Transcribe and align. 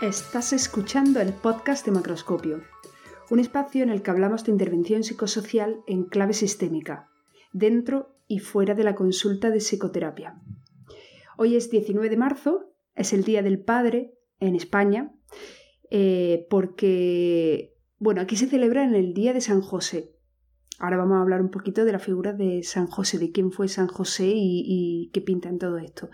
Estás 0.00 0.52
escuchando 0.52 1.20
el 1.20 1.32
podcast 1.32 1.86
de 1.86 1.92
Macroscopio, 1.92 2.62
un 3.30 3.38
espacio 3.38 3.84
en 3.84 3.90
el 3.90 4.02
que 4.02 4.10
hablamos 4.10 4.44
de 4.44 4.50
intervención 4.50 5.04
psicosocial 5.04 5.82
en 5.86 6.04
clave 6.04 6.34
sistémica, 6.34 7.08
dentro 7.52 8.16
y 8.26 8.40
fuera 8.40 8.74
de 8.74 8.82
la 8.82 8.96
consulta 8.96 9.50
de 9.50 9.60
psicoterapia. 9.60 10.42
Hoy 11.38 11.54
es 11.54 11.70
19 11.70 12.10
de 12.10 12.16
marzo, 12.16 12.74
es 12.96 13.12
el 13.12 13.22
Día 13.22 13.40
del 13.42 13.62
Padre 13.62 14.18
en 14.40 14.56
España, 14.56 15.14
eh, 15.90 16.48
porque, 16.50 17.76
bueno, 17.98 18.20
aquí 18.20 18.34
se 18.34 18.48
celebra 18.48 18.82
en 18.82 18.96
el 18.96 19.14
Día 19.14 19.32
de 19.32 19.40
San 19.40 19.60
José. 19.60 20.12
Ahora 20.80 20.96
vamos 20.96 21.18
a 21.18 21.22
hablar 21.22 21.40
un 21.40 21.50
poquito 21.50 21.84
de 21.84 21.92
la 21.92 22.00
figura 22.00 22.32
de 22.32 22.64
San 22.64 22.88
José, 22.88 23.18
de 23.18 23.30
quién 23.30 23.52
fue 23.52 23.68
San 23.68 23.86
José 23.86 24.26
y, 24.26 24.64
y 24.66 25.10
qué 25.12 25.20
pinta 25.20 25.48
en 25.48 25.58
todo 25.58 25.78
esto 25.78 26.10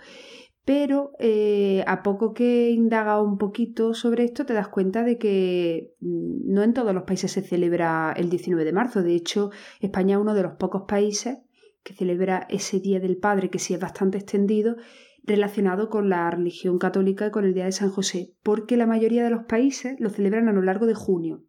pero 0.71 1.11
eh, 1.19 1.83
a 1.89 2.01
poco 2.05 2.33
que 2.33 2.71
indaga 2.71 3.21
un 3.21 3.39
poquito 3.39 3.93
sobre 3.93 4.23
esto 4.23 4.47
te 4.47 4.55
das 4.55 4.69
cuenta 4.69 5.03
de 5.03 5.19
que 5.19 5.97
mm, 5.99 6.53
no 6.53 6.63
en 6.63 6.75
todos 6.75 6.95
los 6.95 7.03
países 7.03 7.33
se 7.33 7.43
celebra 7.43 8.15
el 8.17 8.31
19 8.31 8.65
de 8.65 8.73
marzo. 8.73 9.03
De 9.03 9.17
hecho, 9.17 9.51
España 9.81 10.15
es 10.15 10.21
uno 10.23 10.33
de 10.33 10.45
los 10.45 10.53
pocos 10.53 10.83
países 10.87 11.39
que 11.83 11.93
celebra 11.93 12.47
ese 12.49 12.79
Día 12.79 13.01
del 13.01 13.17
Padre, 13.17 13.51
que 13.51 13.59
sí 13.59 13.75
es 13.75 13.81
bastante 13.81 14.19
extendido, 14.19 14.77
relacionado 15.25 15.91
con 15.91 16.09
la 16.09 16.31
religión 16.31 16.79
católica 16.79 17.27
y 17.27 17.31
con 17.33 17.45
el 17.45 17.53
Día 17.53 17.65
de 17.65 17.73
San 17.73 17.91
José, 17.91 18.37
porque 18.45 18.77
la 18.77 18.87
mayoría 18.87 19.25
de 19.25 19.31
los 19.31 19.47
países 19.47 19.99
lo 19.99 20.09
celebran 20.09 20.49
a 20.49 20.53
lo 20.53 20.63
largo 20.63 20.87
de 20.87 20.95
junio. 20.95 21.43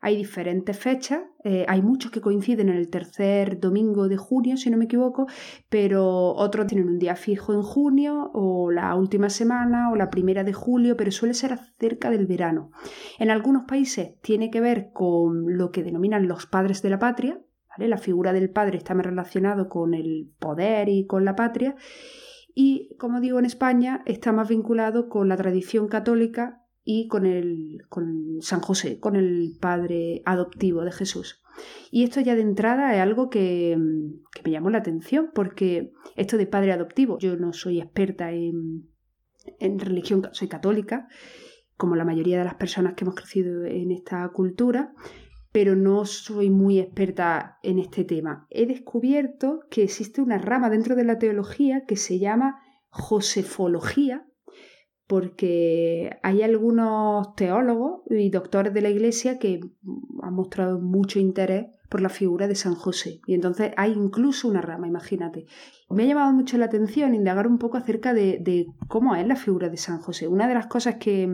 Hay 0.00 0.16
diferentes 0.16 0.78
fechas, 0.78 1.22
eh, 1.44 1.64
hay 1.68 1.82
muchos 1.82 2.10
que 2.10 2.20
coinciden 2.20 2.68
en 2.68 2.76
el 2.76 2.88
tercer 2.88 3.58
domingo 3.60 4.08
de 4.08 4.16
junio, 4.16 4.56
si 4.56 4.70
no 4.70 4.76
me 4.76 4.84
equivoco, 4.84 5.26
pero 5.68 6.34
otros 6.34 6.66
tienen 6.66 6.88
un 6.88 6.98
día 6.98 7.16
fijo 7.16 7.52
en 7.52 7.62
junio 7.62 8.30
o 8.34 8.70
la 8.70 8.94
última 8.94 9.30
semana 9.30 9.90
o 9.90 9.96
la 9.96 10.10
primera 10.10 10.44
de 10.44 10.52
julio, 10.52 10.96
pero 10.96 11.10
suele 11.10 11.34
ser 11.34 11.58
cerca 11.78 12.10
del 12.10 12.26
verano. 12.26 12.70
En 13.18 13.30
algunos 13.30 13.64
países 13.64 14.20
tiene 14.20 14.50
que 14.50 14.60
ver 14.60 14.90
con 14.92 15.56
lo 15.56 15.70
que 15.70 15.82
denominan 15.82 16.28
los 16.28 16.46
padres 16.46 16.82
de 16.82 16.90
la 16.90 16.98
patria, 16.98 17.40
la 17.78 17.98
figura 17.98 18.32
del 18.32 18.50
padre 18.50 18.78
está 18.78 18.94
más 18.94 19.04
relacionado 19.04 19.68
con 19.68 19.92
el 19.92 20.32
poder 20.38 20.88
y 20.88 21.06
con 21.06 21.24
la 21.24 21.36
patria, 21.36 21.76
y 22.54 22.96
como 22.96 23.20
digo, 23.20 23.38
en 23.38 23.44
España 23.44 24.02
está 24.06 24.32
más 24.32 24.48
vinculado 24.48 25.10
con 25.10 25.28
la 25.28 25.36
tradición 25.36 25.88
católica 25.88 26.62
y 26.88 27.08
con, 27.08 27.26
el, 27.26 27.82
con 27.88 28.38
San 28.40 28.60
José, 28.60 29.00
con 29.00 29.16
el 29.16 29.58
padre 29.60 30.22
adoptivo 30.24 30.82
de 30.84 30.92
Jesús. 30.92 31.42
Y 31.90 32.04
esto 32.04 32.20
ya 32.20 32.36
de 32.36 32.42
entrada 32.42 32.94
es 32.94 33.00
algo 33.00 33.28
que, 33.28 33.76
me 33.76 34.50
llamó 34.50 34.70
la 34.70 34.78
atención, 34.78 35.30
porque 35.34 35.92
esto 36.14 36.36
de 36.36 36.46
padre 36.46 36.72
adoptivo, 36.72 37.18
yo 37.18 37.36
no 37.36 37.52
soy 37.52 37.80
experta 37.80 38.30
en, 38.30 38.88
en 39.58 39.80
religión, 39.80 40.28
soy 40.30 40.46
católica, 40.46 41.08
como 41.76 41.96
la 41.96 42.04
mayoría 42.04 42.38
de 42.38 42.44
las 42.44 42.54
personas 42.54 42.94
que 42.94 43.02
hemos 43.02 43.16
crecido 43.16 43.64
en 43.64 43.90
esta 43.90 44.28
cultura, 44.28 44.94
pero 45.50 45.74
no 45.74 46.04
soy 46.04 46.50
muy 46.50 46.78
experta 46.78 47.58
en 47.64 47.80
este 47.80 48.04
tema. 48.04 48.46
He 48.48 48.66
descubierto 48.66 49.64
que 49.70 49.82
existe 49.82 50.22
una 50.22 50.38
rama 50.38 50.70
dentro 50.70 50.94
de 50.94 51.04
la 51.04 51.18
teología 51.18 51.84
que 51.84 51.96
se 51.96 52.20
llama 52.20 52.60
josefología, 52.90 54.24
porque 55.06 56.18
hay 56.22 56.42
algunos 56.42 57.34
teólogos 57.36 58.02
y 58.10 58.30
doctores 58.30 58.74
de 58.74 58.80
la 58.80 58.90
Iglesia 58.90 59.38
que 59.38 59.60
han 60.22 60.34
mostrado 60.34 60.80
mucho 60.80 61.20
interés 61.20 61.66
por 61.88 62.00
la 62.00 62.08
figura 62.08 62.48
de 62.48 62.56
San 62.56 62.74
José. 62.74 63.20
Y 63.26 63.34
entonces 63.34 63.72
hay 63.76 63.92
incluso 63.92 64.48
una 64.48 64.60
rama, 64.60 64.88
imagínate. 64.88 65.46
Me 65.88 66.02
ha 66.02 66.06
llamado 66.06 66.32
mucho 66.32 66.58
la 66.58 66.66
atención 66.66 67.14
indagar 67.14 67.46
un 67.46 67.58
poco 67.58 67.76
acerca 67.76 68.12
de, 68.12 68.66
cómo 68.88 69.14
es 69.14 69.26
la 69.26 69.36
figura 69.36 69.68
de 69.68 69.76
San 69.76 70.00
José. 70.00 70.26
Una 70.26 70.48
de 70.48 70.54
las 70.54 70.66
cosas 70.66 70.96
que, 70.96 71.28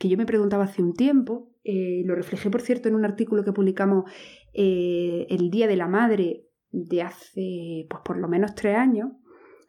yo 0.00 0.16
me 0.16 0.26
preguntaba 0.26 0.64
hace 0.64 0.82
un 0.82 0.94
tiempo, 0.94 1.52
eh, 1.62 2.02
lo 2.04 2.16
reflejé 2.16 2.50
por 2.50 2.62
cierto 2.62 2.88
en 2.88 2.96
un 2.96 3.04
artículo 3.04 3.44
que 3.44 3.52
publicamos 3.52 4.10
eh, 4.52 5.26
el 5.30 5.50
Día 5.50 5.68
de 5.68 5.76
la 5.76 5.86
Madre 5.86 6.46
de 6.70 7.02
hace 7.02 7.86
pues 7.88 8.02
por 8.04 8.18
lo 8.18 8.26
menos 8.28 8.54
tres 8.56 8.76
años, 8.76 9.12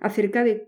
acerca 0.01 0.43
de 0.43 0.65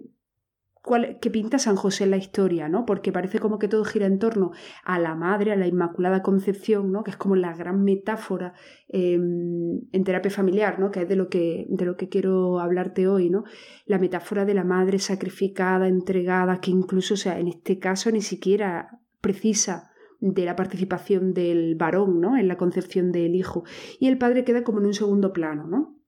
cuál, 0.81 1.19
qué 1.21 1.29
pinta 1.29 1.59
San 1.59 1.75
José 1.75 2.05
en 2.05 2.11
la 2.11 2.17
historia, 2.17 2.67
¿no? 2.67 2.85
Porque 2.85 3.11
parece 3.11 3.39
como 3.39 3.59
que 3.59 3.67
todo 3.67 3.83
gira 3.83 4.05
en 4.05 4.19
torno 4.19 4.51
a 4.83 4.99
la 4.99 5.15
madre, 5.15 5.51
a 5.51 5.55
la 5.55 5.67
Inmaculada 5.67 6.21
Concepción, 6.21 6.91
¿no? 6.91 7.03
Que 7.03 7.11
es 7.11 7.17
como 7.17 7.35
la 7.35 7.53
gran 7.53 7.83
metáfora 7.83 8.53
em, 8.87 9.81
en 9.91 10.03
terapia 10.03 10.31
familiar, 10.31 10.79
¿no? 10.79 10.91
Que 10.91 11.01
es 11.01 11.09
de 11.09 11.15
lo 11.15 11.29
que, 11.29 11.67
de 11.69 11.85
lo 11.85 11.95
que 11.97 12.09
quiero 12.09 12.59
hablarte 12.59 13.07
hoy, 13.07 13.29
¿no? 13.29 13.43
La 13.85 13.99
metáfora 13.99 14.45
de 14.45 14.53
la 14.53 14.63
madre 14.63 14.99
sacrificada, 14.99 15.87
entregada, 15.87 16.59
que 16.59 16.71
incluso, 16.71 17.15
sea, 17.15 17.39
en 17.39 17.47
este 17.47 17.79
caso 17.79 18.11
ni 18.11 18.21
siquiera 18.21 18.99
precisa 19.21 19.91
de 20.19 20.45
la 20.45 20.55
participación 20.55 21.33
del 21.33 21.75
varón, 21.75 22.19
¿no? 22.19 22.37
En 22.37 22.47
la 22.47 22.57
concepción 22.57 23.11
del 23.11 23.35
hijo. 23.35 23.63
Y 23.99 24.07
el 24.07 24.17
padre 24.17 24.43
queda 24.43 24.63
como 24.63 24.79
en 24.79 24.85
un 24.87 24.93
segundo 24.93 25.33
plano, 25.33 25.67
¿no? 25.67 26.01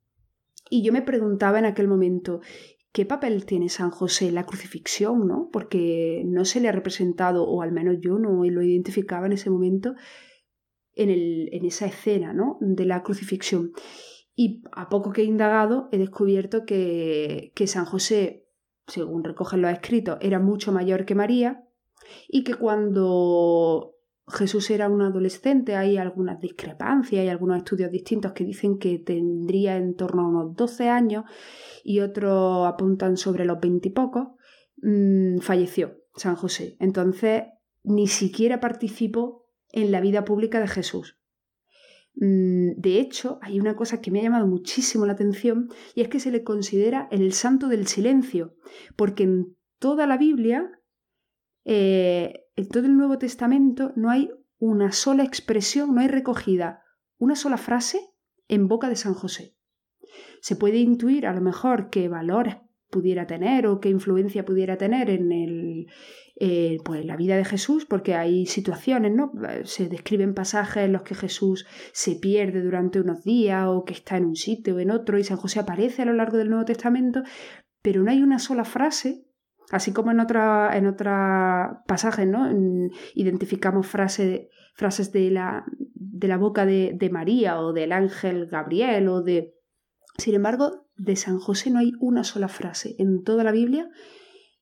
Y 0.70 0.84
yo 0.84 0.94
me 0.94 1.02
preguntaba 1.02 1.60
en 1.60 1.66
aquel 1.66 1.88
momento, 1.88 2.42
¿Qué 2.94 3.08
papel 3.08 3.48
tiene 3.48 3.70
San 3.70 3.90
José 3.90 4.28
en 4.28 4.36
la 4.36 4.46
crucifixión, 4.46 5.28
no? 5.28 5.50
Porque 5.52 6.22
no 6.26 6.46
se 6.46 6.62
le 6.62 6.70
ha 6.70 6.72
representado, 6.72 7.44
o 7.44 7.64
al 7.64 7.72
menos 7.72 7.96
yo 8.00 8.20
no 8.20 8.44
lo 8.44 8.62
identificaba 8.62 9.26
en 9.26 9.34
ese 9.34 9.50
momento, 9.50 9.96
en, 10.94 11.10
el, 11.10 11.50
en 11.52 11.66
esa 11.66 11.88
escena, 11.88 12.34
¿no? 12.34 12.60
De 12.62 12.86
la 12.86 13.02
crucifixión. 13.02 13.72
Y 14.36 14.62
a 14.72 14.90
poco 14.90 15.12
que 15.12 15.24
he 15.24 15.26
indagado, 15.26 15.90
he 15.92 15.98
descubierto 15.98 16.66
que, 16.66 17.52
que 17.56 17.66
San 17.66 17.86
José, 17.86 18.48
según 18.86 19.24
recogen 19.24 19.64
los 19.64 19.72
escritos, 19.72 20.20
era 20.22 20.38
mucho 20.38 20.72
mayor 20.72 21.06
que 21.06 21.16
María 21.16 21.68
y 22.28 22.44
que 22.44 22.54
cuando 22.54 23.93
Jesús 24.28 24.70
era 24.70 24.88
un 24.88 25.02
adolescente, 25.02 25.76
hay 25.76 25.98
algunas 25.98 26.40
discrepancias, 26.40 27.22
hay 27.22 27.28
algunos 27.28 27.58
estudios 27.58 27.92
distintos 27.92 28.32
que 28.32 28.46
dicen 28.46 28.78
que 28.78 29.00
tendría 29.00 29.76
en 29.76 29.96
torno 29.96 30.22
a 30.22 30.28
unos 30.30 30.56
12 30.56 30.90
años 30.90 31.26
y 31.84 32.00
otros 32.00 32.66
apuntan 32.66 33.18
sobre 33.18 33.44
los 33.44 33.60
veintipocos, 33.60 34.30
mmm, 34.78 35.40
falleció 35.40 35.98
San 36.16 36.36
José. 36.36 36.78
Entonces, 36.80 37.44
ni 37.84 38.08
siquiera 38.08 38.62
participó 38.62 39.46
en 39.72 39.92
la 39.92 40.00
vida 40.00 40.24
pública 40.24 40.62
de 40.62 40.68
Jesús. 40.68 41.18
Mm, 42.16 42.80
de 42.80 43.00
hecho, 43.00 43.40
hay 43.42 43.60
una 43.60 43.76
cosa 43.76 44.00
que 44.00 44.12
me 44.12 44.20
ha 44.20 44.24
llamado 44.24 44.48
muchísimo 44.48 45.06
la 45.06 45.14
atención 45.14 45.70
y 45.96 46.02
es 46.02 46.08
que 46.08 46.20
se 46.20 46.32
le 46.32 46.44
considera 46.44 47.08
el 47.12 47.34
santo 47.34 47.68
del 47.68 47.88
silencio, 47.88 48.56
porque 48.96 49.24
en 49.24 49.58
toda 49.80 50.08
la 50.08 50.18
Biblia, 50.18 50.80
eh, 51.66 52.43
en 52.56 52.68
todo 52.68 52.86
el 52.86 52.96
Nuevo 52.96 53.18
Testamento, 53.18 53.92
no 53.96 54.10
hay 54.10 54.32
una 54.60 54.92
sola 54.92 55.24
expresión, 55.24 55.94
no 55.94 56.02
hay 56.02 56.08
recogida 56.08 56.84
una 57.18 57.36
sola 57.36 57.58
frase 57.58 58.00
en 58.48 58.68
boca 58.68 58.90
de 58.90 58.96
San 58.96 59.14
José 59.14 59.56
se 60.44 60.58
puede 60.58 60.78
intuir 60.78 61.26
a 61.26 61.34
lo 61.34 61.40
mejor 61.40 61.90
qué 61.90 62.10
valores 62.10 62.58
pudiera 62.90 63.26
tener 63.26 63.66
o 63.66 63.80
qué 63.80 63.90
influencia 63.90 64.44
pudiera 64.44 64.78
tener 64.78 65.10
en 65.10 65.88
eh, 66.36 66.78
pues, 66.84 67.06
la 67.06 67.16
vida 67.16 67.38
de 67.38 67.46
Jesús, 67.46 67.86
porque 67.86 68.14
hay 68.14 68.46
situaciones, 68.46 69.14
¿no? 69.14 69.32
Se 69.64 69.88
describen 69.88 70.34
pasajes 70.34 70.84
en 70.84 70.92
los 70.92 71.04
que 71.04 71.16
Jesús 71.16 71.66
se 71.94 72.16
pierde 72.16 72.62
durante 72.62 73.00
unos 73.00 73.24
días 73.24 73.68
o 73.68 73.86
que 73.86 73.94
está 73.94 74.18
en 74.18 74.26
un 74.26 74.36
sitio 74.36 74.76
o 74.76 74.80
en 74.80 74.92
otro 74.92 75.18
y 75.18 75.24
San 75.24 75.38
José 75.38 75.62
aparece 75.62 76.02
a 76.02 76.06
lo 76.06 76.14
largo 76.14 76.38
del 76.38 76.50
Nuevo 76.50 76.66
Testamento, 76.66 77.24
pero 77.82 78.04
no 78.04 78.12
hay 78.12 78.22
una 78.22 78.38
sola 78.38 78.66
frase, 78.66 79.26
así 79.72 79.94
como 79.94 80.12
en 80.12 80.20
otros 80.20 80.74
en 80.74 80.88
otra 80.88 81.84
pasajes, 81.88 82.28
¿no? 82.28 82.50
identificamos 83.16 83.88
frases 83.88 85.12
de 85.12 85.32
la, 85.32 85.66
de 85.94 86.28
la 86.28 86.38
boca 86.38 86.66
de, 86.66 86.94
de 86.96 87.10
María 87.10 87.60
o 87.60 87.74
del 87.74 87.92
ángel 87.92 88.48
Gabriel 88.48 89.08
o 89.08 89.22
de 89.22 89.54
sin 90.18 90.36
embargo, 90.36 90.88
de 90.96 91.16
San 91.16 91.40
José 91.40 91.72
no 91.72 91.80
hay 91.80 91.94
una 92.00 92.24
sola 92.24 92.48
frase 92.48 92.96
en 93.00 93.24
toda 93.24 93.44
la 93.44 93.52
Biblia 93.52 93.90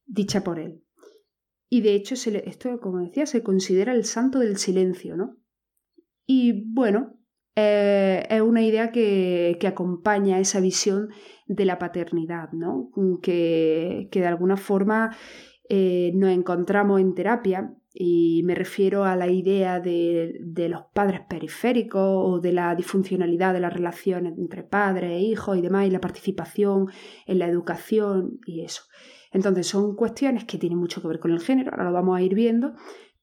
dicha 0.06 0.44
por 0.44 0.60
él. 0.60 0.84
Y 1.70 1.82
de 1.82 1.94
hecho, 1.94 2.16
esto, 2.16 2.80
como 2.80 3.00
decía, 3.00 3.26
se 3.26 3.44
considera 3.44 3.94
el 3.94 4.06
santo 4.06 4.40
del 4.40 4.58
silencio, 4.58 5.16
¿no? 5.16 5.38
Y 6.26 6.70
bueno, 6.74 7.18
eh, 7.56 8.26
es 8.30 8.42
una 8.42 8.64
idea 8.64 8.92
que, 8.92 9.58
acompaña 9.68 10.40
esa 10.40 10.60
visión 10.60 11.10
de 11.48 11.66
la 11.66 11.80
paternidad, 11.80 12.52
¿no? 12.54 12.92
Que, 13.22 14.10
de 14.12 14.28
alguna 14.28 14.58
forma 14.58 15.16
eh, 15.70 16.12
nos 16.16 16.32
encontramos 16.32 17.02
en 17.02 17.14
terapia 17.14 17.74
y 17.94 18.42
me 18.46 18.56
refiero 18.56 19.04
a 19.04 19.16
la 19.18 19.28
idea 19.28 19.80
de, 19.82 20.40
los 20.70 20.84
padres 20.94 21.22
periféricos 21.28 22.02
o 22.02 22.40
de 22.40 22.54
la 22.54 22.74
disfuncionalidad 22.76 23.54
de 23.54 23.60
las 23.60 23.74
relaciones 23.74 24.38
entre 24.38 24.64
padres 24.64 25.12
e 25.12 25.20
hijos 25.20 25.58
y 25.58 25.62
demás, 25.62 25.88
y 25.88 25.92
la 25.92 26.00
participación 26.00 26.88
en 27.26 27.40
la 27.40 27.48
educación 27.48 28.40
y 28.46 28.62
eso. 28.64 28.84
Entonces 29.34 29.68
son 29.68 29.96
cuestiones 29.96 30.46
que 30.46 30.58
tienen 30.58 30.78
mucho 30.78 31.02
que 31.02 31.08
ver 31.08 31.20
con 31.20 31.32
el 31.32 31.40
género, 31.40 31.72
ahora 31.72 31.86
lo 31.86 31.94
vamos 31.94 32.18
a 32.18 32.22
ir 32.22 32.34
viendo, 32.34 32.74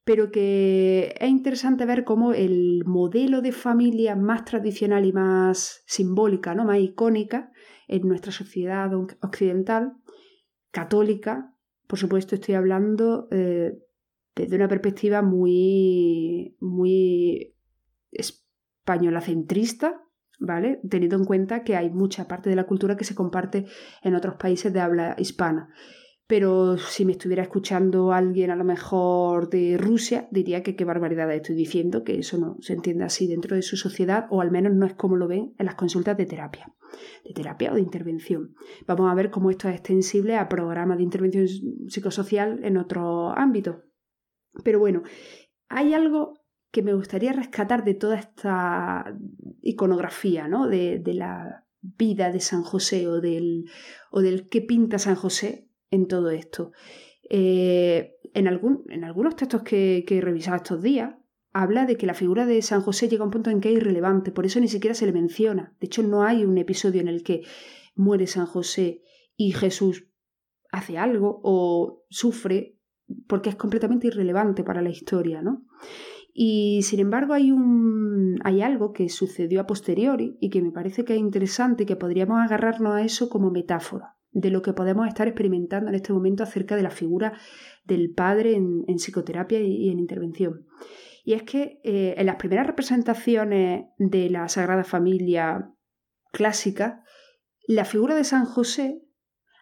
pero 0.09 0.31
que 0.31 1.15
es 1.21 1.29
interesante 1.29 1.85
ver 1.85 2.03
cómo 2.03 2.33
el 2.33 2.83
modelo 2.87 3.43
de 3.43 3.53
familia 3.53 4.17
más 4.17 4.47
tradicional 4.47 5.05
y 5.05 5.13
más 5.13 5.83
simbólica, 5.85 6.55
¿no? 6.55 6.65
más 6.65 6.79
icónica 6.79 7.53
en 7.89 8.09
nuestra 8.09 8.33
sociedad 8.33 8.91
occidental, 9.21 9.99
católica, 10.71 11.55
por 11.87 11.99
supuesto 11.99 12.37
estoy 12.37 12.55
hablando 12.55 13.29
eh, 13.31 13.75
desde 14.35 14.57
una 14.57 14.67
perspectiva 14.67 15.21
muy, 15.21 16.57
muy 16.59 17.55
españolacentrista, 18.11 20.01
¿vale? 20.41 20.81
Teniendo 20.89 21.17
en 21.17 21.27
cuenta 21.27 21.65
que 21.65 21.77
hay 21.77 21.91
mucha 21.91 22.27
parte 22.27 22.49
de 22.49 22.57
la 22.57 22.65
cultura 22.65 22.97
que 22.97 23.05
se 23.05 23.15
comparte 23.15 23.67
en 24.03 24.15
otros 24.15 24.37
países 24.37 24.73
de 24.73 24.81
habla 24.81 25.17
hispana. 25.19 25.69
Pero 26.29 26.77
si 26.77 27.07
me 27.07 27.13
estuviera 27.13 27.43
escuchando 27.43 28.13
alguien 28.13 28.51
a 28.51 28.57
lo 28.57 28.63
mejor 28.63 29.49
de 29.49 29.79
Rusia, 29.79 30.29
diría 30.31 30.63
que 30.63 30.77
qué 30.77 30.85
barbaridad 30.85 31.33
estoy 31.33 31.57
diciendo, 31.57 32.05
que 32.05 32.19
eso 32.19 32.37
no 32.37 32.59
se 32.61 32.75
entiende 32.75 33.05
así 33.05 33.27
dentro 33.27 33.57
de 33.57 33.63
su 33.63 33.79
sociedad, 33.79 34.27
o 34.29 34.43
al 34.43 34.51
menos 34.51 34.75
no 34.75 34.85
es 34.85 34.93
como 34.93 35.17
lo 35.17 35.27
ven 35.27 35.55
en 35.59 35.65
las 35.65 35.75
consultas 35.75 36.19
de 36.19 36.27
terapia, 36.27 36.71
de 37.25 37.33
terapia 37.33 37.73
o 37.73 37.77
de 37.77 37.81
intervención. 37.81 38.55
Vamos 38.87 39.11
a 39.11 39.15
ver 39.15 39.31
cómo 39.31 39.49
esto 39.49 39.71
es 39.71 39.77
extensible 39.77 40.37
a 40.37 40.51
programas 40.51 40.99
de 40.99 41.05
intervención 41.05 41.49
psicosocial 41.89 42.61
en 42.63 42.77
otro 42.77 43.31
ámbito. 43.31 43.85
Pero 44.63 44.79
bueno, 44.79 45.05
hay 45.71 45.95
algo 45.95 46.35
que 46.71 46.83
me 46.83 46.93
gustaría 46.93 47.33
rescatar 47.33 47.85
de 47.85 47.95
toda 47.95 48.19
esta 48.19 49.17
iconografía, 49.63 50.47
¿no? 50.47 50.69
De, 50.69 51.01
la 51.07 51.65
vida 51.81 52.31
de 52.31 52.41
San 52.41 52.65
José 52.65 53.09
o 53.09 53.23
del, 53.23 53.65
o 54.11 54.21
del 54.21 54.51
qué 54.51 54.61
pinta 54.61 54.99
San 54.99 55.15
José 55.15 55.68
en 55.91 56.07
todo 56.07 56.31
esto. 56.31 56.73
Eh, 57.31 58.17
en, 58.35 58.49
algún, 58.49 58.85
en, 58.89 59.05
algunos 59.05 59.37
textos 59.37 59.63
que, 59.63 60.05
he 60.09 60.21
revisado 60.21 60.57
estos 60.57 60.83
días, 60.83 61.15
habla 61.53 61.87
de 61.87 61.97
que 61.97 62.07
la 62.07 62.15
figura 62.15 62.47
de 62.47 62.63
San 62.63 62.83
José 62.83 63.09
llega 63.09 63.23
a 63.23 63.27
un 63.27 63.31
punto 63.31 63.51
en 63.51 63.61
que 63.61 63.71
es 63.71 63.77
irrelevante, 63.77 64.33
por 64.33 64.47
eso 64.47 64.61
ni 64.61 64.69
siquiera 64.69 64.95
se 64.95 65.07
le 65.07 65.13
menciona. 65.13 65.75
De 65.81 65.87
hecho, 65.87 66.03
no 66.03 66.23
hay 66.23 66.45
un 66.45 66.59
episodio 66.59 67.01
en 67.01 67.09
el 67.09 67.23
que 67.23 67.43
muere 67.95 68.27
San 68.27 68.47
José 68.47 69.03
y 69.37 69.53
Jesús 69.53 70.07
hace 70.71 70.99
algo 70.99 71.41
o 71.43 72.05
sufre, 72.11 72.79
porque 73.27 73.51
es 73.51 73.57
completamente 73.57 74.07
irrelevante 74.07 74.65
para 74.65 74.83
la 74.83 74.91
historia, 74.91 75.43
¿no? 75.43 75.65
Y 76.35 76.83
sin 76.83 77.01
embargo 77.01 77.33
hay, 77.33 77.51
un, 77.51 78.39
hay 78.45 78.61
algo 78.61 78.93
que 78.93 79.09
sucedió 79.09 79.61
a 79.61 79.67
posteriori 79.67 80.37
y 80.41 80.51
que 80.51 80.63
me 80.63 80.71
parece 80.71 81.05
que 81.05 81.15
es 81.15 81.19
interesante 81.19 81.87
que 81.87 81.97
podríamos 81.97 82.39
agarrarnos 82.39 82.95
a 82.95 83.03
eso 83.03 83.29
como 83.29 83.51
metáfora 83.51 84.18
de 84.33 84.51
lo 84.51 84.63
que 84.63 84.73
podemos 84.73 85.07
estar 85.09 85.27
experimentando 85.27 85.89
en 85.89 85.95
este 85.95 86.13
momento 86.13 86.43
acerca 86.43 86.77
de 86.77 86.83
la 86.83 86.91
figura 86.91 87.39
del 87.85 88.13
padre 88.15 88.55
en, 88.55 88.85
psicoterapia 88.97 89.61
y, 89.61 89.89
en 89.89 89.99
intervención. 89.99 90.67
Y 91.25 91.35
es 91.35 91.43
que 91.43 91.81
eh, 91.85 92.15
en 92.17 92.27
las 92.27 92.37
primeras 92.37 92.67
representaciones 92.67 93.87
de 93.99 94.31
la 94.31 94.49
Sagrada 94.49 94.85
Familia 94.85 95.73
clásica, 96.33 97.05
la 97.67 97.85
figura 97.85 98.15
de 98.15 98.25
San 98.25 98.45
José 98.45 99.03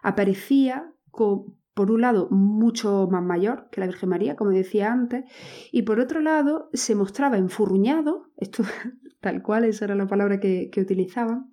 aparecía 0.02 0.92
por 1.10 1.90
un 1.90 2.00
lado 2.00 2.28
mucho 2.30 3.08
más 3.10 3.22
mayor 3.22 3.68
que 3.70 3.80
la 3.80 3.86
Virgen 3.86 4.10
María, 4.10 4.36
como 4.36 4.50
decía 4.50 4.92
antes, 4.92 5.24
y 5.72 5.82
por 5.82 6.00
otro 6.00 6.20
lado 6.20 6.68
se 6.72 6.94
mostraba 6.94 7.38
enfurruñado, 7.38 8.30
esto 8.36 8.62
tal 9.20 9.42
cual, 9.42 9.64
esa 9.64 9.86
era 9.86 9.94
la 9.94 10.06
palabra 10.06 10.38
que, 10.40 10.68
que 10.70 10.80
utilizaban, 10.80 11.50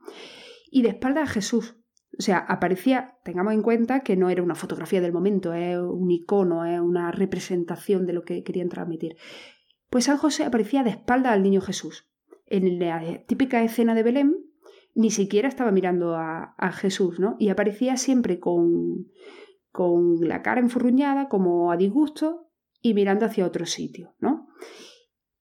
y 0.69 0.81
de 0.81 0.89
espalda 0.89 1.23
a 1.23 1.27
Jesús, 1.27 1.77
o 2.17 2.21
sea, 2.21 2.37
aparecía, 2.37 3.17
tengamos 3.23 3.53
en 3.53 3.61
cuenta 3.61 4.01
que 4.01 4.15
no 4.15 4.29
era 4.29 4.43
una 4.43 4.55
fotografía 4.55 5.01
del 5.01 5.13
momento, 5.13 5.53
es 5.53 5.77
un 5.77 6.11
icono, 6.11 6.65
es 6.65 6.79
una 6.79 7.11
representación 7.11 8.05
de 8.05 8.13
lo 8.13 8.23
que 8.23 8.43
querían 8.43 8.69
transmitir. 8.69 9.15
Pues 9.89 10.05
San 10.05 10.17
José 10.17 10.43
aparecía 10.45 10.83
de 10.83 10.91
espalda 10.91 11.31
al 11.31 11.43
niño 11.43 11.61
Jesús. 11.61 12.07
En 12.45 12.79
la 12.79 13.23
típica 13.25 13.63
escena 13.63 13.95
de 13.95 14.03
Belén, 14.03 14.37
ni 14.95 15.09
siquiera 15.09 15.47
estaba 15.47 15.71
mirando 15.71 16.15
a, 16.15 16.71
Jesús, 16.73 17.19
¿no? 17.19 17.35
Y 17.39 17.49
aparecía 17.49 17.97
siempre 17.97 18.39
con, 18.39 19.07
con 19.71 20.19
la 20.27 20.43
cara 20.43 20.61
enfurruñada, 20.61 21.29
como 21.29 21.71
a 21.71 21.77
disgusto, 21.77 22.51
y 22.81 22.93
mirando 22.93 23.25
hacia 23.25 23.45
otro 23.45 23.65
sitio, 23.65 24.13
¿no? 24.19 24.47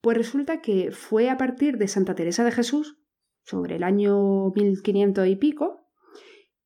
Pues 0.00 0.16
resulta 0.16 0.62
que 0.62 0.90
fue 0.90 1.28
a 1.28 1.36
partir 1.36 1.76
de 1.76 1.88
Santa 1.88 2.14
Teresa 2.14 2.44
de 2.44 2.52
Jesús, 2.52 2.98
sobre 3.44 3.76
el 3.76 3.82
año 3.82 4.50
1500 4.54 5.26
y 5.28 5.36
pico, 5.36 5.81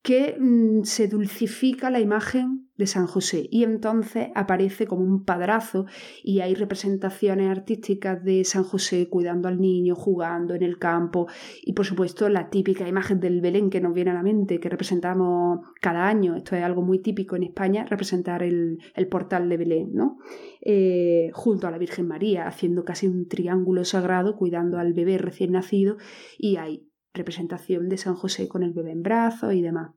que 0.07 0.37
mm, 0.39 0.85
se 0.85 1.09
dulcifica 1.09 1.91
la 1.91 1.99
imagen 1.99 2.69
de 2.77 2.87
San 2.87 3.09
José. 3.09 3.49
Y 3.51 3.65
entonces 3.65 4.29
aparece 4.37 4.87
como 4.87 5.03
un 5.03 5.25
padrazo 5.25 5.87
y 6.23 6.39
hay 6.39 6.55
representaciones 6.55 7.51
artísticas 7.51 8.23
de 8.23 8.45
San 8.45 8.63
José 8.63 9.09
cuidando 9.09 9.49
al 9.49 9.61
niño, 9.61 9.97
jugando 9.97 10.55
en 10.55 10.63
el 10.63 10.79
campo. 10.79 11.27
Y 11.61 11.73
por 11.73 11.87
supuesto 11.87 12.29
la 12.29 12.51
típica 12.51 12.87
imagen 12.87 13.19
del 13.19 13.41
Belén 13.41 13.69
que 13.69 13.81
nos 13.81 13.95
viene 13.95 14.13
a 14.13 14.15
la 14.15 14.23
mente, 14.23 14.61
que 14.61 14.69
representamos 14.69 15.67
cada 15.81 16.07
año, 16.07 16.37
esto 16.37 16.55
es 16.55 16.63
algo 16.63 16.83
muy 16.83 17.01
típico 17.01 17.35
en 17.35 17.43
España, 17.43 17.85
representar 17.85 18.45
el, 18.45 18.79
portal 19.11 19.49
de 19.49 19.57
Belén, 19.57 19.91
¿no? 19.93 20.19
Eh, 20.61 21.31
junto 21.33 21.67
a 21.67 21.73
la 21.73 21.79
Virgen 21.79 22.07
María, 22.07 22.47
haciendo 22.47 22.85
casi 22.85 23.09
un 23.09 23.27
triángulo 23.27 23.85
sagrado, 23.85 24.37
cuidando 24.37 24.79
al 24.79 24.93
bebé 24.93 25.19
recién 25.19 25.51
nacido. 25.51 25.97
Y 26.39 26.59
hay 26.59 26.87
representación 27.17 27.89
de 27.89 27.99
San 27.99 28.15
José 28.15 28.49
con 28.49 28.63
el 28.63 28.73
bebé 28.73 28.93
en 28.93 29.03
brazos 29.03 29.53
y 29.55 29.63
demás. 29.63 29.93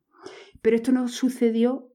Pero 0.61 0.75
esto 0.75 0.91
no 0.91 1.07
sucedió 1.07 1.89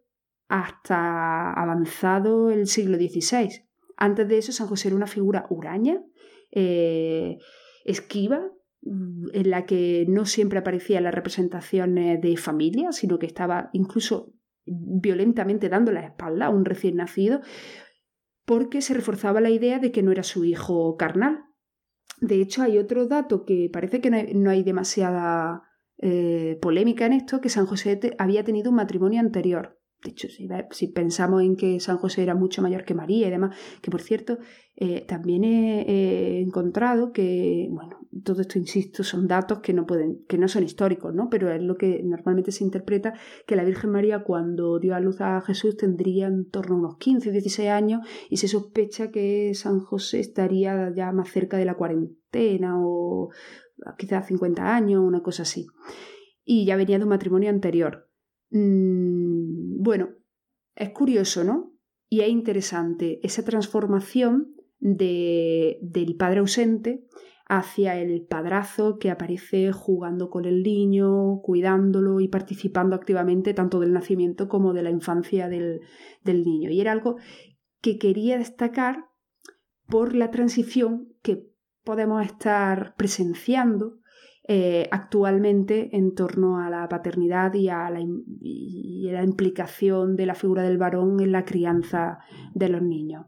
hasta 0.48 1.52
avanzado 1.52 2.50
el 2.50 2.66
siglo 2.66 2.96
XVI. 2.96 3.64
Antes 3.96 4.28
de 4.28 4.38
eso, 4.38 4.52
San 4.52 4.66
José 4.66 4.88
era 4.88 4.96
una 4.96 5.06
figura 5.06 5.46
huraña, 5.50 6.02
eh, 6.50 7.38
esquiva, 7.84 8.50
mm, 8.82 9.28
en 9.32 9.50
la 9.50 9.66
que 9.66 10.06
no 10.08 10.26
siempre 10.26 10.58
aparecían 10.58 11.04
las 11.04 11.14
representaciones 11.14 12.20
de 12.20 12.36
familia, 12.36 12.92
sino 12.92 13.18
que 13.18 13.26
estaba 13.26 13.70
incluso 13.72 14.32
violentamente 14.66 15.68
dando 15.68 15.92
la 15.92 16.04
espalda 16.06 16.46
a 16.46 16.50
un 16.50 16.64
recién 16.64 16.96
nacido, 16.96 17.40
porque 18.44 18.82
se 18.82 18.94
reforzaba 18.94 19.40
la 19.40 19.50
idea 19.50 19.78
de 19.78 19.90
que 19.90 20.02
no 20.02 20.12
era 20.12 20.22
su 20.22 20.44
hijo 20.44 20.96
carnal, 20.96 21.44
de 22.20 22.40
hecho, 22.40 22.62
hay 22.62 22.78
otro 22.78 23.06
dato 23.06 23.44
que 23.44 23.68
parece 23.72 24.00
que 24.00 24.10
no 24.34 24.50
hay, 24.50 24.62
demasiada 24.62 25.62
eh, 25.98 26.58
polémica 26.60 27.06
en 27.06 27.14
esto, 27.14 27.40
que 27.40 27.48
San 27.48 27.66
José 27.66 28.00
había 28.18 28.44
tenido 28.44 28.70
un 28.70 28.76
matrimonio 28.76 29.20
anterior. 29.20 29.73
De 30.04 30.10
hecho, 30.10 30.28
si, 30.28 30.88
pensamos 30.88 31.42
en 31.42 31.56
que 31.56 31.80
San 31.80 31.96
José 31.96 32.22
era 32.22 32.34
mucho 32.34 32.60
mayor 32.60 32.84
que 32.84 32.92
María 32.92 33.26
y 33.26 33.30
demás, 33.30 33.56
que 33.80 33.90
por 33.90 34.02
cierto, 34.02 34.36
eh, 34.76 35.02
también 35.08 35.44
he, 35.44 36.42
encontrado 36.42 37.10
que, 37.10 37.68
bueno, 37.70 38.06
todo 38.22 38.42
esto, 38.42 38.58
insisto, 38.58 39.02
son 39.02 39.26
datos 39.26 39.60
que 39.60 39.72
no 39.72 39.86
pueden, 39.86 40.22
que 40.28 40.36
no 40.36 40.46
son 40.46 40.62
históricos, 40.62 41.14
¿no? 41.14 41.30
Pero 41.30 41.50
es 41.50 41.62
lo 41.62 41.76
que 41.78 42.02
normalmente 42.04 42.52
se 42.52 42.64
interpreta 42.64 43.14
que 43.46 43.56
la 43.56 43.64
Virgen 43.64 43.92
María 43.92 44.24
cuando 44.24 44.78
dio 44.78 44.94
a 44.94 45.00
luz 45.00 45.22
a 45.22 45.40
Jesús 45.40 45.78
tendría 45.78 46.26
en 46.26 46.50
torno 46.50 46.74
a 46.74 46.78
unos 46.80 46.96
15, 46.98 47.30
16 47.30 47.70
años 47.70 48.06
y 48.28 48.36
se 48.36 48.46
sospecha 48.46 49.10
que 49.10 49.54
San 49.54 49.80
José 49.80 50.20
estaría 50.20 50.92
ya 50.94 51.12
más 51.12 51.30
cerca 51.30 51.56
de 51.56 51.64
la 51.64 51.76
cuarentena 51.76 52.74
o 52.78 53.30
quizás 53.96 54.26
50 54.26 54.74
años, 54.76 55.02
una 55.02 55.22
cosa 55.22 55.44
así. 55.44 55.66
Y 56.44 56.66
ya 56.66 56.76
venía 56.76 56.98
de 56.98 57.04
un 57.04 57.10
matrimonio 57.10 57.48
anterior. 57.48 58.10
Mm, 58.54 59.82
bueno, 59.82 60.10
es 60.76 60.90
curioso, 60.90 61.42
¿no? 61.42 61.72
Y 62.08 62.20
es 62.20 62.28
interesante 62.28 63.18
esa 63.26 63.44
transformación 63.44 64.54
de, 64.78 65.78
del 65.82 66.14
padre 66.14 66.38
ausente 66.38 67.04
hacia 67.48 68.00
el 68.00 68.24
padrazo 68.26 68.98
que 68.98 69.10
aparece 69.10 69.72
jugando 69.72 70.30
con 70.30 70.44
el 70.44 70.62
niño, 70.62 71.40
cuidándolo 71.42 72.20
y 72.20 72.28
participando 72.28 72.94
activamente 72.94 73.54
tanto 73.54 73.80
del 73.80 73.92
nacimiento 73.92 74.48
como 74.48 74.72
de 74.72 74.84
la 74.84 74.90
infancia 74.90 75.48
del, 75.48 75.80
del 76.22 76.44
niño. 76.44 76.70
Y 76.70 76.80
era 76.80 76.92
algo 76.92 77.16
que 77.80 77.98
quería 77.98 78.38
destacar 78.38 79.06
por 79.88 80.14
la 80.14 80.30
transición 80.30 81.12
que 81.22 81.50
podemos 81.82 82.24
estar 82.24 82.94
presenciando 82.96 83.98
eh, 84.46 84.88
actualmente 84.90 85.96
en 85.96 86.14
torno 86.14 86.60
a 86.60 86.68
la 86.68 86.86
paternidad 86.88 87.54
y 87.54 87.70
a 87.70 87.88
la, 87.88 88.00
y 88.00 89.08
la 89.10 89.24
implicación 89.24 90.16
de 90.16 90.26
la 90.26 90.34
figura 90.34 90.62
del 90.62 90.76
varón 90.76 91.20
en 91.20 91.32
la 91.32 91.44
crianza 91.44 92.18
de 92.52 92.68
los 92.68 92.82
niños. 92.82 93.26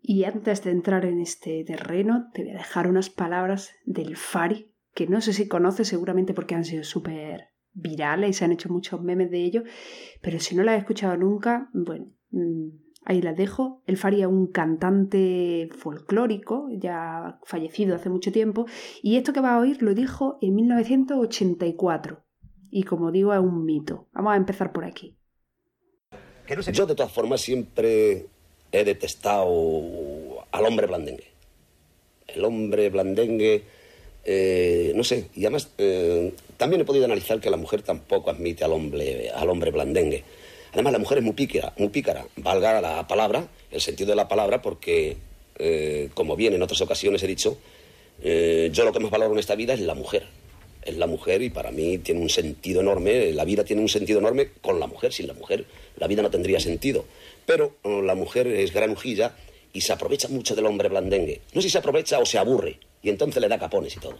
Y 0.00 0.24
antes 0.24 0.62
de 0.64 0.70
entrar 0.70 1.04
en 1.04 1.20
este 1.20 1.64
terreno, 1.64 2.30
te 2.32 2.42
voy 2.42 2.52
a 2.52 2.58
dejar 2.58 2.88
unas 2.88 3.10
palabras 3.10 3.72
del 3.84 4.16
Fari, 4.16 4.74
que 4.94 5.06
no 5.06 5.20
sé 5.20 5.32
si 5.32 5.48
conoces 5.48 5.88
seguramente 5.88 6.34
porque 6.34 6.54
han 6.54 6.64
sido 6.64 6.84
súper 6.84 7.48
virales 7.72 8.30
y 8.30 8.32
se 8.32 8.44
han 8.44 8.52
hecho 8.52 8.68
muchos 8.68 9.02
memes 9.02 9.30
de 9.30 9.44
ello, 9.44 9.62
pero 10.20 10.40
si 10.40 10.56
no 10.56 10.62
la 10.62 10.74
has 10.74 10.78
escuchado 10.78 11.16
nunca, 11.16 11.70
bueno, 11.72 12.06
mm, 12.30 12.68
Ahí 13.08 13.22
la 13.22 13.32
dejo. 13.32 13.80
El 13.86 13.96
Faria, 13.96 14.28
un 14.28 14.48
cantante 14.48 15.70
folclórico, 15.74 16.68
ya 16.70 17.40
fallecido 17.42 17.96
hace 17.96 18.10
mucho 18.10 18.32
tiempo, 18.32 18.66
y 19.02 19.16
esto 19.16 19.32
que 19.32 19.40
va 19.40 19.54
a 19.54 19.58
oír 19.58 19.82
lo 19.82 19.94
dijo 19.94 20.36
en 20.42 20.54
1984. 20.54 22.22
Y 22.70 22.82
como 22.82 23.10
digo, 23.10 23.32
es 23.32 23.40
un 23.40 23.64
mito. 23.64 24.08
Vamos 24.12 24.34
a 24.34 24.36
empezar 24.36 24.72
por 24.72 24.84
aquí. 24.84 25.16
Yo 26.70 26.84
de 26.84 26.94
todas 26.94 27.10
formas 27.10 27.40
siempre 27.40 28.26
he 28.72 28.84
detestado 28.84 30.44
al 30.52 30.66
hombre 30.66 30.86
blandengue. 30.86 31.32
El 32.26 32.44
hombre 32.44 32.90
blandengue, 32.90 33.62
eh, 34.22 34.92
no 34.94 35.02
sé, 35.02 35.30
y 35.34 35.46
además 35.46 35.70
eh, 35.78 36.34
también 36.58 36.82
he 36.82 36.84
podido 36.84 37.06
analizar 37.06 37.40
que 37.40 37.48
la 37.48 37.56
mujer 37.56 37.80
tampoco 37.80 38.28
admite 38.28 38.64
al 38.64 38.72
hombre, 38.72 39.30
al 39.30 39.48
hombre 39.48 39.70
blandengue. 39.70 40.24
Además, 40.72 40.92
la 40.92 40.98
mujer 40.98 41.18
es 41.18 41.24
muy 41.24 41.32
pícara, 41.32 41.72
muy 41.76 41.88
pícara, 41.88 42.26
valga 42.36 42.80
la 42.80 43.06
palabra, 43.06 43.48
el 43.70 43.80
sentido 43.80 44.10
de 44.10 44.16
la 44.16 44.28
palabra, 44.28 44.62
porque, 44.62 45.16
eh, 45.58 46.10
como 46.14 46.36
bien 46.36 46.54
en 46.54 46.62
otras 46.62 46.80
ocasiones 46.80 47.22
he 47.22 47.26
dicho, 47.26 47.58
eh, 48.22 48.70
yo 48.72 48.84
lo 48.84 48.92
que 48.92 49.00
más 49.00 49.10
valoro 49.10 49.32
en 49.32 49.38
esta 49.38 49.54
vida 49.54 49.74
es 49.74 49.80
la 49.80 49.94
mujer. 49.94 50.26
Es 50.82 50.96
la 50.96 51.06
mujer 51.06 51.42
y 51.42 51.50
para 51.50 51.70
mí 51.70 51.98
tiene 51.98 52.20
un 52.20 52.30
sentido 52.30 52.80
enorme, 52.80 53.32
la 53.32 53.44
vida 53.44 53.64
tiene 53.64 53.82
un 53.82 53.88
sentido 53.88 54.20
enorme 54.20 54.50
con 54.60 54.80
la 54.80 54.86
mujer. 54.86 55.12
Sin 55.12 55.26
la 55.26 55.34
mujer 55.34 55.66
la 55.96 56.06
vida 56.06 56.22
no 56.22 56.30
tendría 56.30 56.60
sentido. 56.60 57.04
Pero 57.44 57.76
oh, 57.82 58.00
la 58.02 58.14
mujer 58.14 58.46
es 58.46 58.72
granujilla 58.72 59.34
y 59.72 59.80
se 59.80 59.92
aprovecha 59.92 60.28
mucho 60.28 60.54
del 60.54 60.66
hombre 60.66 60.88
blandengue. 60.88 61.42
No 61.52 61.60
sé 61.60 61.68
si 61.68 61.72
se 61.72 61.78
aprovecha 61.78 62.18
o 62.18 62.26
se 62.26 62.38
aburre 62.38 62.78
y 63.02 63.10
entonces 63.10 63.40
le 63.40 63.48
da 63.48 63.58
capones 63.58 63.96
y 63.96 64.00
todo. 64.00 64.18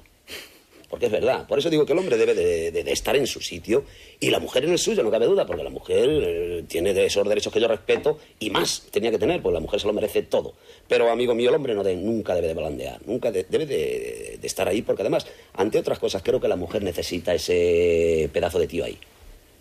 Porque 0.88 1.07
es 1.07 1.12
verdad. 1.12 1.47
Por 1.47 1.59
eso 1.59 1.68
digo 1.68 1.85
que 1.85 1.92
el 1.92 1.99
hombre 1.99 2.16
debe 2.16 2.35
de, 2.35 2.92
estar 2.92 3.14
en 3.14 3.26
su 3.26 3.40
sitio 3.40 3.85
y 4.21 4.30
la 4.30 4.38
mujer 4.38 4.64
en 4.64 4.73
el 4.73 4.78
suyo, 4.78 5.02
no 5.02 5.11
cabe 5.11 5.26
duda, 5.26 5.47
porque 5.47 5.62
la 5.62 5.71
mujer 5.71 6.09
eh, 6.09 6.64
tiene 6.66 6.90
esos 7.04 7.28
derechos 7.28 7.52
que 7.52 7.61
yo 7.61 7.68
respeto 7.68 8.18
y 8.38 8.50
más 8.50 8.87
tenía 8.90 9.11
que 9.11 9.18
tener, 9.18 9.42
pues 9.42 9.52
la 9.52 9.61
mujer 9.61 9.80
se 9.80 9.87
lo 9.87 9.92
merece 9.92 10.23
todo. 10.23 10.54
Pero, 10.88 11.11
amigo 11.11 11.35
mío, 11.35 11.50
el 11.50 11.57
hombre 11.57 11.75
no 11.75 11.83
nunca 11.83 12.35
debe 12.35 12.49
de 12.49 12.54
blandear, 12.54 13.00
nunca 13.07 13.30
debe 13.30 13.66
de, 13.66 14.38
estar 14.42 14.66
ahí, 14.66 14.80
porque 14.80 15.02
además, 15.02 15.26
ante 15.54 15.78
otras 15.78 15.99
cosas, 15.99 16.23
creo 16.23 16.40
que 16.40 16.49
la 16.49 16.57
mujer 16.57 16.83
necesita 16.83 17.35
ese 17.35 18.30
pedazo 18.33 18.59
de 18.59 18.66
tío 18.66 18.85
ahí. 18.85 18.99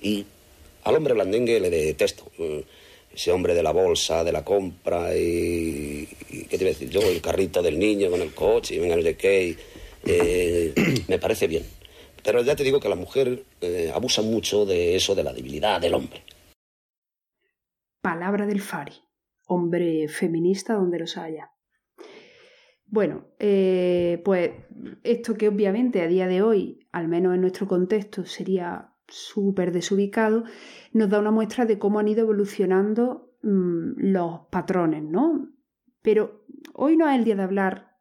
Y 0.02 0.26
al 0.84 0.96
hombre 0.96 1.14
blandengue 1.14 1.60
le 1.60 1.70
detesto. 1.70 2.32
Eh, 2.40 2.64
ese 3.18 3.32
hombre 3.32 3.56
de 3.56 3.64
la 3.64 3.72
bolsa, 3.72 4.24
de 4.24 4.32
la 4.32 4.46
compra 4.46 5.16
y, 5.18 6.08
¿qué 6.48 6.58
te 6.58 6.64
iba 6.64 6.70
a 6.70 6.74
decir? 6.74 6.90
Yo, 6.90 7.02
el 7.02 7.20
carrito 7.20 7.64
del 7.64 7.80
niño 7.80 8.12
con 8.12 8.22
el 8.22 8.32
coche 8.34 8.76
y 8.76 8.80
venga 8.80 8.96
no 8.96 9.02
sé 9.02 9.16
qué. 9.16 9.56
Eh, 10.08 10.74
me 11.08 11.20
parece 11.20 11.48
bien. 11.48 11.64
Pero 12.24 12.42
ya 12.42 12.56
te 12.56 12.64
digo 12.64 12.80
que 12.80 12.90
la 12.90 12.96
mujer 12.96 13.44
eh, 13.62 13.92
abusa 13.94 14.22
mucho 14.22 14.66
de 14.66 14.96
eso, 14.96 15.16
de 15.16 15.24
la 15.24 15.34
debilidad 15.34 15.80
del 15.80 15.94
hombre. 15.94 16.24
Palabra 18.02 18.46
del 18.46 18.62
Fari, 18.62 18.94
hombre 19.48 20.08
feminista 20.08 20.74
donde 20.74 21.00
los 21.00 21.18
haya. 21.18 21.52
Bueno, 22.86 23.28
eh, 23.40 24.22
pues 24.24 24.52
esto 25.04 25.36
que 25.36 25.50
obviamente 25.50 26.02
a 26.02 26.08
día 26.08 26.28
de 26.28 26.42
hoy, 26.42 26.88
al 26.92 27.10
menos 27.10 27.36
en 27.36 27.42
nuestro 27.42 27.68
contexto, 27.68 28.26
sería 28.26 28.94
súper 29.08 29.72
desubicado, 29.72 30.44
nos 30.94 31.10
da 31.10 31.20
una 31.20 31.32
muestra 31.32 31.66
de 31.66 31.80
cómo 31.80 32.00
han 32.00 32.08
ido 32.08 32.22
evolucionando 32.22 33.34
mm, 33.44 33.92
los 33.98 34.42
patrones, 34.50 35.04
¿no? 35.04 35.50
Pero 36.02 36.46
hoy 36.74 36.96
no 36.96 37.10
es 37.10 37.18
el 37.18 37.26
día 37.26 37.36
de 37.36 37.44
hablar 37.44 37.97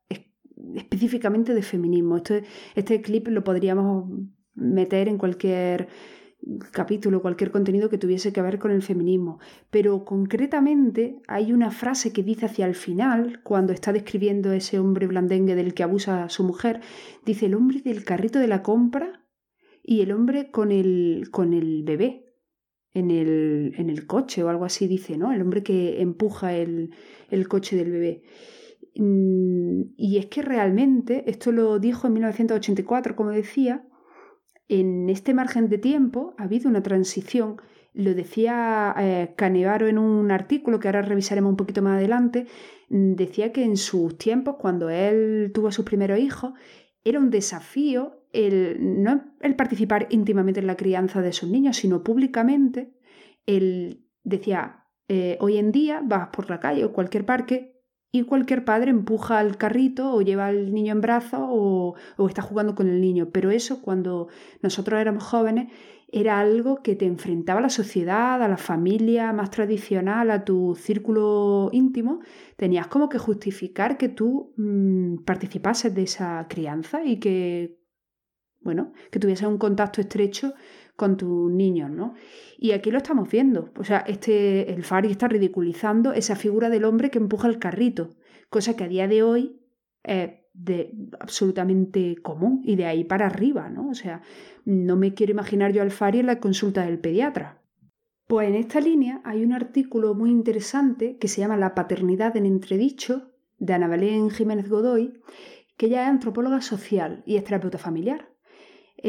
específicamente 0.75 1.55
de 1.55 1.63
feminismo. 1.63 2.17
Este, 2.17 2.45
este 2.75 3.01
clip 3.01 3.29
lo 3.29 3.45
podríamos 3.45 4.11
meter 4.55 5.09
en 5.09 5.19
cualquier 5.19 5.89
capítulo, 6.71 7.23
cualquier 7.23 7.51
contenido 7.51 7.89
que 7.89 7.99
tuviese 7.99 8.33
que 8.33 8.43
ver 8.43 8.59
con 8.59 8.71
el 8.71 8.83
feminismo. 8.83 9.39
Pero 9.71 10.05
concretamente 10.05 11.21
hay 11.27 11.53
una 11.53 11.71
frase 11.71 12.13
que 12.13 12.23
dice 12.23 12.47
hacia 12.47 12.67
el 12.67 12.75
final, 12.75 13.41
cuando 13.43 13.73
está 13.73 13.93
describiendo 13.93 14.53
ese 14.53 14.79
hombre 14.79 15.07
blandengue 15.07 15.55
del 15.55 15.75
que 15.75 15.83
abusa 15.83 16.25
a 16.25 16.29
su 16.29 16.45
mujer, 16.45 16.81
dice 17.25 17.47
el 17.47 17.55
hombre 17.55 17.81
del 17.81 18.05
carrito 18.05 18.39
de 18.39 18.49
la 18.49 18.63
compra 18.63 19.25
y 19.83 20.03
el 20.03 20.13
hombre 20.13 20.51
con 20.51 20.73
el, 20.73 21.29
con 21.31 21.53
el 21.53 21.83
bebé 21.85 22.35
en 22.95 23.11
el, 23.11 23.75
en 23.77 23.91
el 23.91 24.07
coche 24.07 24.43
o 24.43 24.49
algo 24.49 24.65
así 24.65 24.87
dice, 24.87 25.17
¿no? 25.19 25.33
El 25.33 25.43
hombre 25.43 25.63
que 25.63 26.01
empuja 26.01 26.55
el, 26.55 26.95
el 27.31 27.49
coche 27.49 27.77
del 27.77 27.91
bebé. 27.91 28.23
Mm, 28.99 29.95
y 29.97 30.19
es 30.19 30.27
que 30.27 30.43
realmente, 30.43 31.29
esto 31.31 31.53
lo 31.53 31.79
dijo 31.79 32.07
en 32.07 32.15
1984, 32.15 33.17
como 33.17 33.31
decía, 33.31 33.87
en 34.69 35.09
este 35.09 35.35
margen 35.35 35.69
de 35.69 35.79
tiempo 35.79 36.35
ha 36.39 36.45
habido 36.45 36.69
una 36.69 36.83
transición. 36.83 37.57
Lo 37.93 38.15
decía 38.15 38.95
eh, 38.99 39.35
Canevaro 39.37 39.87
en 39.87 39.99
un 39.99 40.31
artículo 40.31 40.81
que 40.81 40.89
ahora 40.89 41.03
revisaremos 41.03 41.51
un 41.51 41.57
poquito 41.57 41.83
más 41.83 41.99
adelante. 41.99 42.47
Mm, 42.89 43.15
decía 43.15 43.53
que 43.53 43.65
en 43.65 43.77
sus 43.77 44.19
tiempos, 44.19 44.57
cuando 44.59 44.91
él 44.91 45.51
tuvo 45.55 45.69
a 45.69 45.73
sus 45.73 45.85
primeros 45.85 46.19
hijos, 46.19 46.53
era 47.05 47.21
un 47.21 47.31
desafío 47.31 48.25
el, 48.33 49.03
no 49.03 49.25
el 49.41 49.55
participar 49.57 50.09
íntimamente 50.11 50.61
en 50.61 50.67
la 50.67 50.77
crianza 50.77 51.23
de 51.23 51.33
sus 51.33 51.49
niños, 51.51 51.77
sino 51.77 52.03
públicamente. 52.03 52.93
Él 53.47 54.05
decía, 54.25 54.85
eh, 55.09 55.39
hoy 55.41 55.57
en 55.59 55.71
día 55.71 56.03
vas 56.05 56.29
por 56.29 56.51
la 56.51 56.61
calle 56.61 56.85
o 56.85 56.93
cualquier 56.93 57.25
parque 57.25 57.76
y 58.13 58.23
cualquier 58.23 58.65
padre 58.65 58.91
empuja 58.91 59.39
al 59.39 59.59
carrito 59.59 60.13
o 60.13 60.23
lleva 60.23 60.47
al 60.47 60.73
niño 60.73 60.93
en 60.93 61.01
brazos 61.01 61.41
o, 61.43 61.97
está 62.29 62.43
jugando 62.43 62.75
con 62.75 62.89
el 62.89 63.01
niño. 63.01 63.31
Pero 63.33 63.51
eso 63.51 63.83
cuando 63.83 64.29
nosotros 64.63 65.01
éramos 65.01 65.25
jóvenes 65.25 65.73
era 66.09 66.39
algo 66.39 66.83
que 66.83 66.95
te 66.95 67.05
enfrentaba 67.05 67.59
a 67.59 67.63
la 67.63 67.69
sociedad, 67.69 68.43
a 68.43 68.49
la 68.49 68.57
familia 68.57 69.33
más 69.33 69.51
tradicional, 69.51 70.31
a 70.31 70.45
tu 70.45 70.75
círculo 70.77 71.69
íntimo. 71.73 72.21
Tenías 72.57 72.87
como 72.87 73.09
que 73.09 73.19
justificar 73.19 73.99
que 73.99 74.09
tú 74.09 74.55
mm, 74.57 75.25
participases 75.25 75.95
de 75.95 76.03
esa 76.05 76.47
crianza 76.49 77.05
y 77.05 77.19
que, 77.19 77.81
bueno, 78.61 78.93
que 79.11 79.19
tuvieses 79.19 79.49
un 79.49 79.59
contacto 79.59 80.01
estrecho 80.01 80.55
con 80.97 81.17
tus 81.17 81.51
niños, 81.53 81.91
¿no? 81.91 82.15
Y 82.59 82.73
aquí 82.73 82.91
lo 82.91 82.99
estamos 82.99 83.31
viendo. 83.31 83.71
O 83.79 83.85
sea, 83.85 83.99
este, 83.99 84.73
el 84.73 84.83
Fari 84.83 85.11
está 85.11 85.29
ridiculizando 85.29 86.13
esa 86.13 86.37
figura 86.37 86.71
del 86.71 86.85
hombre 86.85 87.11
que 87.11 87.19
empuja 87.19 87.49
el 87.49 87.59
carrito, 87.59 88.17
cosa 88.49 88.75
que 88.75 88.85
a 88.85 88.89
día 88.89 89.07
de 89.07 89.23
hoy 89.23 89.61
es 90.03 90.31
de, 90.55 90.95
absolutamente 91.21 92.17
común 92.23 92.63
y 92.65 92.77
de 92.77 92.87
ahí 92.87 93.05
para 93.05 93.27
arriba, 93.27 93.69
¿no? 93.69 93.91
O 93.91 93.95
sea, 93.95 94.23
no 94.65 94.97
me 94.97 95.13
quiero 95.15 95.33
imaginar 95.33 95.73
yo 95.73 95.83
al 95.83 95.91
Fari 95.91 96.21
en 96.21 96.27
la 96.27 96.41
consulta 96.41 96.85
del 96.85 96.99
pediatra. 96.99 97.63
Pues 98.27 98.49
en 98.49 98.55
esta 98.55 98.81
línea 98.81 99.21
hay 99.25 99.45
un 99.45 99.53
artículo 99.53 100.15
muy 100.15 100.31
interesante 100.31 101.17
que 101.19 101.29
se 101.29 101.43
llama 101.43 101.57
La 101.57 101.75
paternidad 101.75 102.37
en 102.37 102.47
entredicho 102.47 103.31
de 103.59 103.75
Ana 103.75 103.87
Belén 103.87 104.31
Jiménez 104.31 104.69
Godoy, 104.69 105.21
que 105.77 105.87
ella 105.87 106.05
es 106.05 106.09
antropóloga 106.09 106.61
social 106.63 107.23
y 107.27 107.37
es 107.37 107.45
terapeuta 107.45 107.79
familiar. 107.79 108.36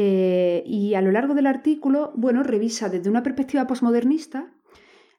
Eh, 0.00 0.62
y 0.64 0.94
a 0.94 1.00
lo 1.00 1.10
largo 1.10 1.34
del 1.34 1.48
artículo, 1.48 2.12
bueno, 2.14 2.44
revisa 2.44 2.88
desde 2.88 3.10
una 3.10 3.24
perspectiva 3.24 3.66
posmodernista, 3.66 4.54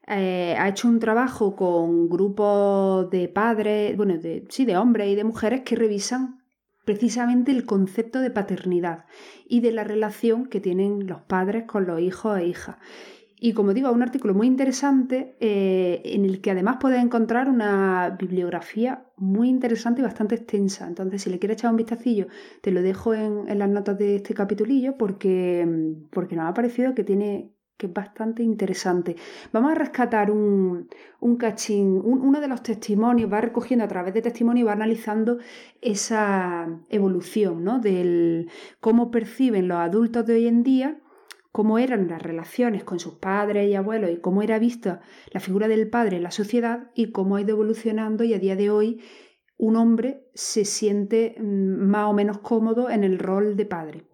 eh, 0.06 0.56
ha 0.58 0.70
hecho 0.70 0.88
un 0.88 0.98
trabajo 0.98 1.54
con 1.54 2.08
grupos 2.08 3.10
de 3.10 3.28
padres, 3.28 3.94
bueno, 3.94 4.16
de, 4.16 4.46
sí, 4.48 4.64
de 4.64 4.78
hombres 4.78 5.08
y 5.08 5.16
de 5.16 5.24
mujeres 5.24 5.60
que 5.66 5.76
revisan 5.76 6.40
precisamente 6.86 7.52
el 7.52 7.66
concepto 7.66 8.20
de 8.20 8.30
paternidad 8.30 9.04
y 9.46 9.60
de 9.60 9.72
la 9.72 9.84
relación 9.84 10.46
que 10.46 10.60
tienen 10.60 11.06
los 11.06 11.20
padres 11.20 11.64
con 11.64 11.86
los 11.86 12.00
hijos 12.00 12.38
e 12.38 12.46
hijas. 12.46 12.76
Y 13.42 13.54
como 13.54 13.72
digo, 13.72 13.90
un 13.90 14.02
artículo 14.02 14.34
muy 14.34 14.46
interesante 14.46 15.34
eh, 15.40 16.02
en 16.04 16.26
el 16.26 16.42
que 16.42 16.50
además 16.50 16.76
puedes 16.78 17.02
encontrar 17.02 17.48
una 17.48 18.10
bibliografía 18.10 19.06
muy 19.16 19.48
interesante 19.48 20.02
y 20.02 20.04
bastante 20.04 20.34
extensa. 20.34 20.86
Entonces, 20.86 21.22
si 21.22 21.30
le 21.30 21.38
quieres 21.38 21.56
echar 21.56 21.70
un 21.70 21.78
vistacillo, 21.78 22.26
te 22.60 22.70
lo 22.70 22.82
dejo 22.82 23.14
en, 23.14 23.46
las 23.58 23.70
notas 23.70 23.96
de 23.96 24.16
este 24.16 24.34
capitulillo 24.34 24.98
porque, 24.98 25.66
porque 26.10 26.36
nos 26.36 26.50
ha 26.50 26.54
parecido 26.54 26.94
que 26.94 27.02
tiene 27.02 27.54
que 27.78 27.86
es 27.86 27.94
bastante 27.94 28.42
interesante. 28.42 29.16
Vamos 29.54 29.72
a 29.72 29.74
rescatar 29.74 30.30
un, 30.30 30.90
un 31.18 31.36
cachín, 31.36 31.98
uno 32.04 32.38
de 32.38 32.46
los 32.46 32.62
testimonios, 32.62 33.32
va 33.32 33.40
recogiendo 33.40 33.86
a 33.86 33.88
través 33.88 34.12
de 34.12 34.20
testimonios 34.20 34.68
va 34.68 34.72
analizando 34.72 35.38
esa 35.80 36.68
evolución, 36.90 37.64
¿no? 37.64 37.78
Del 37.78 38.50
cómo 38.80 39.10
perciben 39.10 39.66
los 39.66 39.78
adultos 39.78 40.26
de 40.26 40.34
hoy 40.34 40.46
en 40.46 40.62
día 40.62 41.00
cómo 41.52 41.78
eran 41.78 42.08
las 42.08 42.22
relaciones 42.22 42.84
con 42.84 43.00
sus 43.00 43.14
padres 43.14 43.68
y 43.68 43.74
abuelos 43.74 44.10
y 44.10 44.18
cómo 44.18 44.42
era 44.42 44.58
vista 44.58 45.00
la 45.32 45.40
figura 45.40 45.68
del 45.68 45.88
padre 45.88 46.16
en 46.16 46.22
la 46.22 46.30
sociedad 46.30 46.90
y 46.94 47.10
cómo 47.10 47.36
ha 47.36 47.40
ido 47.40 47.50
evolucionando 47.50 48.24
y 48.24 48.34
a 48.34 48.38
día 48.38 48.56
de 48.56 48.70
hoy 48.70 49.00
un 49.56 49.76
hombre 49.76 50.26
se 50.34 50.64
siente 50.64 51.36
mm, 51.38 51.90
más 51.90 52.06
o 52.08 52.14
menos 52.14 52.38
cómodo 52.38 52.88
en 52.88 53.04
el 53.04 53.18
rol 53.18 53.56
de 53.56 53.66
padre. 53.66 54.06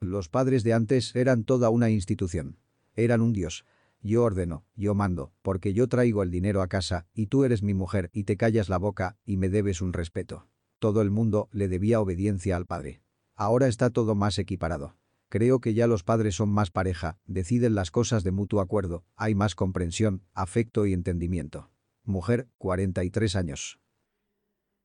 Los 0.00 0.28
padres 0.28 0.64
de 0.64 0.74
antes 0.74 1.16
eran 1.16 1.44
toda 1.44 1.70
una 1.70 1.88
institución. 1.88 2.58
Eran 2.94 3.22
un 3.22 3.32
dios. 3.32 3.64
Yo 4.02 4.22
ordeno, 4.22 4.66
yo 4.74 4.94
mando, 4.94 5.32
porque 5.40 5.72
yo 5.72 5.88
traigo 5.88 6.22
el 6.22 6.30
dinero 6.30 6.60
a 6.60 6.68
casa, 6.68 7.06
y 7.14 7.26
tú 7.26 7.44
eres 7.44 7.62
mi 7.62 7.72
mujer, 7.72 8.10
y 8.12 8.24
te 8.24 8.36
callas 8.36 8.68
la 8.68 8.76
boca, 8.76 9.16
y 9.24 9.38
me 9.38 9.48
debes 9.48 9.80
un 9.80 9.94
respeto. 9.94 10.46
Todo 10.78 11.00
el 11.00 11.10
mundo 11.10 11.48
le 11.50 11.66
debía 11.66 12.00
obediencia 12.00 12.56
al 12.56 12.66
padre. 12.66 13.00
Ahora 13.34 13.66
está 13.66 13.90
todo 13.90 14.14
más 14.14 14.38
equiparado. 14.38 14.94
Creo 15.28 15.60
que 15.60 15.74
ya 15.74 15.86
los 15.86 16.04
padres 16.04 16.36
son 16.36 16.50
más 16.50 16.70
pareja, 16.70 17.18
deciden 17.26 17.74
las 17.74 17.90
cosas 17.90 18.22
de 18.22 18.30
mutuo 18.30 18.60
acuerdo, 18.60 19.04
hay 19.16 19.34
más 19.34 19.54
comprensión, 19.54 20.22
afecto 20.34 20.86
y 20.86 20.92
entendimiento. 20.92 21.70
Mujer, 22.04 22.48
43 22.58 23.34
años. 23.34 23.80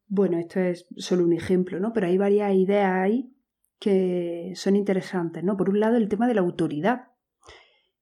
Bueno, 0.07 0.39
esto 0.39 0.59
es 0.59 0.87
solo 0.97 1.23
un 1.23 1.33
ejemplo, 1.33 1.79
¿no? 1.79 1.93
Pero 1.93 2.07
hay 2.07 2.17
varias 2.17 2.53
ideas 2.55 2.91
ahí 2.91 3.33
que 3.79 4.53
son 4.55 4.75
interesantes, 4.75 5.43
¿no? 5.43 5.55
Por 5.57 5.69
un 5.69 5.79
lado, 5.79 5.95
el 5.95 6.09
tema 6.09 6.27
de 6.27 6.33
la 6.33 6.41
autoridad 6.41 7.11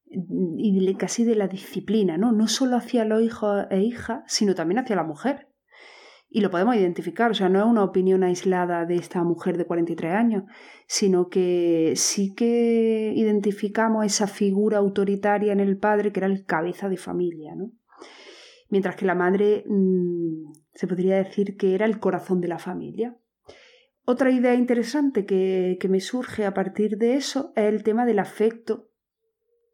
y 0.06 0.96
casi 0.96 1.24
de 1.24 1.36
la 1.36 1.48
disciplina, 1.48 2.18
¿no? 2.18 2.32
No 2.32 2.48
solo 2.48 2.78
hacia 2.78 3.06
los 3.06 3.22
hijos 3.22 3.66
e 3.70 3.82
hijas, 3.82 4.24
sino 4.28 4.56
también 4.56 4.80
hacia 4.80 4.96
la 4.96 5.04
mujer. 5.04 5.49
Y 6.32 6.42
lo 6.42 6.52
podemos 6.52 6.76
identificar, 6.76 7.32
o 7.32 7.34
sea, 7.34 7.50
no 7.50 7.60
es 7.60 7.66
una 7.66 7.84
opinión 7.84 8.24
aislada 8.24 8.86
de 8.86 8.96
esta 8.96 9.24
mujer 9.24 9.58
de 9.58 9.66
43 9.66 10.14
años, 10.14 10.44
sino 10.86 11.28
que 11.28 11.94
sí 11.96 12.36
que 12.36 13.14
identificamos 13.16 14.06
esa 14.06 14.28
figura 14.28 14.78
autoritaria 14.78 15.52
en 15.52 15.60
el 15.60 15.78
padre 15.78 16.12
que 16.12 16.20
era 16.20 16.28
el 16.28 16.46
cabeza 16.46 16.88
de 16.88 16.98
familia, 16.98 17.56
¿no? 17.56 17.72
Mientras 18.70 18.96
que 18.96 19.06
la 19.06 19.16
madre 19.16 19.64
mmm, 19.66 20.52
se 20.74 20.86
podría 20.86 21.18
decir 21.18 21.58
que 21.58 21.74
era 21.74 21.88
el 21.88 22.00
corazón 22.00 22.42
de 22.42 22.48
la 22.48 22.60
familia. 22.60 23.18
Otra 24.06 24.30
idea 24.30 24.54
interesante 24.54 25.26
que, 25.26 25.78
que 25.80 25.90
me 25.90 26.00
surge 26.00 26.46
a 26.46 26.54
partir 26.54 26.98
de 26.98 27.16
eso 27.16 27.54
es 27.56 27.66
el 27.66 27.82
tema 27.82 28.06
del 28.06 28.20
afecto 28.20 28.92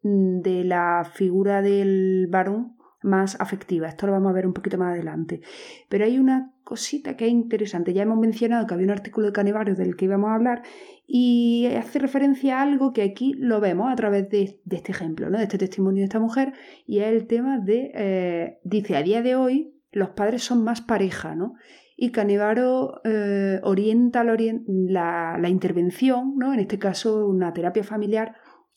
mm, 0.02 0.40
de 0.40 0.64
la 0.64 1.10
figura 1.12 1.60
del 1.60 2.28
varón 2.30 2.75
más 3.02 3.40
afectiva. 3.40 3.88
Esto 3.88 4.06
lo 4.06 4.12
vamos 4.12 4.30
a 4.30 4.34
ver 4.34 4.46
un 4.46 4.52
poquito 4.52 4.78
más 4.78 4.92
adelante. 4.92 5.40
Pero 5.88 6.04
hay 6.04 6.18
una 6.18 6.52
cosita 6.64 7.16
que 7.16 7.26
es 7.26 7.30
interesante. 7.30 7.92
Ya 7.92 8.02
hemos 8.02 8.18
mencionado 8.18 8.66
que 8.66 8.74
había 8.74 8.86
un 8.86 8.92
artículo 8.92 9.26
de 9.26 9.32
Canevaro 9.32 9.74
del 9.74 9.96
que 9.96 10.06
íbamos 10.06 10.30
a 10.30 10.34
hablar 10.34 10.62
y 11.06 11.66
hace 11.76 11.98
referencia 11.98 12.58
a 12.58 12.62
algo 12.62 12.92
que 12.92 13.02
aquí 13.02 13.34
lo 13.38 13.60
vemos 13.60 13.92
a 13.92 13.96
través 13.96 14.28
de, 14.28 14.60
este 14.68 14.90
ejemplo, 14.90 15.30
¿no? 15.30 15.38
de 15.38 15.44
este 15.44 15.58
testimonio 15.58 16.00
de 16.00 16.06
esta 16.06 16.18
mujer, 16.18 16.52
y 16.84 16.98
es 16.98 17.06
el 17.06 17.26
tema 17.28 17.58
de, 17.58 17.92
eh, 17.94 18.58
dice, 18.64 18.96
a 18.96 19.02
día 19.02 19.22
de 19.22 19.36
hoy 19.36 19.74
los 19.92 20.10
padres 20.10 20.42
son 20.42 20.64
más 20.64 20.80
pareja, 20.80 21.34
¿no? 21.34 21.54
Y 21.96 22.10
Canevaro 22.10 23.00
eh, 23.04 23.60
orienta 23.62 24.24
la, 24.24 25.38
la 25.40 25.48
intervención, 25.48 26.34
¿no? 26.36 26.52
en 26.52 26.60
este 26.60 26.78
caso 26.78 27.26
una 27.26 27.54
terapia 27.54 27.84
familiar, 27.84 28.34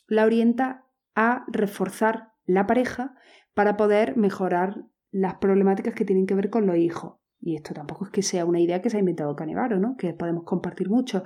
la 0.08 0.24
orienta 0.24 0.86
a 1.16 1.44
reforzar 1.52 2.30
la 2.46 2.66
pareja 2.66 3.16
para 3.60 3.76
poder 3.76 4.16
mejorar 4.16 4.86
las 5.12 5.36
problemáticas 5.36 5.94
que 5.94 6.06
tienen 6.06 6.26
que 6.26 6.34
ver 6.34 6.50
con 6.50 6.66
los 6.66 6.78
hijos. 6.78 7.16
Y 7.42 7.58
esto 7.58 7.74
tampoco 7.74 8.06
es 8.06 8.10
que 8.10 8.22
sea 8.22 8.46
una 8.46 8.62
idea 8.62 8.82
que 8.82 8.90
se 8.90 8.96
ha 8.96 9.02
inventado 9.02 9.36
Canevaro, 9.36 9.80
¿no? 9.80 9.98
que 9.98 10.14
podemos 10.14 10.46
compartir 10.46 10.90
mucho. 10.90 11.26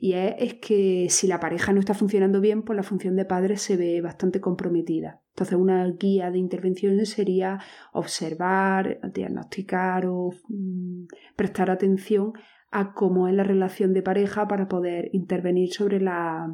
Y 0.00 0.14
es, 0.14 0.54
que 0.54 1.08
si 1.10 1.26
la 1.26 1.38
pareja 1.38 1.74
no 1.74 1.80
está 1.80 1.92
funcionando 1.92 2.40
bien, 2.40 2.62
pues 2.62 2.78
la 2.78 2.82
función 2.82 3.14
de 3.14 3.26
padre 3.26 3.58
se 3.58 3.76
ve 3.76 4.00
bastante 4.00 4.40
comprometida. 4.40 5.20
Entonces, 5.34 5.58
una 5.58 5.86
guía 5.86 6.30
de 6.30 6.38
intervención 6.38 7.04
sería 7.04 7.58
observar, 7.92 8.98
diagnosticar 9.12 10.06
o 10.06 10.30
mm, 10.48 11.08
prestar 11.36 11.70
atención 11.70 12.32
a 12.70 12.94
cómo 12.94 13.28
es 13.28 13.34
la 13.34 13.44
relación 13.44 13.92
de 13.92 14.00
pareja 14.00 14.48
para 14.48 14.66
poder 14.66 15.10
intervenir 15.12 15.74
sobre 15.74 16.00
la, 16.00 16.50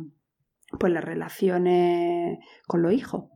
pues, 0.80 0.92
las 0.92 1.04
relaciones 1.04 2.40
con 2.66 2.82
los 2.82 2.92
hijos. 2.92 3.26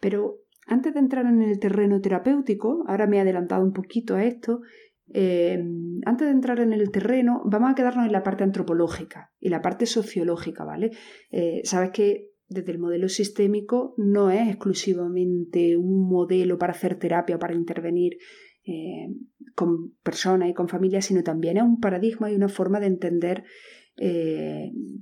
Pero 0.00 0.43
antes 0.66 0.94
de 0.94 1.00
entrar 1.00 1.26
en 1.26 1.42
el 1.42 1.58
terreno 1.58 2.00
terapéutico, 2.00 2.84
ahora 2.86 3.06
me 3.06 3.18
he 3.18 3.20
adelantado 3.20 3.62
un 3.64 3.72
poquito 3.72 4.14
a 4.14 4.24
esto, 4.24 4.60
eh, 5.12 5.62
antes 6.06 6.26
de 6.26 6.32
entrar 6.32 6.60
en 6.60 6.72
el 6.72 6.90
terreno, 6.90 7.42
vamos 7.44 7.70
a 7.70 7.74
quedarnos 7.74 8.06
en 8.06 8.12
la 8.12 8.22
parte 8.22 8.44
antropológica 8.44 9.32
y 9.38 9.48
la 9.48 9.60
parte 9.60 9.86
sociológica, 9.86 10.64
¿vale? 10.64 10.92
Eh, 11.30 11.60
sabes 11.64 11.90
que 11.90 12.30
desde 12.48 12.72
el 12.72 12.78
modelo 12.78 13.08
sistémico 13.08 13.94
no 13.96 14.30
es 14.30 14.48
exclusivamente 14.48 15.76
un 15.76 16.08
modelo 16.08 16.58
para 16.58 16.72
hacer 16.72 16.98
terapia 16.98 17.36
o 17.36 17.38
para 17.38 17.54
intervenir 17.54 18.16
eh, 18.64 19.08
con 19.54 19.92
personas 20.02 20.48
y 20.48 20.54
con 20.54 20.68
familias, 20.68 21.06
sino 21.06 21.22
también 21.22 21.58
es 21.58 21.62
un 21.62 21.80
paradigma 21.80 22.30
y 22.30 22.34
una 22.34 22.48
forma 22.48 22.80
de 22.80 22.86
entender 22.86 23.44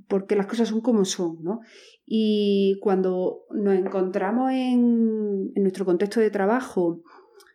por 0.07 0.27
qué 0.27 0.35
las 0.35 0.45
cosas 0.45 0.67
son 0.67 0.81
como 0.81 1.03
son, 1.03 1.41
¿no? 1.41 1.61
Y 2.05 2.79
cuando 2.81 3.45
nos 3.51 3.75
encontramos 3.75 4.51
en, 4.51 5.53
nuestro 5.55 5.85
contexto 5.85 6.19
de 6.19 6.29
trabajo 6.29 7.01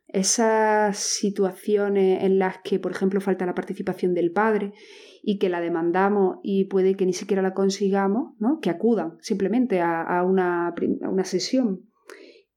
esas 0.06 0.96
situaciones 0.96 2.24
en 2.24 2.38
las 2.38 2.58
que, 2.64 2.78
por 2.78 2.92
ejemplo, 2.92 3.20
falta 3.20 3.44
la 3.44 3.54
participación 3.54 4.14
del 4.14 4.32
padre 4.32 4.72
y 5.22 5.38
que 5.38 5.50
la 5.50 5.61
demandamos 5.61 6.38
y 6.42 6.64
puede 6.64 6.94
que 6.94 7.04
ni 7.04 7.12
siquiera 7.12 7.42
la 7.42 7.52
consigamos, 7.52 8.32
¿no? 8.38 8.61
que 8.61 8.70
acudan 8.70 9.18
simplemente 9.20 9.82
a, 9.82 10.24
una, 10.24 10.74
una 11.02 11.24
sesión. 11.24 11.88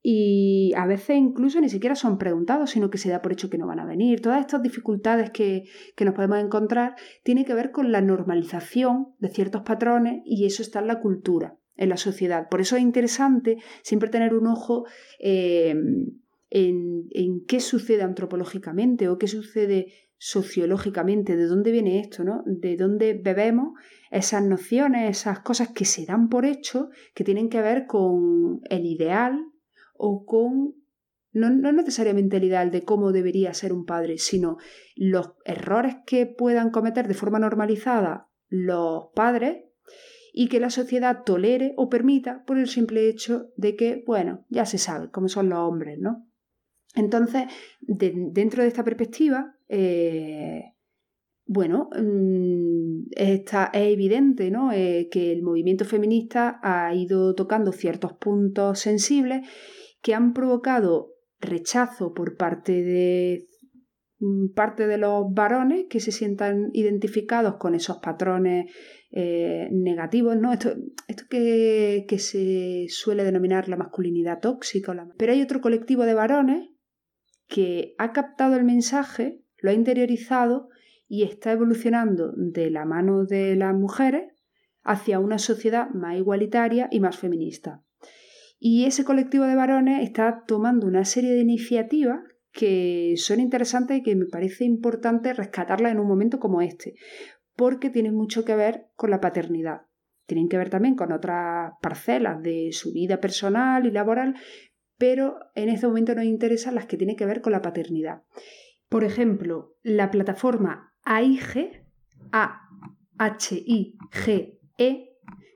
Y 0.04 0.74
a 0.78 0.88
veces 0.88 1.18
incluso 1.18 1.62
ni 1.62 1.70
siquiera 1.70 1.96
son 1.96 2.18
preguntados, 2.18 2.72
sino 2.72 2.90
que 2.90 2.98
se 2.98 3.10
da 3.10 3.22
por 3.22 3.34
hecho 3.34 3.50
que 3.50 3.60
no 3.60 3.68
van 3.68 3.80
a 3.80 3.86
venir. 3.86 4.22
Todas 4.22 4.40
estas 4.40 4.64
dificultades 4.64 5.30
que, 5.30 5.66
que 5.96 6.06
nos 6.06 6.16
podemos 6.16 6.40
encontrar 6.40 6.96
tienen 7.24 7.46
que 7.46 7.54
ver 7.54 7.72
con 7.72 7.92
la 7.92 8.02
normalización 8.02 9.14
de 9.20 9.30
ciertos 9.30 9.62
patrones 9.62 10.22
y 10.26 10.46
eso 10.46 10.64
está 10.64 10.80
en 10.80 10.88
la 10.88 11.02
cultura, 11.02 11.58
en 11.82 11.90
la 11.90 11.98
sociedad. 11.98 12.48
Por 12.48 12.62
eso 12.62 12.76
es 12.76 12.84
interesante 12.84 13.58
siempre 13.82 14.10
tener 14.10 14.36
un 14.36 14.46
ojo 14.46 14.86
eh, 15.20 15.76
en, 16.52 17.46
qué 17.48 17.60
sucede 17.60 18.04
antropológicamente 18.04 19.10
o 19.10 19.18
qué 19.18 19.28
sucede 19.28 19.88
sociológicamente, 20.18 21.36
de 21.36 21.48
dónde 21.48 21.72
viene 21.72 22.00
esto, 22.00 22.24
¿no? 22.24 22.44
De 22.46 22.78
dónde 22.78 23.16
bebemos 23.16 23.74
esas 24.12 24.44
nociones, 24.44 25.10
esas 25.10 25.40
cosas 25.40 25.70
que 25.70 25.86
se 25.86 26.06
dan 26.06 26.30
por 26.30 26.46
hecho, 26.46 26.90
que 27.16 27.24
tienen 27.24 27.50
que 27.50 27.62
ver 27.62 27.88
con 27.88 28.62
el 28.70 28.86
ideal 28.86 29.44
o 29.96 30.24
con 30.24 30.76
no, 31.34 31.50
no, 31.50 31.72
necesariamente 31.72 32.38
el 32.38 32.44
ideal 32.44 32.70
de 32.70 32.84
cómo 32.84 33.12
debería 33.12 33.56
ser 33.56 33.74
un 33.74 33.86
padre, 33.86 34.20
sino 34.20 34.58
los 34.96 35.32
errores 35.46 35.96
que 36.06 36.28
puedan 36.28 36.70
cometer 36.70 37.08
de 37.08 37.14
forma 37.16 37.40
normalizada 37.40 38.28
los 38.50 39.06
padres 39.16 39.64
y 40.34 40.48
que 40.48 40.60
la 40.60 40.70
sociedad 40.70 41.24
tolere 41.26 41.74
o 41.78 41.90
permita 41.90 42.44
por 42.46 42.58
el 42.58 42.68
simple 42.68 43.10
hecho 43.10 43.52
de 43.58 43.76
que, 43.76 44.04
bueno, 44.06 44.46
ya 44.50 44.66
se 44.66 44.78
sabe 44.78 45.10
cómo 45.12 45.28
son 45.28 45.50
los 45.50 45.60
hombres, 45.60 46.00
¿no? 46.00 46.28
Entonces, 46.96 47.44
dentro 47.80 48.64
de 48.64 48.68
esta 48.68 48.84
perspectiva, 48.84 49.56
eh, 49.70 50.74
bueno, 51.46 51.90
mm, 51.92 53.08
está, 53.12 53.72
es 53.74 53.94
evidente 53.94 54.52
¿no? 54.52 54.72
Eh, 54.72 55.10
que 55.12 55.32
el 55.32 55.44
movimiento 55.44 55.86
feminista 55.86 56.60
ha 56.64 56.94
ido 56.96 57.36
tocando 57.36 57.72
ciertos 57.72 58.14
puntos 58.14 58.80
sensibles 58.80 59.48
que 60.02 60.14
han 60.14 60.34
provocado 60.34 61.10
rechazo 61.40 62.14
por 62.14 62.38
parte 62.38 62.84
de 62.84 63.48
mm, 64.20 64.54
parte 64.54 64.88
de 64.88 64.98
los 64.98 65.26
varones 65.34 65.88
que 65.90 66.00
se 66.00 66.12
sientan 66.12 66.70
identificados 66.74 67.56
con 67.58 67.76
esos 67.76 67.98
patrones 67.98 68.72
eh, 69.14 69.68
negativos, 69.72 70.38
¿no? 70.38 70.54
Esto, 70.54 70.74
esto 71.08 71.26
que, 71.30 72.06
que, 72.08 72.18
se 72.18 72.86
suele 72.90 73.24
denominar 73.26 73.68
la 73.68 73.76
masculinidad 73.76 74.40
tóxica. 74.40 74.96
Pero 75.18 75.34
hay 75.34 75.42
otro 75.42 75.60
colectivo 75.60 76.06
de 76.06 76.14
varones 76.14 76.70
que 77.48 77.94
ha 77.98 78.14
captado 78.14 78.56
el 78.56 78.64
mensaje, 78.64 79.44
lo 79.58 79.72
ha 79.72 79.74
interiorizado 79.74 80.70
y 81.10 81.24
está 81.24 81.52
evolucionando 81.52 82.32
de 82.38 82.72
la 82.72 82.86
mano 82.86 83.26
de 83.26 83.58
las 83.58 83.76
mujeres 83.76 84.32
hacia 84.84 85.20
una 85.20 85.40
sociedad 85.40 85.90
más 85.90 86.18
igualitaria 86.18 86.88
y 86.90 87.02
más 87.02 87.18
feminista. 87.18 87.84
Y 88.60 88.86
ese 88.86 89.04
colectivo 89.04 89.44
de 89.44 89.56
varones 89.56 90.04
está 90.04 90.44
tomando 90.48 90.88
una 90.88 91.04
serie 91.04 91.34
de 91.34 91.42
iniciativas 91.42 92.20
que 92.54 93.16
son 93.18 93.40
interesantes 93.40 93.98
y 93.98 94.04
que 94.04 94.16
me 94.16 94.26
parece 94.26 94.64
importante 94.64 95.34
rescatarlas 95.34 95.92
en 95.92 96.00
un 96.00 96.08
momento 96.08 96.40
como 96.40 96.62
este, 96.62 96.96
porque 97.62 97.92
tienen 97.92 98.16
mucho 98.16 98.44
que 98.44 98.56
ver 98.56 98.88
con 98.96 99.12
la 99.12 99.22
paternidad. 99.22 99.84
Tienen 100.26 100.50
que 100.50 100.58
ver 100.58 100.72
también 100.72 100.96
con 100.96 101.12
otras 101.12 101.74
parcelas 101.80 102.42
de 102.42 102.72
su 102.72 102.92
vida 102.92 103.22
personal 103.22 103.86
y 103.86 103.92
laboral, 103.92 104.34
pero 104.98 105.38
en 105.54 105.70
este 105.70 105.86
momento 105.86 106.16
nos 106.16 106.24
interesan 106.26 106.74
las 106.74 106.88
que 106.88 106.98
tienen 106.98 107.16
que 107.16 107.28
ver 107.28 107.40
con 107.40 107.52
la 107.52 107.62
paternidad. 107.62 108.24
Por 108.90 109.04
ejemplo, 109.04 109.76
la 109.84 110.10
plataforma 110.10 110.96
AIG, 111.04 111.86
A-H-I-G-E, 112.32 112.80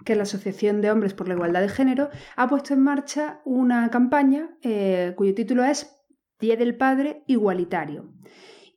que 0.06 0.12
es 0.12 0.18
la 0.18 0.24
Asociación 0.24 0.82
de 0.82 0.91
Hombres 0.91 1.15
por 1.15 1.28
la 1.28 1.34
Igualdad 1.34 1.62
de 1.62 1.70
Género, 1.70 2.12
ha 2.36 2.48
puesto 2.48 2.76
en 2.76 2.84
marcha 2.84 3.41
una 3.46 3.89
campaña 3.89 4.56
eh, 4.62 5.13
cuyo 5.15 5.34
título 5.34 5.63
es 5.63 5.91
Día 6.39 6.56
del 6.56 6.78
Padre 6.78 7.24
Igualitario 7.26 8.13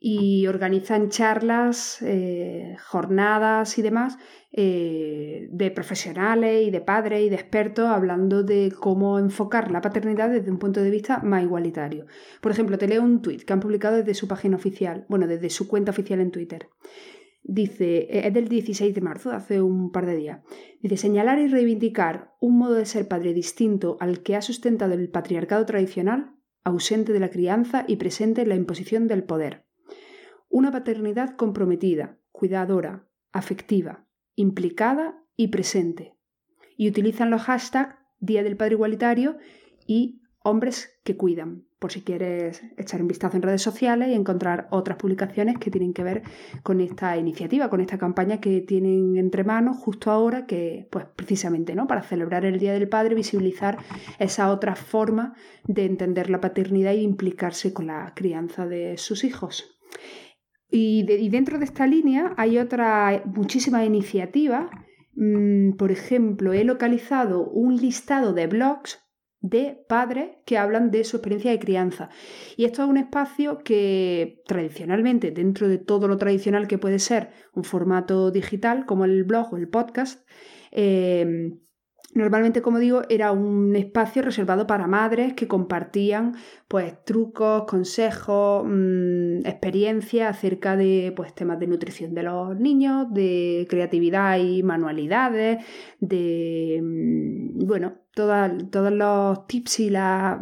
y 0.00 0.46
organizan 0.46 1.08
charlas, 1.08 2.00
eh, 2.02 2.76
jornadas 2.86 3.78
y 3.78 3.82
demás 3.82 4.18
eh, 4.52 5.48
de 5.50 5.70
profesionales 5.70 6.66
y 6.66 6.70
de 6.70 6.80
padres 6.80 7.22
y 7.22 7.28
de 7.28 7.34
expertos 7.34 7.86
hablando 7.86 8.42
de 8.42 8.72
cómo 8.78 9.18
enfocar 9.18 9.70
la 9.70 9.80
paternidad 9.80 10.30
desde 10.30 10.50
un 10.50 10.58
punto 10.58 10.82
de 10.82 10.90
vista 10.90 11.20
más 11.22 11.42
igualitario. 11.42 12.06
Por 12.40 12.52
ejemplo, 12.52 12.78
te 12.78 12.86
leo 12.86 13.02
un 13.02 13.22
tuit 13.22 13.42
que 13.42 13.52
han 13.52 13.60
publicado 13.60 13.96
desde 13.96 14.14
su 14.14 14.28
página 14.28 14.56
oficial, 14.56 15.04
bueno, 15.08 15.26
desde 15.26 15.50
su 15.50 15.66
cuenta 15.66 15.90
oficial 15.90 16.20
en 16.20 16.30
Twitter. 16.30 16.68
Dice, 17.42 18.06
eh, 18.10 18.26
es 18.28 18.34
del 18.34 18.48
16 18.48 18.94
de 18.94 19.00
marzo, 19.00 19.32
hace 19.32 19.60
un 19.60 19.90
par 19.90 20.06
de 20.06 20.16
días. 20.16 20.40
Dice, 20.80 20.96
señalar 20.96 21.40
y 21.40 21.48
reivindicar 21.48 22.34
un 22.40 22.56
modo 22.56 22.74
de 22.74 22.86
ser 22.86 23.08
padre 23.08 23.32
distinto 23.32 23.96
al 24.00 24.22
que 24.22 24.36
ha 24.36 24.42
sustentado 24.42 24.94
el 24.94 25.10
patriarcado 25.10 25.66
tradicional, 25.66 26.36
ausente 26.62 27.12
de 27.12 27.20
la 27.20 27.30
crianza 27.30 27.84
y 27.88 27.96
presente 27.96 28.42
en 28.42 28.50
la 28.50 28.54
imposición 28.54 29.08
del 29.08 29.24
poder 29.24 29.67
una 30.48 30.72
paternidad 30.72 31.36
comprometida, 31.36 32.18
cuidadora, 32.32 33.06
afectiva, 33.32 34.06
implicada 34.34 35.22
y 35.36 35.48
presente. 35.48 36.14
Y 36.76 36.88
utilizan 36.88 37.30
los 37.30 37.42
hashtags 37.42 37.96
Día 38.20 38.42
del 38.42 38.56
Padre 38.56 38.74
Igualitario 38.74 39.38
y 39.86 40.22
Hombres 40.42 40.98
que 41.04 41.16
Cuidan. 41.16 41.64
por 41.78 41.92
si 41.92 42.02
quieres 42.02 42.62
echar 42.76 43.00
un 43.00 43.06
vistazo 43.06 43.36
en 43.36 43.42
redes 43.42 43.62
sociales 43.62 44.08
y 44.08 44.14
encontrar 44.14 44.66
otras 44.70 44.98
publicaciones 44.98 45.58
que 45.58 45.70
tienen 45.70 45.92
que 45.92 46.02
ver 46.02 46.22
con 46.64 46.80
esta 46.80 47.16
iniciativa, 47.16 47.70
con 47.70 47.80
esta 47.80 47.98
campaña 47.98 48.40
que 48.40 48.60
tienen 48.60 49.16
entre 49.16 49.44
manos 49.44 49.76
justo 49.76 50.10
ahora, 50.10 50.46
que 50.46 50.88
pues 50.90 51.06
precisamente, 51.14 51.76
¿no? 51.76 51.86
Para 51.86 52.02
celebrar 52.02 52.44
el 52.44 52.58
Día 52.58 52.72
del 52.72 52.88
Padre, 52.88 53.14
visibilizar 53.14 53.78
esa 54.18 54.50
otra 54.50 54.74
forma 54.74 55.34
de 55.64 55.84
entender 55.84 56.30
la 56.30 56.40
paternidad 56.40 56.94
e 56.94 57.02
implicarse 57.02 57.72
con 57.72 57.86
la 57.86 58.12
crianza 58.16 58.66
de 58.66 58.96
sus 58.96 59.22
hijos. 59.22 59.78
Y, 60.70 61.28
dentro 61.30 61.58
de 61.58 61.64
esta 61.64 61.86
línea 61.86 62.34
hay 62.36 62.58
otra 62.58 63.22
muchísimas 63.24 63.86
iniciativas. 63.86 64.70
Mm, 65.14 65.72
por 65.76 65.90
ejemplo, 65.90 66.52
he 66.52 66.64
localizado 66.64 67.48
un 67.48 67.76
listado 67.76 68.32
de 68.32 68.46
blogs 68.46 69.00
de 69.40 69.84
padres 69.88 70.30
que 70.44 70.58
hablan 70.58 70.90
de 70.90 71.04
su 71.04 71.16
experiencia 71.16 71.52
de 71.52 71.58
crianza. 71.60 72.10
Y 72.56 72.64
esto 72.64 72.82
es 72.82 72.88
un 72.88 72.96
espacio 72.96 73.58
que 73.58 74.42
tradicionalmente, 74.46 75.30
dentro 75.30 75.68
de 75.68 75.78
todo 75.78 76.08
lo 76.08 76.18
tradicional 76.18 76.66
que 76.66 76.78
puede 76.78 76.98
ser 76.98 77.30
un 77.54 77.64
formato 77.64 78.30
digital 78.30 78.84
como 78.84 79.04
el 79.04 79.24
blog 79.24 79.54
o 79.54 79.56
el 79.56 79.68
podcast, 79.68 80.28
eh, 80.72 81.52
Normalmente, 82.14 82.62
como 82.62 82.78
digo, 82.78 83.02
era 83.10 83.32
un 83.32 83.76
espacio 83.76 84.22
reservado 84.22 84.66
para 84.66 84.86
madres 84.86 85.34
que 85.34 85.46
compartían 85.46 86.36
pues 86.66 87.04
trucos, 87.04 87.64
consejos, 87.64 88.64
mm, 88.66 89.44
experiencias 89.44 90.36
acerca 90.36 90.74
de 90.76 91.12
pues 91.14 91.34
temas 91.34 91.60
de 91.60 91.66
nutrición 91.66 92.14
de 92.14 92.22
los 92.22 92.58
niños, 92.58 93.12
de 93.12 93.66
creatividad 93.68 94.38
y 94.38 94.62
manualidades, 94.62 95.62
de 96.00 96.80
mm, 96.82 97.66
bueno, 97.66 97.98
todos 98.14 98.92
los 98.92 99.46
tips 99.46 99.80
y 99.80 99.90
las 99.90 100.38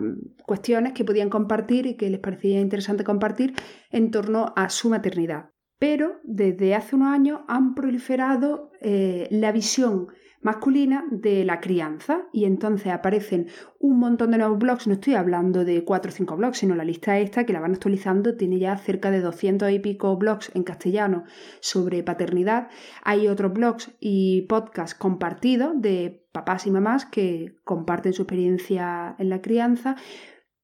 cuestiones 0.47 0.93
que 0.93 1.05
podían 1.05 1.29
compartir 1.29 1.87
y 1.87 1.97
que 1.97 2.09
les 2.09 2.21
parecía 2.21 2.61
interesante 2.61 3.03
compartir 3.03 3.55
en 3.91 4.13
torno 4.13 4.53
a 4.55 4.71
su 4.71 4.89
maternidad. 4.89 5.51
Pero 5.79 6.21
desde 6.23 6.75
hace 6.75 6.97
unos 6.97 7.09
años 7.09 7.41
han 7.49 7.75
proliferado 7.75 8.71
eh, 8.81 9.27
la 9.31 9.53
visión 9.53 10.09
masculina 10.47 11.05
de 11.11 11.45
la 11.45 11.61
crianza. 11.61 12.29
Y 12.33 12.45
entonces 12.45 12.93
aparecen 12.93 13.49
un 13.81 13.99
montón 13.99 14.31
de 14.31 14.39
nuevos 14.39 14.59
blogs, 14.59 14.87
no 14.87 14.95
estoy 14.95 15.15
hablando 15.15 15.65
de 15.65 15.85
cuatro 15.85 16.11
o 16.11 16.15
cinco 16.15 16.37
blogs, 16.37 16.59
sino 16.59 16.77
la 16.77 16.85
lista 16.85 17.19
esta 17.19 17.45
que 17.45 17.53
la 17.53 17.61
van 17.61 17.73
actualizando. 17.73 18.37
Tiene 18.37 18.61
ya 18.61 18.77
cerca 18.77 19.11
de 19.11 19.21
200 19.21 19.71
y 19.73 19.81
pico 19.81 20.17
blogs 20.17 20.53
en 20.55 20.63
castellano 20.63 21.25
sobre 21.61 22.05
paternidad. 22.05 22.69
Hay 23.03 23.27
otros 23.27 23.53
blogs 23.53 23.91
y 23.99 24.43
podcasts 24.43 24.95
compartidos 24.95 25.73
de 25.75 26.25
papás 26.31 26.67
y 26.67 26.71
mamás 26.71 27.07
que 27.07 27.57
comparten 27.65 28.13
su 28.13 28.23
experiencia 28.23 29.17
en 29.19 29.29
la 29.31 29.41
crianza, 29.41 29.97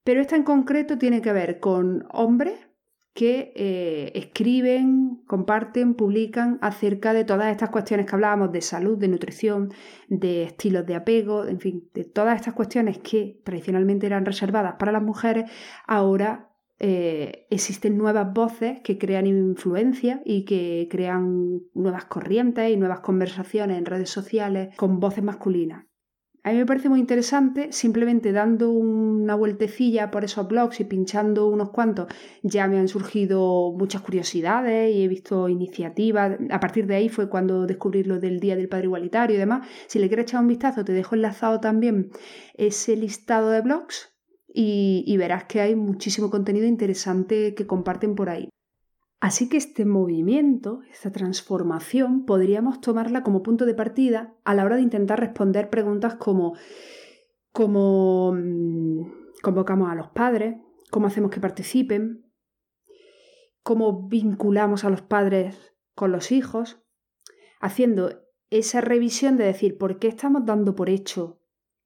pero 0.05 0.21
esta 0.21 0.37
en 0.37 0.45
concreto 0.45 0.97
tiene 0.97 1.23
que 1.23 1.33
ver 1.33 1.59
con 1.59 2.07
hombres 2.13 2.55
que 3.15 3.53
eh, 3.55 4.13
escriben, 4.15 5.23
comparten, 5.27 5.95
publican 5.95 6.59
acerca 6.63 7.13
de 7.13 7.25
todas 7.25 7.51
estas 7.53 7.71
cuestiones 7.71 8.07
que 8.07 8.15
hablábamos 8.15 8.53
de 8.53 8.63
salud, 8.63 8.97
de 8.97 9.09
nutrición, 9.09 9.73
de 10.09 10.45
estilos 10.45 10.87
de 10.87 10.95
apego, 10.95 11.47
en 11.47 11.61
fin, 11.61 11.89
de 11.93 12.05
todas 12.05 12.37
estas 12.37 12.55
cuestiones 12.55 12.99
que 12.99 13.41
tradicionalmente 13.45 14.07
eran 14.07 14.25
reservadas 14.25 14.77
para 14.79 14.93
las 14.93 15.03
mujeres, 15.03 15.51
ahora 15.87 16.53
eh, 16.79 17.47
existen 17.51 17.97
nuevas 17.97 18.33
voces 18.33 18.81
que 18.81 18.99
crean 18.99 19.27
influencia 19.27 20.23
y 20.25 20.45
que 20.45 20.89
crean 20.91 21.61
nuevas 21.75 22.07
corrientes 22.07 22.71
y 22.71 22.77
nuevas 22.77 23.01
conversaciones 23.01 23.79
en 23.79 23.85
redes 23.85 24.11
sociales 24.11 24.75
con 24.77 24.99
voces 24.99 25.23
masculinas. 25.23 25.85
A 26.45 26.51
mí 26.51 26.59
me 26.59 26.67
parece 26.67 26.89
muy 26.89 26.99
interesante, 26.99 27.71
simplemente 27.71 28.33
dando 28.33 28.71
una 28.71 29.37
vueltecilla 29.37 30.11
por 30.11 30.25
esos 30.25 30.49
blogs 30.49 30.81
y 30.81 30.85
pinchando 30.85 31.47
unos 31.47 31.71
cuantos, 31.71 32.09
ya 32.43 32.67
me 32.67 32.79
han 32.79 32.89
surgido 32.89 33.73
muchas 33.79 34.03
curiosidades 34.03 34.93
y 34.93 35.05
he 35.05 35.09
visto 35.09 35.49
iniciativas. 35.49 36.37
A 36.51 36.59
partir 36.59 36.89
de 36.89 36.97
ahí 36.97 37.09
fue 37.09 37.29
cuando 37.29 37.65
descubrí 37.67 38.03
lo 38.03 38.19
del 38.19 38.41
Día 38.41 38.57
del 38.57 38.69
Padre 38.69 38.87
Igualitario 38.87 39.37
y 39.37 39.39
demás. 39.39 39.69
Si 39.87 40.01
le 40.01 40.09
quieres 40.09 40.25
echar 40.25 40.41
un 40.41 40.49
vistazo, 40.49 40.85
te 40.85 40.93
dejo 40.93 41.15
enlazado 41.15 41.61
también 41.61 42.11
ese 42.55 42.97
listado 42.97 43.51
de 43.51 43.61
blogs 43.61 44.13
y, 44.53 45.05
y 45.07 45.17
verás 45.19 45.45
que 45.45 45.61
hay 45.61 45.77
muchísimo 45.77 46.29
contenido 46.29 46.67
interesante 46.67 47.55
que 47.55 47.69
comparten 47.69 48.17
por 48.17 48.31
ahí. 48.31 48.49
Así 49.23 49.49
que 49.49 49.57
este 49.57 49.85
movimiento, 49.85 50.83
esta 50.91 51.13
transformación, 51.13 52.25
podríamos 52.27 52.81
tomarla 52.81 53.23
como 53.23 53.45
punto 53.45 53.67
de 53.67 53.75
partida 53.75 54.35
a 54.43 54.53
la 54.53 54.65
hora 54.65 54.75
de 54.75 54.83
intentar 54.83 55.21
responder 55.21 55.71
preguntas 55.71 56.17
como 56.17 56.57
cómo 57.53 58.33
mm, 58.35 59.03
convocamos 59.41 59.89
a 59.89 59.95
los 59.95 60.09
padres, 60.09 60.57
cómo 60.91 61.07
hacemos 61.07 61.31
que 61.31 61.39
participen, 61.39 62.33
cómo 63.63 64.09
vinculamos 64.09 64.85
a 64.85 64.91
los 64.91 65.03
padres 65.03 65.73
con 65.95 66.11
los 66.11 66.33
hijos, 66.33 66.83
haciendo 67.61 68.25
esa 68.51 68.81
revisión 68.81 69.37
de 69.37 69.45
decir 69.45 69.79
por 69.79 70.01
qué 70.01 70.09
estamos 70.09 70.47
dando 70.47 70.75
por 70.75 70.91
hecho 70.91 71.41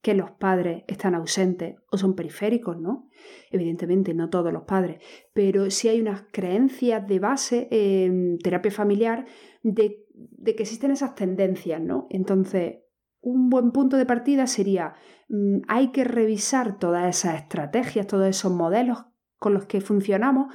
que 0.07 0.15
los 0.15 0.31
padres 0.31 0.85
están 0.87 1.17
ausentes 1.17 1.79
o 1.91 1.99
son 1.99 2.15
periféricos, 2.15 2.79
¿no? 2.79 3.09
Evidentemente, 3.51 4.15
no 4.15 4.31
todos 4.31 4.53
los 4.53 4.63
padres, 4.63 5.03
pero 5.35 5.69
sí 5.69 5.89
hay 5.89 6.01
unas 6.01 6.27
creencias 6.31 7.05
de 7.09 7.19
base 7.19 7.67
en 7.73 8.39
terapia 8.39 8.71
familiar 8.71 9.27
de, 9.65 10.07
que 10.45 10.63
existen 10.63 10.93
esas 10.93 11.17
tendencias, 11.17 11.81
¿no? 11.81 12.07
Entonces, 12.09 12.85
un 13.21 13.51
buen 13.51 13.73
punto 13.73 13.97
de 13.97 14.07
partida 14.07 14.47
sería, 14.47 14.95
mm, 15.29 15.63
hay 15.67 15.91
que 15.91 16.05
revisar 16.05 16.79
todas 16.79 17.09
esas 17.09 17.41
estrategias, 17.41 18.07
todos 18.07 18.29
esos 18.29 18.53
modelos 18.53 19.07
con 19.41 19.55
los 19.55 19.67
que 19.67 19.81
funcionamos, 19.81 20.55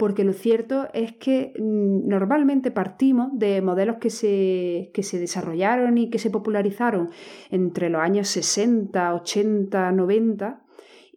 porque 0.00 0.24
lo 0.24 0.32
cierto 0.32 0.88
es 0.94 1.12
que 1.12 1.52
mm, 1.58 2.08
normalmente 2.08 2.70
partimos 2.70 3.28
de 3.34 3.60
modelos 3.60 3.98
que 3.98 4.08
se, 4.08 4.90
que 4.94 5.02
se 5.02 5.18
desarrollaron 5.18 5.98
y 5.98 6.08
que 6.08 6.18
se 6.18 6.30
popularizaron 6.30 7.10
entre 7.50 7.90
los 7.90 8.00
años 8.00 8.26
60, 8.28 9.14
80, 9.14 9.92
90. 9.92 10.64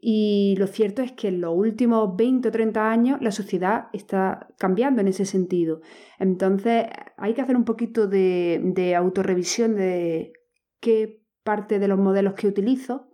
Y 0.02 0.56
lo 0.58 0.67
cierto 0.67 1.02
es 1.02 1.13
que 1.13 1.30
en 1.30 1.39
los 1.39 1.56
últimos 1.56 2.17
20 2.17 2.50
o 2.50 2.52
30 2.52 2.91
años 2.91 3.22
la 3.22 3.32
sociedad 3.32 3.86
está 3.93 4.50
cambiando 4.60 5.00
en 5.00 5.08
ese 5.08 5.24
sentido. 5.24 5.80
Entonces 6.19 6.88
hay 7.15 7.34
que 7.34 7.41
hacer 7.41 7.56
un 7.56 7.63
poquito 7.63 8.08
de, 8.08 8.60
de 8.62 8.96
autorrevisión 8.96 9.78
de 9.78 10.34
qué 10.82 11.24
parte 11.46 11.80
de 11.80 11.88
los 11.88 12.00
modelos 12.00 12.34
que 12.34 12.48
utilizo 12.48 13.08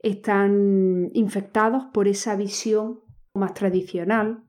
están 0.00 1.08
infectados 1.14 1.84
por 1.94 2.08
esa 2.08 2.36
visión 2.36 3.00
más 3.32 3.54
tradicional 3.54 4.44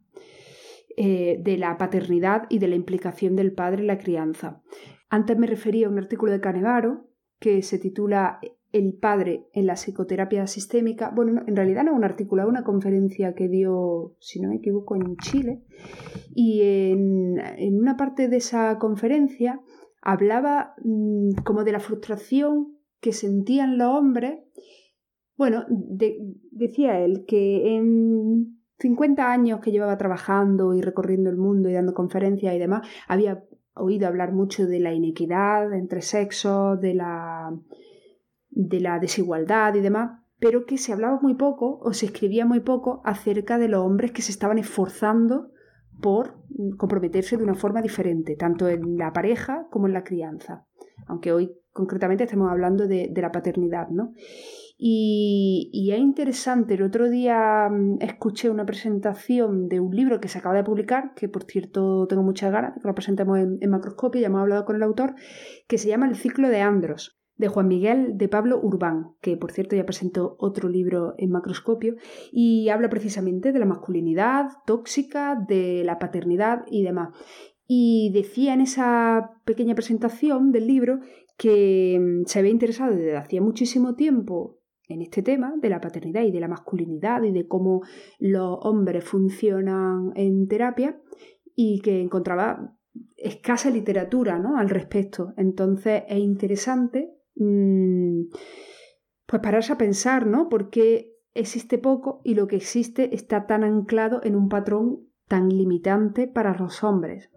eh, 1.02 1.40
de 1.42 1.58
la 1.58 1.78
paternidad 1.78 2.44
y 2.50 2.60
de 2.60 2.68
la 2.68 2.76
implicación 2.76 3.38
del 3.38 3.54
padre 3.54 3.80
en 3.80 3.88
la 3.88 3.98
crianza. 3.98 4.62
Antes 5.10 5.38
me 5.38 5.48
refería 5.48 5.88
a 5.88 5.90
un 5.90 5.98
artículo 5.98 6.34
de 6.34 6.42
Canevaro 6.42 7.08
que 7.40 7.62
se 7.62 7.80
titula 7.80 8.42
El 8.74 8.98
padre 9.00 9.48
en 9.54 9.66
la 9.66 9.76
psicoterapia 9.76 10.46
sistémica. 10.46 11.10
Bueno, 11.16 11.42
en 11.48 11.56
realidad 11.56 11.86
no 11.86 11.92
es 11.92 11.98
un 11.98 12.04
artículo, 12.04 12.42
es 12.42 12.50
una 12.50 12.66
conferencia 12.66 13.34
que 13.34 13.48
dio, 13.48 14.18
si 14.20 14.42
no 14.42 14.50
me 14.50 14.58
equivoco, 14.58 14.98
en 14.98 15.16
Chile. 15.16 15.64
Y 16.36 16.64
en, 16.64 17.40
una 17.80 17.96
parte 17.96 18.28
de 18.28 18.36
esa 18.36 18.78
conferencia 18.78 19.62
hablaba 20.02 20.74
mm, 20.84 21.44
como 21.46 21.64
de 21.64 21.72
la 21.72 21.80
frustración 21.80 22.76
que 23.00 23.14
sentían 23.14 23.78
los 23.78 23.88
hombres. 23.88 24.40
Bueno, 25.38 25.64
decía 26.52 27.00
él 27.00 27.24
que 27.26 27.78
en 27.78 28.59
50 28.80 29.32
años 29.32 29.60
que 29.60 29.72
llevaba 29.72 29.98
trabajando 29.98 30.74
y 30.74 30.82
recorriendo 30.82 31.30
el 31.30 31.38
mundo 31.38 31.70
y 31.70 31.74
dando 31.74 31.94
conferencias 31.94 32.54
y 32.54 32.60
demás, 32.60 32.88
había 33.08 33.44
oído 33.76 34.08
hablar 34.08 34.32
mucho 34.32 34.68
de 34.68 34.80
la 34.80 34.94
inequidad 34.94 35.74
entre 35.74 36.02
sexos, 36.02 36.80
de 36.80 36.94
la, 36.94 37.54
de 38.50 38.80
la 38.80 39.00
desigualdad 39.00 39.76
y 39.76 39.82
demás, 39.82 40.22
pero 40.40 40.66
que 40.66 40.78
se 40.78 40.94
hablaba 40.94 41.20
muy 41.22 41.36
poco 41.36 41.80
o 41.82 41.94
se 41.94 42.06
escribía 42.06 42.46
muy 42.46 42.62
poco 42.62 43.02
acerca 43.04 43.58
de 43.58 43.68
los 43.68 43.86
hombres 43.86 44.12
que 44.12 44.22
se 44.22 44.32
estaban 44.32 44.58
esforzando 44.58 45.52
por 46.02 46.38
comprometerse 46.78 47.36
de 47.36 47.44
una 47.44 47.56
forma 47.56 47.82
diferente, 47.82 48.38
tanto 48.38 48.70
en 48.70 48.98
la 48.98 49.12
pareja 49.12 49.68
como 49.70 49.88
en 49.88 49.94
la 49.94 50.06
crianza, 50.06 50.66
aunque 51.08 51.34
hoy 51.34 51.54
concretamente 51.74 52.24
estamos 52.24 52.50
hablando 52.50 52.88
de, 52.88 53.10
de 53.12 53.22
la 53.22 53.32
paternidad, 53.32 53.90
¿no? 53.90 54.14
Y, 54.82 55.90
es 55.92 56.00
interesante, 56.00 56.76
el 56.76 56.84
otro 56.84 57.10
día 57.10 57.68
mm, 57.70 57.98
escuché 58.00 58.50
una 58.50 58.66
presentación 58.66 59.68
de 59.68 59.82
un 59.82 59.94
libro 59.94 60.22
que 60.22 60.30
se 60.30 60.38
acaba 60.38 60.56
de 60.56 60.64
publicar, 60.64 61.14
que 61.16 61.28
por 61.28 61.44
cierto 61.44 62.08
tengo 62.08 62.24
muchas 62.24 62.50
ganas 62.50 62.76
que 62.82 62.88
lo 62.88 62.96
presentemos 62.96 63.38
en, 63.40 63.70
Macroscopio, 63.70 64.22
ya 64.22 64.28
hemos 64.28 64.40
hablado 64.40 64.64
con 64.64 64.78
el 64.78 64.84
autor, 64.84 65.16
que 65.68 65.78
se 65.78 65.90
llama 65.90 66.08
El 66.08 66.16
ciclo 66.16 66.48
de 66.48 66.62
Andros, 66.62 67.20
de 67.36 67.50
Juan 67.50 67.68
Miguel 67.68 68.18
de 68.18 68.30
Pablo 68.30 68.58
Urbán, 68.64 69.16
que 69.20 69.36
por 69.36 69.52
cierto 69.52 69.76
ya 69.76 69.86
presentó 69.86 70.38
otro 70.40 70.70
libro 70.70 71.14
en 71.18 71.32
Macroscopio, 71.32 71.96
y 72.32 72.70
habla 72.70 72.90
precisamente 72.90 73.52
de 73.52 73.60
la 73.60 73.66
masculinidad 73.66 74.48
tóxica, 74.66 75.36
de 75.36 75.84
la 75.84 76.00
paternidad 76.00 76.64
y 76.72 76.84
demás. 76.84 77.10
Y 77.68 78.12
decía 78.14 78.54
en 78.54 78.62
esa 78.62 79.42
pequeña 79.44 79.76
presentación 79.76 80.54
del 80.54 80.68
libro 80.68 81.02
que 81.36 82.00
mm, 82.00 82.28
se 82.28 82.40
había 82.40 82.52
interesado 82.52 82.96
desde 82.96 83.18
hacía 83.18 83.42
muchísimo 83.42 83.96
tiempo 83.96 84.59
en 84.90 85.02
este 85.02 85.22
tema 85.22 85.54
de 85.62 85.70
la 85.70 85.80
paternidad 85.80 86.24
y 86.24 86.32
de 86.32 86.40
la 86.40 86.48
masculinidad 86.48 87.24
y 87.24 87.32
de 87.32 87.48
cómo 87.48 87.82
los 88.20 88.58
hombres 88.62 89.04
funcionan 89.06 90.12
en 90.16 90.48
terapia 90.48 91.00
y 91.56 91.80
que 91.80 92.02
encontraba 92.02 92.76
escasa 93.16 93.70
literatura 93.70 94.40
¿no? 94.40 94.58
al 94.58 94.70
respecto. 94.70 95.34
Entonces 95.38 96.04
es 96.08 96.20
interesante 96.20 97.14
mmm, 97.36 98.24
pues 99.26 99.42
pararse 99.42 99.74
a 99.74 99.78
pensar, 99.78 100.26
¿no? 100.26 100.50
Porque 100.50 101.16
existe 101.34 101.78
poco 101.78 102.22
y 102.24 102.34
lo 102.34 102.48
que 102.48 102.56
existe 102.56 103.14
está 103.14 103.46
tan 103.46 103.64
anclado 103.64 104.22
en 104.24 104.36
un 104.36 104.50
patrón 104.50 105.08
tan 105.28 105.50
limitante 105.50 106.28
para 106.28 106.58
los 106.58 106.84
hombres. 106.84 107.30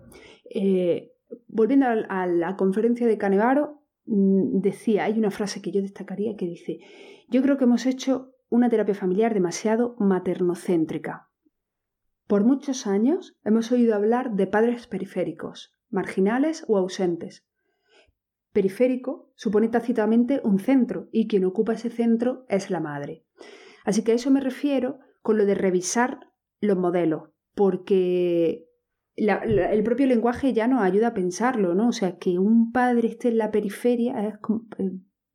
Eh, 0.54 1.12
volviendo 1.48 1.86
a, 1.86 2.26
la 2.26 2.56
conferencia 2.56 3.06
de 3.06 3.18
Canevaro, 3.18 3.82
mm, 4.06 4.60
decía, 4.60 5.04
hay 5.04 5.18
una 5.18 5.30
frase 5.30 5.60
que 5.60 5.70
yo 5.70 5.82
destacaría 5.82 6.36
que 6.36 6.46
dice, 6.46 6.80
yo 7.32 7.40
creo 7.40 7.56
que 7.56 7.64
hemos 7.64 7.86
hecho 7.86 8.34
una 8.50 8.68
terapia 8.68 8.94
familiar 8.94 9.32
demasiado 9.32 9.96
maternocéntrica. 9.98 11.30
Por 12.26 12.44
muchos 12.44 12.86
años 12.86 13.38
hemos 13.42 13.72
oído 13.72 13.94
hablar 13.94 14.32
de 14.34 14.46
padres 14.46 14.86
periféricos, 14.86 15.72
marginales 15.88 16.64
o 16.68 16.76
ausentes. 16.76 17.46
Periférico 18.52 19.32
supone 19.34 19.68
tácitamente 19.68 20.42
un 20.44 20.58
centro 20.58 21.08
y 21.10 21.26
quien 21.26 21.46
ocupa 21.46 21.72
ese 21.72 21.88
centro 21.88 22.44
es 22.50 22.68
la 22.68 22.80
madre. 22.80 23.24
Así 23.84 24.04
que 24.04 24.12
a 24.12 24.14
eso 24.16 24.30
me 24.30 24.40
refiero 24.40 24.98
con 25.22 25.38
lo 25.38 25.46
de 25.46 25.54
revisar 25.54 26.20
los 26.60 26.76
modelos, 26.76 27.30
porque 27.54 28.68
el 29.16 29.82
propio 29.82 30.06
lenguaje 30.06 30.52
ya 30.52 30.68
nos 30.68 30.82
ayuda 30.82 31.08
a 31.08 31.14
pensarlo, 31.14 31.74
¿no? 31.74 31.88
O 31.88 31.92
sea, 31.92 32.18
que 32.18 32.38
un 32.38 32.72
padre 32.72 33.08
esté 33.08 33.28
en 33.28 33.38
la 33.38 33.50
periferia 33.50 34.28
es 34.28 34.34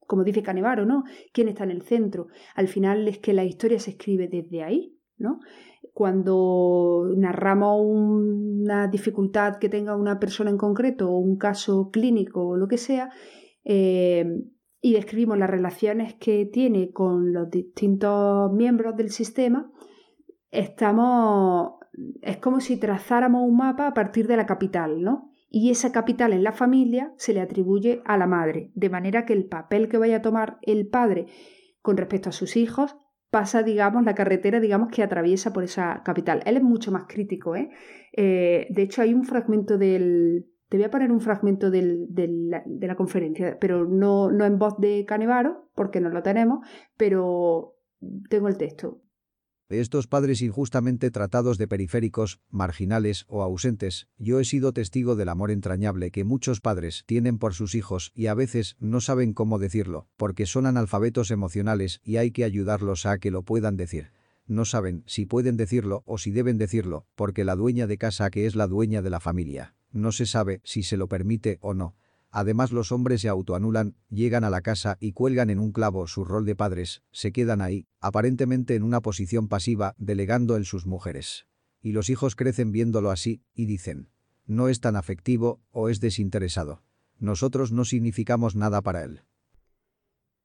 como, 0.08 0.24
dice 0.24 0.41
Canevaro, 0.41 0.86
¿no? 0.86 1.04
¿Quién 1.34 1.50
está 1.50 1.63
en 1.63 1.72
el 1.72 1.84
centro? 1.84 2.28
Al 2.56 2.67
final 2.67 3.08
es 3.08 3.20
que 3.20 3.34
la 3.34 3.43
historia 3.43 3.80
se 3.80 3.91
escribe 3.91 4.28
desde 4.28 4.63
ahí, 4.63 4.98
¿no? 5.17 5.39
Cuando 5.93 7.08
narramos 7.15 7.82
una 7.84 8.88
dificultad 8.88 9.58
que 9.58 9.70
tenga 9.70 9.96
una 9.96 10.20
persona 10.20 10.50
en 10.50 10.58
concreto 10.58 11.12
o 11.12 11.17
un 11.17 11.38
caso 11.38 11.89
clínico 11.91 12.48
o 12.48 12.58
lo 12.58 12.67
que 12.67 12.78
sea, 12.78 13.12
eh, 13.63 14.26
y 14.82 14.93
describimos 14.93 15.38
las 15.38 15.50
relaciones 15.50 16.15
que 16.15 16.46
tiene 16.46 16.91
con 16.91 17.34
los 17.34 17.50
distintos 17.50 18.52
miembros 18.54 18.96
del 18.96 19.10
sistema, 19.10 19.72
estamos 20.50 21.78
es 22.22 22.38
como 22.38 22.60
si 22.60 22.78
trazáramos 22.78 23.41
un 23.43 23.58
mapa 23.58 23.88
a 23.88 23.93
partir 23.93 24.28
de 24.28 24.38
la 24.38 24.46
capital, 24.46 25.02
¿no? 25.02 25.26
Y 25.49 25.71
esa 25.71 25.91
capital 25.91 26.33
en 26.33 26.43
la 26.43 26.51
familia 26.51 27.13
se 27.17 27.33
le 27.33 27.41
atribuye 27.41 28.01
a 28.05 28.17
la 28.17 28.27
madre, 28.27 28.71
de 28.75 28.89
manera 28.89 29.25
que 29.25 29.33
el 29.33 29.45
papel 29.45 29.88
que 29.88 29.97
vaya 29.97 30.17
a 30.17 30.21
tomar 30.21 30.57
el 30.62 30.88
padre 30.88 31.27
con 31.81 31.97
respecto 31.97 32.29
a 32.29 32.33
sus 32.33 32.57
hijos 32.57 32.97
pasa, 33.29 33.63
digamos, 33.63 34.03
la 34.03 34.15
carretera, 34.15 34.60
digamos, 34.60 34.89
que 34.89 35.03
atraviesa 35.03 35.53
por 35.53 35.63
esa 35.63 36.01
capital. 36.03 36.41
Él 36.45 36.57
es 36.57 36.63
mucho 36.63 36.91
más 36.91 37.05
crítico, 37.07 37.55
¿eh? 37.55 37.69
eh 38.13 38.67
de 38.69 38.81
hecho, 38.81 39.01
hay 39.01 39.13
un 39.13 39.23
fragmento 39.23 39.77
del... 39.77 40.47
Te 40.69 40.77
voy 40.77 40.86
a 40.86 40.91
poner 40.91 41.12
un 41.12 41.21
fragmento 41.21 41.71
del, 41.71 42.07
de 42.10 42.88
la 42.88 42.95
conferencia, 42.95 43.57
pero 43.60 43.86
no, 43.86 44.31
no 44.31 44.43
en 44.43 44.60
voz 44.60 44.77
de 44.79 45.05
Canevaro, 45.05 45.69
porque 45.75 46.01
no 46.01 46.10
lo 46.10 46.23
tenemos, 46.23 46.67
pero 46.97 47.77
tengo 48.29 48.49
el 48.49 48.57
texto 48.57 49.01
estos 49.69 50.08
padres 50.08 50.41
injustamente 50.41 51.12
tratados 51.12 51.58
de 51.58 51.67
periféricos, 51.67 52.39
marginales 52.49 53.25
o 53.27 53.43
ausentes, 53.43 54.08
yo 54.17 54.39
he 54.39 54.45
sido 54.45 54.73
testigo 54.73 55.15
del 55.15 55.30
amor 55.30 55.51
entrañable 55.51 56.12
que 56.12 56.23
muchos 56.23 56.62
padres 56.62 57.03
tienen 57.06 57.38
por 57.38 57.53
sus 57.53 57.75
hijos 57.75 58.12
y 58.15 58.27
a 58.27 58.34
veces 58.34 58.75
no 58.80 59.01
saben 59.01 59.34
cómo 59.34 59.60
decirlo, 59.60 60.08
porque 60.15 60.45
son 60.45 60.65
analfabetos 60.65 61.32
emocionales 61.32 61.99
y 62.03 62.17
hay 62.17 62.32
que 62.32 62.43
ayudarlos 62.43 63.06
a 63.06 63.17
que 63.17 63.32
lo 63.32 63.43
puedan 63.43 63.77
decir. 63.77 64.12
No 64.45 64.63
saben 64.63 65.03
si 65.06 65.25
pueden 65.25 65.58
decirlo 65.58 66.03
o 66.06 66.17
si 66.17 66.32
deben 66.32 66.58
decirlo, 66.58 67.06
porque 67.15 67.43
la 67.43 67.56
dueña 67.56 67.86
de 67.86 67.97
casa 67.97 68.30
que 68.30 68.45
es 68.45 68.56
la 68.56 68.67
dueña 68.67 69.01
de 69.01 69.10
la 69.10 69.19
familia, 69.19 69.75
no 69.91 70.13
se 70.13 70.25
sabe 70.25 70.62
si 70.63 70.84
se 70.84 70.95
lo 70.95 71.08
permite 71.08 71.58
o 71.62 71.73
no. 71.73 71.95
Además 72.39 72.71
los 72.71 72.91
hombres 72.91 73.21
se 73.21 73.30
autoanulan, 73.30 73.95
llegan 74.12 74.43
a 74.43 74.52
la 74.52 74.62
casa 74.62 74.97
y 75.00 75.13
cuelgan 75.13 75.50
en 75.50 75.58
un 75.58 75.71
clavo 75.71 76.06
su 76.06 76.23
rol 76.23 76.45
de 76.45 76.56
padres, 76.56 77.02
se 77.12 77.32
quedan 77.32 77.62
ahí, 77.62 77.88
aparentemente 78.00 78.76
en 78.76 78.84
una 78.84 79.02
posición 79.02 79.47
pasiva, 79.47 79.95
delegando 79.97 80.56
en 80.56 80.63
sus 80.63 80.86
mujeres. 80.86 81.47
Y 81.82 81.93
los 81.93 82.12
hijos 82.12 82.36
crecen 82.36 82.71
viéndolo 82.71 83.10
así, 83.10 83.41
y 83.56 83.65
dicen, 83.65 84.12
no 84.45 84.69
es 84.69 84.82
tan 84.82 84.95
afectivo 84.95 85.63
o 85.71 85.89
es 85.89 86.00
desinteresado. 86.00 86.84
Nosotros 87.17 87.71
no 87.71 87.86
significamos 87.86 88.56
nada 88.56 88.84
para 88.84 89.04
él. 89.04 89.21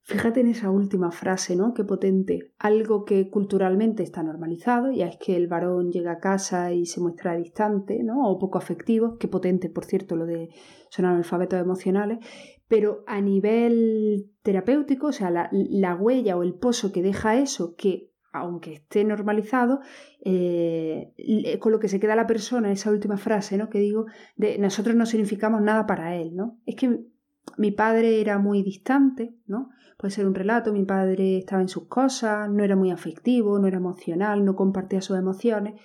Fíjate 0.05 0.41
en 0.41 0.49
esa 0.49 0.69
última 0.69 1.13
frase, 1.13 1.55
¿no? 1.55 1.75
Qué 1.75 1.85
potente. 1.85 2.53
Algo 2.59 3.05
que 3.05 3.31
culturalmente 3.31 4.03
está 4.03 4.25
normalizado, 4.25 4.91
ya 4.91 5.07
es 5.07 5.17
que 5.17 5.37
el 5.37 5.47
varón 5.47 5.93
llega 5.93 6.13
a 6.13 6.19
casa 6.19 6.73
y 6.73 6.87
se 6.87 7.01
muestra 7.01 7.37
distante, 7.37 8.03
¿no? 8.03 8.29
O 8.29 8.37
poco 8.37 8.59
afectivo. 8.59 9.17
Qué 9.17 9.29
potente, 9.29 9.71
por 9.71 9.85
cierto, 9.85 10.17
lo 10.17 10.27
de 10.27 10.49
son 10.89 11.05
analfabetos 11.05 11.61
emocionales. 11.61 12.19
Pero 12.67 13.05
a 13.07 13.21
nivel 13.21 14.33
terapéutico, 14.43 15.09
o 15.09 15.13
sea, 15.13 15.31
la, 15.31 15.95
huella 15.95 16.37
o 16.37 16.43
el 16.43 16.55
pozo 16.55 16.91
que 16.91 17.03
deja 17.03 17.37
eso, 17.37 17.77
que 17.77 18.11
aunque 18.33 18.73
esté 18.73 19.05
normalizado, 19.05 19.81
eh, 20.25 21.13
con 21.61 21.71
lo 21.71 21.79
que 21.79 21.89
se 21.89 22.01
queda 22.01 22.17
la 22.17 22.27
persona, 22.27 22.73
esa 22.73 22.91
última 22.91 23.19
frase, 23.19 23.57
¿no? 23.57 23.69
Que 23.69 23.79
digo, 23.79 24.07
de 24.35 24.59
nosotros 24.59 24.97
no 24.97 25.07
significamos 25.07 25.61
nada 25.61 25.87
para 25.87 26.17
él, 26.17 26.35
¿no? 26.35 26.59
Es 26.67 26.75
que 26.75 27.05
mi 27.57 27.71
padre 27.71 28.21
era 28.21 28.39
muy 28.39 28.63
distante, 28.63 29.35
¿no? 29.47 29.71
Puede 29.99 30.13
ser 30.13 30.27
un 30.27 30.35
relato, 30.35 30.73
mi 30.73 30.85
padre 30.85 31.39
estaba 31.39 31.63
en 31.63 31.69
sus 31.69 31.87
cosas, 31.87 32.51
no 32.51 32.65
era 32.65 32.77
muy 32.77 32.91
afectivo, 32.91 33.59
no 33.59 33.69
era 33.69 33.77
emocional, 33.77 34.45
no 34.45 34.57
compartía 34.57 35.01
sus 35.01 35.19
emociones, 35.19 35.81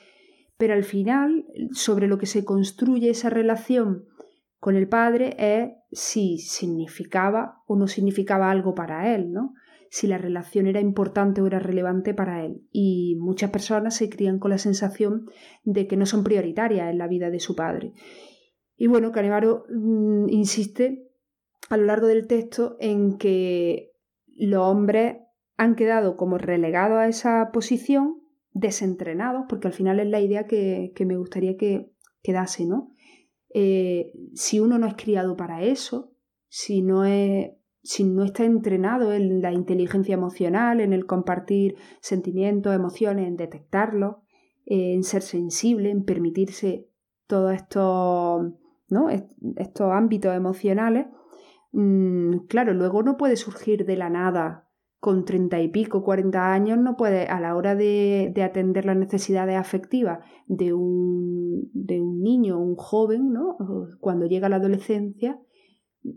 pero 0.58 0.74
al 0.74 0.84
final, 0.84 1.46
sobre 1.72 2.08
lo 2.08 2.18
que 2.18 2.26
se 2.26 2.44
construye 2.44 3.10
esa 3.10 3.30
relación 3.30 4.06
con 4.60 4.76
el 4.76 4.90
padre 4.90 5.36
es 5.38 5.72
si 5.92 6.40
significaba 6.40 7.62
o 7.68 7.76
no 7.76 7.88
significaba 7.88 8.50
algo 8.50 8.74
para 8.74 9.14
él, 9.14 9.32
¿no? 9.32 9.54
Si 9.90 10.08
la 10.08 10.18
relación 10.18 10.68
era 10.68 10.82
importante 10.82 11.42
o 11.42 11.48
era 11.48 11.60
relevante 11.60 12.14
para 12.14 12.44
él. 12.44 12.64
Y 12.72 13.16
muchas 13.20 13.52
personas 13.52 13.96
se 13.96 14.10
crían 14.10 14.40
con 14.40 14.52
la 14.52 14.58
sensación 14.58 15.28
de 15.64 15.88
que 15.88 15.96
no 15.96 16.06
son 16.06 16.24
prioritarias 16.24 16.90
en 16.90 16.98
la 16.98 17.08
vida 17.08 17.30
de 17.30 17.40
su 17.40 17.56
padre. 17.56 17.94
Y 18.76 18.88
bueno, 18.88 19.12
Canevaro 19.12 19.66
mm, 19.70 20.30
insiste 20.30 21.07
a 21.70 21.78
lo 21.78 21.86
largo 21.86 22.08
del 22.08 22.28
texto 22.28 22.78
en 22.80 23.18
que 23.18 23.92
los 24.36 24.62
hombres 24.62 25.18
han 25.58 25.76
quedado 25.76 26.18
como 26.18 26.38
relegados 26.38 26.98
a 27.00 27.08
esa 27.08 27.52
posición, 27.52 28.22
desentrenados, 28.54 29.46
porque 29.50 29.68
al 29.68 29.74
final 29.74 30.00
es 30.00 30.08
la 30.08 30.22
idea 30.22 30.48
que, 30.48 30.94
me 31.06 31.18
gustaría 31.18 31.58
que 31.58 31.92
quedase, 32.24 32.66
¿no? 32.66 32.92
Eh, 33.54 34.14
si 34.34 34.60
uno 34.60 34.78
no 34.78 34.88
es 34.88 34.96
criado 34.96 35.36
para 35.36 35.64
eso, 35.64 36.14
si 36.48 36.82
no, 36.82 37.06
es, 37.06 37.52
si 37.84 38.04
no 38.04 38.24
está 38.24 38.46
entrenado 38.46 39.14
en 39.14 39.42
la 39.42 39.52
inteligencia 39.52 40.14
emocional, 40.14 40.80
en 40.80 40.94
el 40.94 41.06
compartir 41.06 41.76
sentimientos, 42.02 42.76
emociones, 42.76 43.28
en 43.28 43.38
detectarlos, 43.38 44.18
en 44.66 45.04
ser 45.04 45.22
sensible, 45.22 45.90
en 45.90 46.04
permitirse 46.04 46.90
todos 47.26 47.54
estos, 47.54 48.54
¿no? 48.90 49.10
estos 49.10 49.92
ámbitos 49.92 50.36
emocionales, 50.36 51.08
Mm, 51.72 52.46
claro, 52.48 52.74
luego 52.74 53.04
no 53.04 53.18
puede 53.18 53.36
surgir 53.36 53.86
de 53.86 53.98
la 53.98 54.10
nada 54.10 54.68
con 55.00 55.26
treinta 55.26 55.62
y 55.62 55.68
pico, 55.68 56.04
cuarenta 56.04 56.54
años, 56.54 56.80
no 56.80 56.98
puede, 56.98 57.28
a 57.28 57.40
la 57.40 57.56
hora 57.56 57.76
de, 57.76 58.34
atender 58.44 58.86
las 58.86 58.98
necesidades 58.98 59.56
afectivas 59.56 60.20
de 60.48 60.74
un, 60.74 61.70
de 61.74 62.02
un 62.02 62.22
niño, 62.24 62.60
un 62.60 62.76
joven, 62.76 63.32
¿no? 63.32 63.58
Cuando 64.00 64.26
llega 64.26 64.50
la 64.50 64.56
adolescencia, 64.56 65.40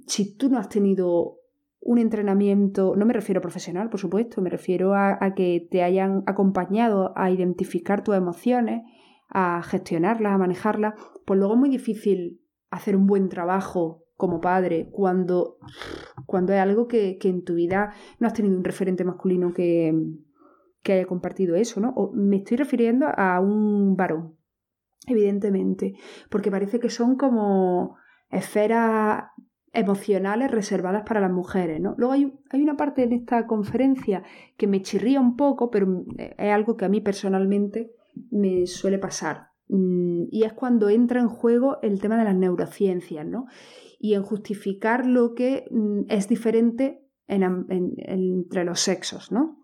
si 0.07 0.37
tú 0.37 0.49
no 0.49 0.59
has 0.59 0.69
tenido 0.69 1.37
un 1.81 1.99
entrenamiento, 1.99 2.95
no 2.97 3.07
me 3.07 3.13
refiero 3.13 3.41
profesional, 3.41 3.91
por 3.91 4.01
supuesto, 4.01 4.41
me 4.41 4.51
refiero 4.51 4.95
a, 4.95 5.19
a, 5.21 5.35
que 5.35 5.67
te 5.71 5.83
hayan 5.83 6.23
acompañado 6.27 7.13
a 7.17 7.31
identificar 7.31 8.03
tus 8.03 8.15
emociones, 8.17 8.83
a 9.29 9.63
gestionarlas, 9.63 10.33
a 10.33 10.39
manejarlas, 10.39 10.95
pues 11.27 11.39
luego 11.39 11.55
es 11.55 11.61
muy 11.61 11.71
difícil 11.71 12.41
hacer 12.71 12.97
un 12.97 13.07
buen 13.07 13.29
trabajo 13.29 14.05
como 14.21 14.41
padre 14.41 14.89
cuando, 14.93 15.59
cuando 16.27 16.53
es 16.53 16.61
algo 16.61 16.87
que, 16.87 17.19
en 17.21 17.43
tu 17.43 17.55
vida 17.55 17.93
no 18.21 18.29
has 18.29 18.35
tenido 18.35 18.57
un 18.57 18.63
referente 18.63 19.03
masculino 19.03 19.53
que, 19.53 19.93
que 20.85 20.93
haya 20.93 21.07
compartido 21.07 21.57
eso, 21.57 21.81
¿no? 21.81 21.91
O 21.97 22.13
me 22.13 22.37
estoy 22.37 22.57
refiriendo 22.59 23.07
a 23.09 23.41
un 23.41 23.97
varón, 23.97 24.37
evidentemente, 25.07 25.95
porque 26.29 26.53
parece 26.53 26.79
que 26.79 26.91
son 26.91 27.17
como 27.17 27.97
esferas 28.31 29.25
emocionales 29.73 30.51
reservadas 30.51 31.05
para 31.07 31.21
las 31.21 31.33
mujeres, 31.33 31.81
¿no? 31.81 31.95
Luego 31.97 32.13
hay, 32.13 32.33
hay, 32.51 32.63
una 32.63 32.77
parte 32.77 33.03
en 33.03 33.13
esta 33.13 33.47
conferencia 33.47 34.23
que 34.57 34.67
me 34.67 34.83
chirría 34.83 35.21
un 35.21 35.37
poco, 35.37 35.71
pero 35.71 36.05
es 36.17 36.53
algo 36.53 36.77
que 36.77 36.85
a 36.85 36.89
mí 36.89 37.01
personalmente 37.01 37.93
me 38.31 38.67
suele 38.67 38.99
pasar. 38.99 39.51
Mm, 39.69 40.25
y 40.31 40.43
es 40.43 40.53
cuando 40.53 40.89
entra 40.89 41.21
en 41.21 41.29
juego 41.29 41.79
el 41.83 42.01
tema 42.01 42.19
de 42.19 42.25
las 42.25 42.35
neurociencias, 42.35 43.25
¿no? 43.25 43.47
Y 44.01 44.15
en 44.15 44.23
justificar 44.23 45.07
lo 45.07 45.35
que 45.35 45.67
mm, 45.71 46.05
es 46.09 46.27
diferente 46.27 47.07
entre 47.29 48.65
los 48.65 48.81
sexos, 48.81 49.31
¿no? 49.31 49.61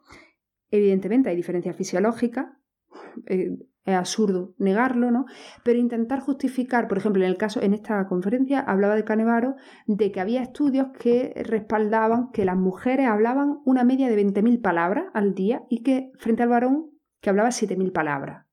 Evidentemente 0.70 1.30
hay 1.30 1.36
diferencias 1.36 1.74
fisiológicas, 1.74 2.46
eh, 3.26 3.56
es 3.84 3.94
absurdo 3.94 4.54
negarlo, 4.58 5.10
¿no? 5.10 5.24
Pero 5.64 5.78
intentar 5.78 6.20
justificar, 6.20 6.86
por 6.86 6.98
ejemplo, 6.98 7.24
en 7.24 7.30
el 7.30 7.38
caso, 7.38 7.62
en 7.62 7.72
esta 7.72 8.06
conferencia 8.08 8.60
hablaba 8.60 8.94
de 8.94 9.04
Canevaro, 9.04 9.54
de 9.86 10.12
que 10.12 10.20
había 10.20 10.42
estudios 10.42 10.88
que 10.98 11.32
respaldaban 11.44 12.30
que 12.30 12.44
las 12.44 12.56
mujeres 12.56 13.08
hablaban 13.08 13.60
una 13.64 13.84
media 13.84 14.08
de 14.08 14.22
20.000 14.22 14.60
palabras 14.60 15.06
al 15.14 15.34
día 15.34 15.62
y 15.70 15.82
que 15.82 16.10
frente 16.18 16.42
al 16.42 16.50
varón 16.50 16.90
que 17.20 17.30
hablaba 17.30 17.48
7.000 17.48 17.92
palabras. 17.92 18.45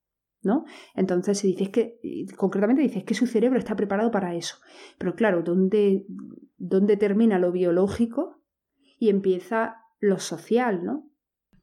¿No? 0.44 0.66
Entonces 0.96 1.42
dice 1.42 1.72
que, 1.72 2.00
concretamente 2.38 2.82
dices 2.82 3.04
que 3.04 3.14
su 3.14 3.28
cerebro 3.28 3.58
está 3.58 3.76
preparado 3.76 4.12
para 4.12 4.36
eso. 4.36 4.58
Pero 4.98 5.16
claro, 5.16 5.42
¿dónde, 5.42 6.06
dónde 6.58 6.98
termina 6.98 7.40
lo 7.40 7.52
biológico 7.52 8.42
y 9.00 9.10
empieza 9.10 9.78
lo 10.00 10.20
social, 10.20 10.84
¿no? 10.84 11.10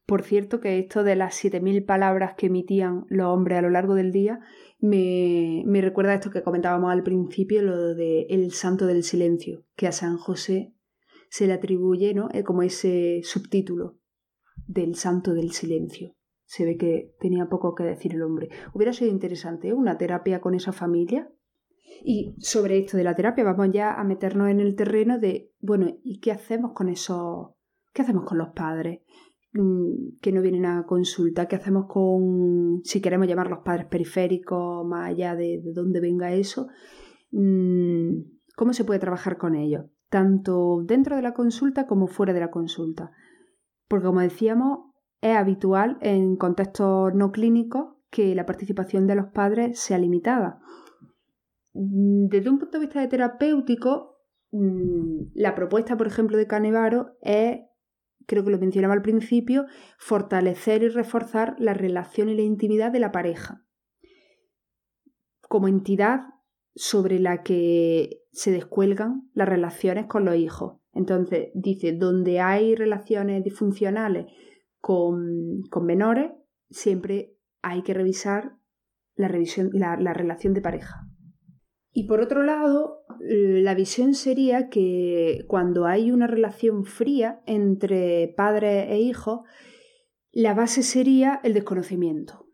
Por 0.06 0.22
cierto, 0.22 0.60
que 0.60 0.80
esto 0.80 1.04
de 1.04 1.14
las 1.14 1.44
7.000 1.44 1.86
palabras 1.86 2.34
que 2.36 2.46
emitían 2.46 3.04
los 3.08 3.28
hombres 3.28 3.58
a 3.58 3.62
lo 3.62 3.70
largo 3.70 3.94
del 3.94 4.10
día 4.10 4.40
me, 4.80 5.62
me 5.66 5.80
recuerda 5.80 6.12
a 6.12 6.14
esto 6.14 6.30
que 6.30 6.42
comentábamos 6.42 6.90
al 6.90 7.04
principio, 7.04 7.62
lo 7.62 7.94
de 7.94 8.22
el 8.30 8.50
santo 8.50 8.86
del 8.86 9.04
silencio, 9.04 9.64
que 9.76 9.86
a 9.86 9.92
San 9.92 10.16
José 10.16 10.74
se 11.28 11.46
le 11.46 11.52
atribuye 11.52 12.12
¿no? 12.12 12.28
Eh, 12.32 12.42
como 12.42 12.62
ese 12.62 13.20
subtítulo 13.22 14.00
del 14.66 14.96
santo 14.96 15.32
del 15.32 15.52
silencio 15.52 16.16
se 16.50 16.64
ve 16.64 16.76
que 16.76 17.14
tenía 17.20 17.48
poco 17.48 17.76
que 17.76 17.84
decir 17.84 18.12
el 18.12 18.22
hombre. 18.22 18.48
Hubiera 18.74 18.92
sido 18.92 19.08
interesante 19.08 19.68
¿eh? 19.68 19.72
una 19.72 19.96
terapia 19.96 20.40
con 20.40 20.56
esa 20.56 20.72
familia. 20.72 21.30
Y 22.02 22.34
sobre 22.38 22.78
esto 22.78 22.96
de 22.96 23.04
la 23.04 23.14
terapia 23.14 23.44
vamos 23.44 23.68
ya 23.72 23.94
a 23.94 24.02
meternos 24.02 24.50
en 24.50 24.58
el 24.58 24.74
terreno 24.74 25.20
de, 25.20 25.52
bueno, 25.60 25.86
¿y 26.02 26.18
qué 26.18 26.32
hacemos 26.32 26.72
con 26.72 26.88
esos, 26.88 27.50
qué 27.92 28.02
hacemos 28.02 28.24
con 28.24 28.38
los 28.38 28.48
padres 28.48 29.02
mm, 29.52 30.18
que 30.20 30.32
no 30.32 30.42
vienen 30.42 30.66
a 30.66 30.86
consulta? 30.86 31.46
¿Qué 31.46 31.54
hacemos 31.54 31.86
con, 31.86 32.80
si 32.82 33.00
queremos 33.00 33.28
llamar 33.28 33.48
los 33.48 33.60
padres 33.60 33.86
periféricos, 33.86 34.84
más 34.84 35.08
allá 35.08 35.36
de, 35.36 35.60
de 35.62 35.72
dónde 35.72 36.00
venga 36.00 36.32
eso? 36.32 36.66
Mm, 37.30 38.22
¿Cómo 38.56 38.72
se 38.72 38.84
puede 38.84 38.98
trabajar 38.98 39.38
con 39.38 39.54
ellos? 39.54 39.84
Tanto 40.08 40.82
dentro 40.84 41.14
de 41.14 41.22
la 41.22 41.32
consulta 41.32 41.86
como 41.86 42.08
fuera 42.08 42.32
de 42.32 42.40
la 42.40 42.50
consulta. 42.50 43.12
Porque 43.86 44.06
como 44.06 44.20
decíamos, 44.20 44.89
es 45.20 45.36
habitual 45.36 45.98
en 46.00 46.36
contextos 46.36 47.14
no 47.14 47.32
clínicos 47.32 47.96
que 48.10 48.34
la 48.34 48.46
participación 48.46 49.06
de 49.06 49.14
los 49.14 49.26
padres 49.26 49.78
sea 49.78 49.98
limitada. 49.98 50.60
Mm, 51.74 52.26
desde 52.28 52.50
un 52.50 52.58
punto 52.58 52.78
de 52.78 52.86
vista 52.86 53.08
terapéutico, 53.08 54.18
mm, 54.50 55.32
la 55.34 55.54
propuesta, 55.54 55.96
por 55.96 56.06
ejemplo, 56.06 56.36
de 56.36 56.46
Canevaro 56.46 57.16
es, 57.22 57.60
creo 58.26 58.44
que 58.44 58.50
lo 58.50 58.58
mencionaba 58.58 58.94
al 58.94 59.02
principio, 59.02 59.66
fortalecer 59.98 60.82
y 60.82 60.88
reforzar 60.88 61.56
la 61.58 61.74
relación 61.74 62.28
y 62.28 62.34
la 62.34 62.42
intimidad 62.42 62.90
de 62.90 63.00
la 63.00 63.12
pareja 63.12 63.64
como 65.50 65.66
entidad 65.66 66.20
sobre 66.76 67.18
la 67.18 67.42
que 67.42 68.22
se 68.30 68.52
descuelgan 68.52 69.28
las 69.34 69.48
relaciones 69.48 70.06
con 70.06 70.24
los 70.24 70.36
hijos. 70.36 70.76
Entonces, 70.92 71.48
dice, 71.54 71.92
donde 71.92 72.38
hay 72.38 72.76
relaciones 72.76 73.42
disfuncionales 73.42 74.26
con, 74.80 75.62
menores, 75.82 76.32
siempre 76.70 77.36
hay 77.62 77.82
que 77.82 77.94
revisar 77.94 78.56
la, 79.14 79.28
la, 79.72 79.96
la 79.96 80.12
relación 80.12 80.54
de 80.54 80.62
pareja. 80.62 81.06
Y 81.92 82.06
por 82.06 82.20
otro 82.20 82.42
lado, 82.42 83.00
la 83.18 83.74
visión 83.74 84.14
sería 84.14 84.68
que 84.68 85.44
cuando 85.48 85.86
hay 85.86 86.12
una 86.12 86.26
relación 86.26 86.84
fría 86.84 87.42
entre 87.46 88.32
padre 88.36 88.92
e 88.92 89.00
hijo, 89.00 89.44
la 90.32 90.54
base 90.54 90.82
sería 90.82 91.40
el 91.42 91.54
desconocimiento. 91.54 92.46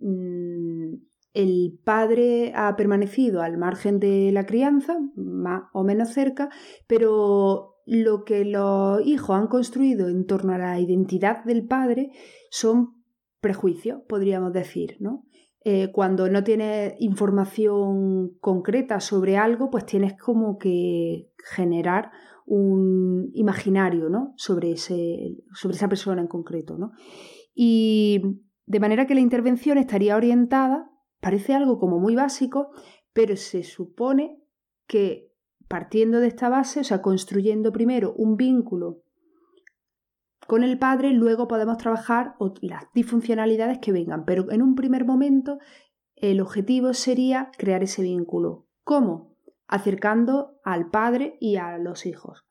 Mm, 0.00 0.94
el 1.34 1.80
padre 1.84 2.52
ha 2.54 2.74
permanecido 2.76 3.42
al 3.42 3.58
margen 3.58 3.98
de 3.98 4.30
la 4.32 4.46
crianza, 4.46 4.98
más 5.16 5.64
o 5.72 5.84
menos 5.84 6.10
cerca, 6.10 6.48
pero 6.86 7.71
lo 7.86 8.24
que 8.24 8.44
los 8.44 9.04
hijos 9.06 9.36
han 9.36 9.48
construido 9.48 10.08
en 10.08 10.26
torno 10.26 10.52
a 10.52 10.58
la 10.58 10.80
identidad 10.80 11.44
del 11.44 11.66
padre 11.66 12.10
son 12.50 13.02
prejuicios, 13.40 14.02
podríamos 14.08 14.52
decir, 14.52 14.96
¿no? 15.00 15.24
Eh, 15.64 15.92
cuando 15.92 16.28
no 16.28 16.42
tienes 16.42 16.94
información 16.98 18.36
concreta 18.40 18.98
sobre 18.98 19.36
algo, 19.36 19.70
pues 19.70 19.86
tienes 19.86 20.14
como 20.18 20.58
que 20.58 21.30
generar 21.54 22.10
un 22.46 23.30
imaginario 23.34 24.08
¿no? 24.08 24.34
sobre, 24.36 24.72
ese, 24.72 25.36
sobre 25.54 25.76
esa 25.76 25.88
persona 25.88 26.20
en 26.20 26.26
concreto. 26.26 26.76
¿no? 26.76 26.90
Y 27.54 28.22
de 28.66 28.80
manera 28.80 29.06
que 29.06 29.14
la 29.14 29.20
intervención 29.20 29.78
estaría 29.78 30.16
orientada, 30.16 30.90
parece 31.20 31.54
algo 31.54 31.78
como 31.78 32.00
muy 32.00 32.16
básico, 32.16 32.70
pero 33.12 33.36
se 33.36 33.62
supone 33.62 34.42
que 34.88 35.31
partiendo 35.72 36.20
de 36.20 36.26
esta 36.26 36.50
base, 36.50 36.80
o 36.80 36.84
sea, 36.84 37.00
construyendo 37.00 37.72
primero 37.72 38.12
un 38.18 38.36
vínculo 38.36 39.04
con 40.46 40.64
el 40.64 40.78
padre, 40.78 41.12
luego 41.12 41.48
podemos 41.48 41.78
trabajar 41.78 42.34
las 42.60 42.92
disfuncionalidades 42.92 43.78
que 43.78 43.90
vengan, 43.90 44.26
pero 44.26 44.50
en 44.50 44.60
un 44.60 44.74
primer 44.74 45.06
momento 45.06 45.56
el 46.14 46.42
objetivo 46.42 46.92
sería 46.92 47.50
crear 47.56 47.82
ese 47.82 48.02
vínculo. 48.02 48.68
¿Cómo? 48.84 49.34
Acercando 49.66 50.60
al 50.62 50.90
padre 50.90 51.38
y 51.40 51.56
a 51.56 51.78
los 51.78 52.04
hijos. 52.04 52.44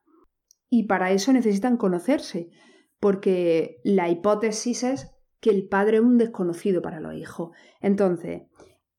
Y 0.68 0.88
para 0.88 1.12
eso 1.12 1.32
necesitan 1.32 1.76
conocerse, 1.76 2.50
porque 2.98 3.78
la 3.84 4.08
hipótesis 4.08 4.82
es 4.82 5.14
que 5.38 5.50
el 5.50 5.68
padre 5.68 5.98
es 5.98 6.02
un 6.02 6.18
desconocido 6.18 6.82
para 6.82 6.98
los 6.98 7.14
hijos. 7.14 7.56
Entonces, 7.80 8.48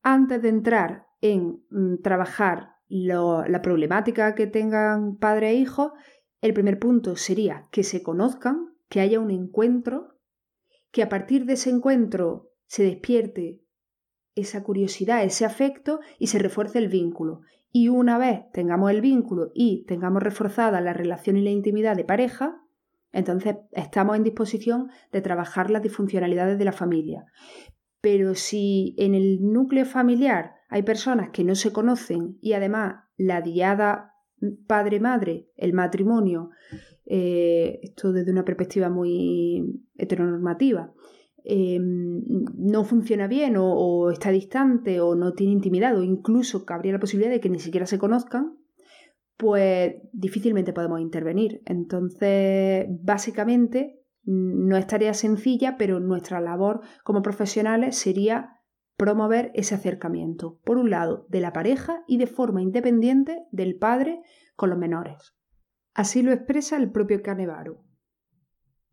antes 0.02 0.40
de 0.40 0.48
entrar 0.48 1.08
en 1.20 1.62
mm, 1.68 1.96
la 2.94 3.60
problemática 3.60 4.36
que 4.36 4.46
tengan 4.46 5.16
padre 5.16 5.50
e 5.50 5.54
hijo, 5.54 5.94
el 6.40 6.54
primer 6.54 6.78
punto 6.78 7.16
sería 7.16 7.64
que 7.72 7.82
se 7.82 8.04
conozcan, 8.04 8.68
que 8.88 9.00
haya 9.00 9.18
un 9.18 9.32
encuentro, 9.32 10.14
que 10.92 11.02
a 11.02 11.08
partir 11.08 11.44
de 11.44 11.54
ese 11.54 11.70
encuentro 11.70 12.52
se 12.66 12.84
despierte 12.84 13.60
esa 14.36 14.62
curiosidad, 14.62 15.24
ese 15.24 15.44
afecto 15.44 15.98
y 16.20 16.28
se 16.28 16.38
refuerce 16.38 16.78
el 16.78 16.88
vínculo. 16.88 17.40
Y 17.72 17.88
una 17.88 18.16
vez 18.16 18.42
tengamos 18.52 18.92
el 18.92 19.00
vínculo 19.00 19.50
y 19.54 19.84
tengamos 19.86 20.22
reforzada 20.22 20.80
la 20.80 20.92
relación 20.92 21.36
y 21.36 21.42
la 21.42 21.50
intimidad 21.50 21.96
de 21.96 22.04
pareja, 22.04 22.62
entonces 23.10 23.56
estamos 23.72 24.16
en 24.16 24.22
disposición 24.22 24.90
de 25.10 25.20
trabajar 25.20 25.68
las 25.70 25.82
disfuncionalidades 25.82 26.58
de 26.58 26.64
la 26.64 26.72
familia. 26.72 27.24
Pero 28.00 28.36
si 28.36 28.94
en 28.98 29.16
el 29.16 29.40
núcleo 29.40 29.84
familiar 29.84 30.52
hay 30.74 30.82
personas 30.82 31.30
que 31.30 31.44
no 31.44 31.54
se 31.54 31.72
conocen 31.72 32.36
y 32.40 32.54
además 32.54 33.04
la 33.16 33.40
diada 33.42 34.16
padre-madre, 34.66 35.48
el 35.56 35.72
matrimonio, 35.72 36.50
eh, 37.06 37.78
esto 37.84 38.12
desde 38.12 38.32
una 38.32 38.44
perspectiva 38.44 38.90
muy 38.90 39.84
heteronormativa, 39.94 40.92
eh, 41.44 41.78
no 41.80 42.82
funciona 42.82 43.28
bien 43.28 43.54
o, 43.56 44.10
está 44.10 44.32
distante 44.32 45.00
o 45.00 45.14
no 45.14 45.34
tiene 45.34 45.52
intimidad 45.52 45.96
o 45.96 46.02
incluso 46.02 46.66
cabría 46.66 46.94
la 46.94 46.98
posibilidad 46.98 47.30
de 47.32 47.40
que 47.40 47.50
ni 47.50 47.60
siquiera 47.60 47.86
se 47.86 48.00
conozcan, 48.00 48.58
pues 49.36 49.94
difícilmente 50.12 50.72
podemos 50.72 51.00
intervenir. 51.00 51.62
Entonces, 51.66 52.86
básicamente, 53.00 54.00
no 54.24 54.76
es 54.76 54.88
tarea 54.88 55.14
sencilla, 55.14 55.76
pero 55.78 56.00
nuestra 56.00 56.40
labor 56.40 56.80
como 57.04 57.22
profesionales 57.22 57.94
sería 57.94 58.53
promover 58.96 59.50
ese 59.54 59.74
acercamiento, 59.74 60.60
por 60.64 60.78
un 60.78 60.90
lado, 60.90 61.26
de 61.28 61.40
la 61.40 61.52
pareja 61.52 62.04
y 62.06 62.18
de 62.18 62.26
forma 62.26 62.62
independiente 62.62 63.44
del 63.50 63.76
padre 63.76 64.20
con 64.56 64.70
los 64.70 64.78
menores. 64.78 65.34
Así 65.94 66.22
lo 66.22 66.32
expresa 66.32 66.76
el 66.76 66.90
propio 66.90 67.22
Canevaro. 67.22 67.84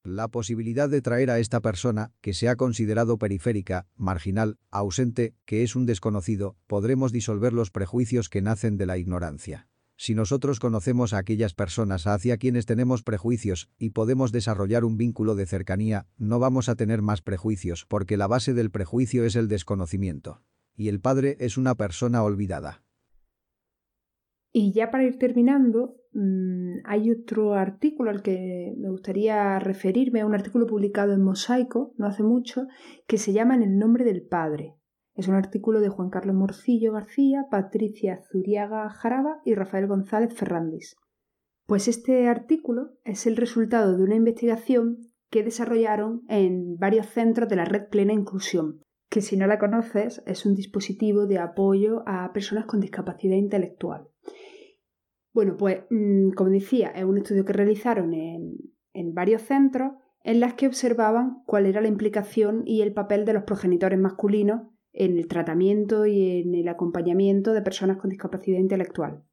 La 0.04 0.28
posibilidad 0.30 0.90
de 0.90 1.02
traer 1.02 1.30
a 1.30 1.38
esta 1.38 1.62
persona, 1.62 2.12
que 2.22 2.34
se 2.34 2.50
ha 2.50 2.56
considerado 2.56 3.20
periférica, 3.20 3.88
marginal, 3.96 4.58
ausente, 4.72 5.36
que 5.46 5.62
es 5.62 5.76
un 5.76 5.86
desconocido, 5.86 6.58
podremos 6.66 7.12
disolver 7.12 7.54
los 7.54 7.70
prejuicios 7.70 8.28
que 8.28 8.42
nacen 8.42 8.78
de 8.78 8.88
la 8.88 8.98
ignorancia. 8.98 9.68
Si 10.02 10.16
nosotros 10.16 10.60
conocemos 10.60 11.14
a 11.14 11.20
aquellas 11.20 11.54
personas 11.54 12.08
hacia 12.08 12.38
quienes 12.38 12.66
tenemos 12.66 13.04
prejuicios 13.04 13.70
y 13.78 13.92
podemos 13.92 14.32
desarrollar 14.32 14.84
un 14.84 14.98
vínculo 14.98 15.36
de 15.36 15.46
cercanía, 15.46 16.08
no 16.18 16.40
vamos 16.40 16.70
a 16.70 16.76
tener 16.76 17.04
más 17.04 17.22
prejuicios 17.22 17.86
porque 17.86 18.18
la 18.18 18.26
base 18.26 18.56
del 18.56 18.72
prejuicio 18.72 19.26
es 19.26 19.36
el 19.36 19.48
desconocimiento. 19.48 20.42
Y 20.76 20.88
el 20.88 21.00
padre 21.02 21.38
es 21.40 21.56
una 21.56 21.76
persona 21.76 22.24
olvidada. 22.24 22.84
Y 24.52 24.74
ya 24.74 24.90
para 24.90 25.04
ir 25.04 25.20
terminando, 25.20 25.98
mm, 26.14 26.80
hay 26.84 27.12
otro 27.12 27.54
artículo 27.54 28.10
al 28.10 28.24
que 28.24 28.74
me 28.76 28.90
gustaría 28.90 29.60
referirme, 29.60 30.26
un 30.26 30.34
artículo 30.34 30.66
publicado 30.66 31.14
en 31.14 31.22
Mosaico 31.22 31.94
no 32.00 32.08
hace 32.08 32.24
mucho, 32.24 32.66
que 33.06 33.20
se 33.20 33.34
llama 33.34 33.54
En 33.54 33.62
el 33.62 33.78
nombre 33.78 34.04
del 34.04 34.24
Padre, 34.24 34.81
es 35.16 35.28
un 35.28 35.36
artículo 35.36 35.80
de 35.82 35.90
Juan 35.90 36.10
Carlos 36.10 36.36
Morcillo 36.36 36.94
García, 36.94 37.48
Patricia 37.50 38.22
Zuriaga 38.32 38.90
Jaraba 38.90 39.42
y 39.44 39.56
Rafael 39.56 39.88
González 39.88 40.34
Ferrandis, 40.34 40.96
Pues 41.66 41.88
este 41.88 42.28
artículo 42.28 42.92
es 43.04 43.28
el 43.28 43.36
resultado 43.36 43.98
de 43.98 44.04
una 44.04 44.16
investigación 44.16 45.12
que 45.30 45.44
desarrollaron 45.44 46.24
en 46.28 46.78
varios 46.78 47.08
centros 47.08 47.50
de 47.50 47.56
la 47.56 47.66
red 47.66 47.88
Plena 47.90 48.14
Inclusión, 48.14 48.82
que 49.10 49.22
si 49.22 49.38
no 49.38 49.48
la 49.48 49.60
conoces 49.60 50.24
es 50.26 50.46
un 50.46 50.56
dispositivo 50.56 51.28
de 51.28 51.40
apoyo 51.40 52.04
a 52.06 52.32
personas 52.34 52.66
con 52.66 52.80
discapacidad 52.80 53.36
intelectual. 53.36 54.08
Bueno, 55.34 55.56
pues 55.58 55.84
mm, 55.90 56.32
como 56.32 56.50
decía, 56.50 56.90
es 56.90 57.06
un 57.06 57.18
estudio 57.18 57.46
que 57.46 57.54
realizaron 57.54 58.14
en, 58.14 58.56
en 58.94 59.14
varios 59.14 59.42
centros 59.44 59.94
en 60.24 60.40
las 60.40 60.54
que 60.54 60.68
observaban 60.68 61.44
cuál 61.46 61.66
era 61.66 61.82
la 61.82 61.88
implicación 61.88 62.64
y 62.66 62.82
el 62.82 62.94
papel 62.94 63.26
de 63.26 63.34
los 63.34 63.44
progenitores 63.44 64.00
masculinos 64.00 64.71
en 64.94 65.18
el 65.18 65.28
tratamiento 65.28 66.06
y 66.06 66.42
en 66.42 66.56
el 66.56 66.68
acompañamiento 66.68 67.54
de 67.54 67.62
personas 67.62 67.98
con 67.98 68.10
discapacidad 68.10 68.60
intelectual. 68.60 69.24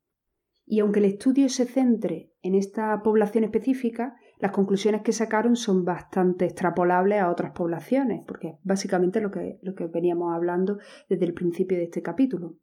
Y 0.65 0.81
aunque 0.81 0.99
el 0.99 1.07
estudio 1.07 1.49
se 1.49 1.65
centre 1.65 2.33
en 2.43 2.55
esta 2.55 3.03
población 3.03 3.45
específica, 3.45 4.17
las 4.39 4.53
conclusiones 4.53 5.03
que 5.03 5.13
sacaron 5.13 5.57
son 5.57 5.85
bastante 5.85 6.45
extrapolables 6.45 7.21
a 7.21 7.31
otras 7.31 7.53
poblaciones, 7.53 8.23
porque 8.27 8.49
es 8.49 8.55
básicamente 8.63 9.21
lo 9.21 9.31
que, 9.31 9.59
lo 9.63 9.75
que 9.75 9.87
veníamos 9.87 10.35
hablando 10.35 10.79
desde 11.09 11.25
el 11.25 11.35
principio 11.35 11.79
de 11.79 11.85
este 11.85 12.03
capítulo. 12.03 12.59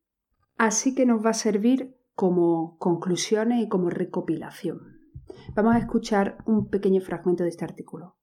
Así 0.56 0.94
que 0.94 1.06
nos 1.06 1.26
va 1.26 1.32
a 1.32 1.34
servir 1.34 1.98
como 2.14 2.78
conclusiones 2.78 3.64
y 3.64 3.68
como 3.68 3.90
recopilación. 3.90 4.80
Vamos 5.54 5.76
a 5.76 5.80
escuchar 5.80 6.38
un 6.46 6.70
pequeño 6.70 7.02
fragmento 7.02 7.44
de 7.44 7.50
este 7.50 7.66
artículo. 7.66 8.16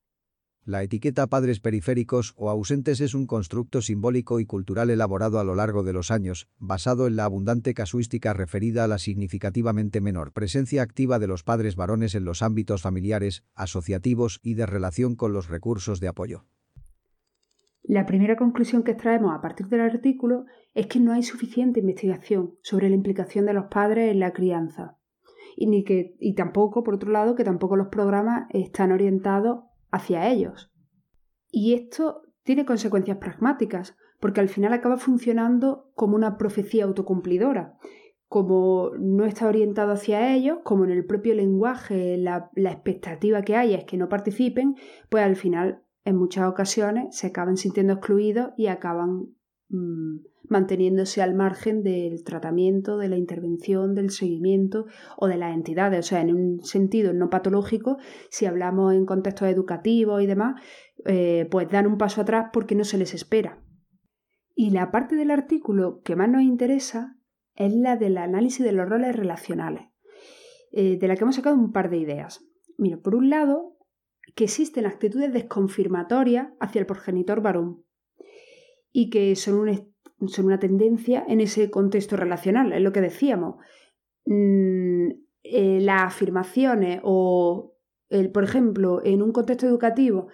La 0.64 0.84
etiqueta 0.84 1.26
padres 1.26 1.58
periféricos 1.58 2.34
o 2.36 2.48
ausentes 2.48 3.00
es 3.00 3.14
un 3.14 3.26
constructo 3.26 3.82
simbólico 3.82 4.38
y 4.38 4.46
cultural 4.46 4.90
elaborado 4.90 5.40
a 5.40 5.44
lo 5.44 5.56
largo 5.56 5.82
de 5.82 5.92
los 5.92 6.12
años, 6.12 6.48
basado 6.60 7.08
en 7.08 7.16
la 7.16 7.24
abundante 7.24 7.74
casuística 7.74 8.32
referida 8.32 8.84
a 8.84 8.86
la 8.86 8.98
significativamente 8.98 10.00
menor 10.00 10.32
presencia 10.32 10.82
activa 10.82 11.18
de 11.18 11.26
los 11.26 11.42
padres 11.42 11.74
varones 11.74 12.14
en 12.14 12.24
los 12.24 12.42
ámbitos 12.42 12.80
familiares, 12.80 13.42
asociativos 13.56 14.38
y 14.40 14.54
de 14.54 14.66
relación 14.66 15.16
con 15.16 15.32
los 15.32 15.48
recursos 15.48 15.98
de 15.98 16.06
apoyo. 16.06 16.44
La 17.82 18.06
primera 18.06 18.36
conclusión 18.36 18.84
que 18.84 18.92
extraemos 18.92 19.34
a 19.34 19.40
partir 19.40 19.66
del 19.66 19.80
artículo 19.80 20.44
es 20.74 20.86
que 20.86 21.00
no 21.00 21.12
hay 21.12 21.24
suficiente 21.24 21.80
investigación 21.80 22.54
sobre 22.62 22.88
la 22.88 22.94
implicación 22.94 23.46
de 23.46 23.54
los 23.54 23.64
padres 23.64 24.12
en 24.12 24.20
la 24.20 24.32
crianza 24.32 24.96
y, 25.56 25.66
ni 25.66 25.82
que, 25.82 26.14
y 26.20 26.36
tampoco, 26.36 26.84
por 26.84 26.94
otro 26.94 27.10
lado, 27.10 27.34
que 27.34 27.42
tampoco 27.42 27.74
los 27.74 27.88
programas 27.88 28.46
están 28.50 28.92
orientados 28.92 29.64
hacia 29.92 30.28
ellos. 30.28 30.72
Y 31.50 31.74
esto 31.74 32.22
tiene 32.42 32.64
consecuencias 32.64 33.18
pragmáticas, 33.18 33.96
porque 34.18 34.40
al 34.40 34.48
final 34.48 34.72
acaba 34.72 34.96
funcionando 34.96 35.90
como 35.94 36.16
una 36.16 36.38
profecía 36.38 36.84
autocumplidora. 36.84 37.74
Como 38.28 38.90
no 38.98 39.26
está 39.26 39.46
orientado 39.46 39.92
hacia 39.92 40.34
ellos, 40.34 40.58
como 40.64 40.84
en 40.84 40.90
el 40.90 41.04
propio 41.04 41.34
lenguaje 41.34 42.16
la, 42.16 42.50
expectativa 42.56 43.42
que 43.42 43.56
hay 43.56 43.74
es 43.74 43.84
que 43.84 43.98
no 43.98 44.08
participen, 44.08 44.74
pues 45.10 45.22
al 45.22 45.36
final 45.36 45.84
en 46.04 46.16
muchas 46.16 46.48
ocasiones 46.48 47.16
se 47.16 47.28
acaban 47.28 47.56
sintiendo 47.56 47.92
excluidos 47.92 48.52
y 48.56 48.68
acaban 48.68 49.34
mm, 49.72 50.18
manteniéndose 50.48 51.22
al 51.22 51.34
margen 51.34 51.82
del 51.82 52.22
tratamiento, 52.24 52.98
de 52.98 53.08
la 53.08 53.16
intervención, 53.16 53.94
del 53.94 54.10
seguimiento 54.10 54.86
o 55.16 55.26
de 55.26 55.36
las 55.36 55.54
entidades. 55.54 56.06
O 56.06 56.08
sea, 56.08 56.20
en 56.20 56.34
un 56.34 56.62
sentido 56.62 57.12
no 57.12 57.30
patológico, 57.30 57.96
si 58.30 58.46
hablamos 58.46 58.94
en 58.94 59.06
contextos 59.06 59.48
educativos 59.48 60.22
y 60.22 60.26
demás, 60.26 60.60
eh, 61.06 61.48
pues 61.50 61.68
dan 61.68 61.86
un 61.86 61.98
paso 61.98 62.20
atrás 62.20 62.50
porque 62.52 62.74
no 62.74 62.84
se 62.84 62.98
les 62.98 63.14
espera. 63.14 63.60
Y 64.54 64.70
la 64.70 64.90
parte 64.90 65.16
del 65.16 65.30
artículo 65.30 66.02
que 66.02 66.14
más 66.16 66.28
nos 66.28 66.42
interesa 66.42 67.16
es 67.54 67.72
la 67.72 67.96
del 67.96 68.18
análisis 68.18 68.64
de 68.64 68.72
los 68.72 68.88
roles 68.88 69.16
relacionales, 69.16 69.88
eh, 70.70 70.98
de 70.98 71.08
la 71.08 71.16
que 71.16 71.22
hemos 71.22 71.36
sacado 71.36 71.56
un 71.56 71.72
par 71.72 71.90
de 71.90 71.98
ideas. 71.98 72.44
Mira, 72.78 72.98
por 72.98 73.14
un 73.14 73.30
lado, 73.30 73.76
que 74.34 74.44
existen 74.44 74.86
actitudes 74.86 75.32
desconfirmatorias 75.32 76.48
hacia 76.60 76.80
el 76.80 76.86
progenitor 76.86 77.42
varón 77.42 77.84
y 78.92 79.10
que 79.10 79.34
son 79.36 79.68
un, 79.68 80.28
son 80.28 80.46
una 80.46 80.58
tendencia 80.58 81.24
en 81.26 81.40
ese 81.40 81.70
contexto 81.70 82.16
relacional, 82.16 82.72
es 82.72 82.82
lo 82.82 82.92
que 82.92 83.00
decíamos. 83.00 83.56
Mm, 84.26 85.08
eh, 85.44 85.80
las 85.80 86.02
afirmaciones 86.02 87.00
o, 87.02 87.74
el, 88.08 88.30
por 88.30 88.44
ejemplo, 88.44 89.00
en 89.04 89.22
un 89.22 89.32
contexto 89.32 89.66
educativo 89.66 90.28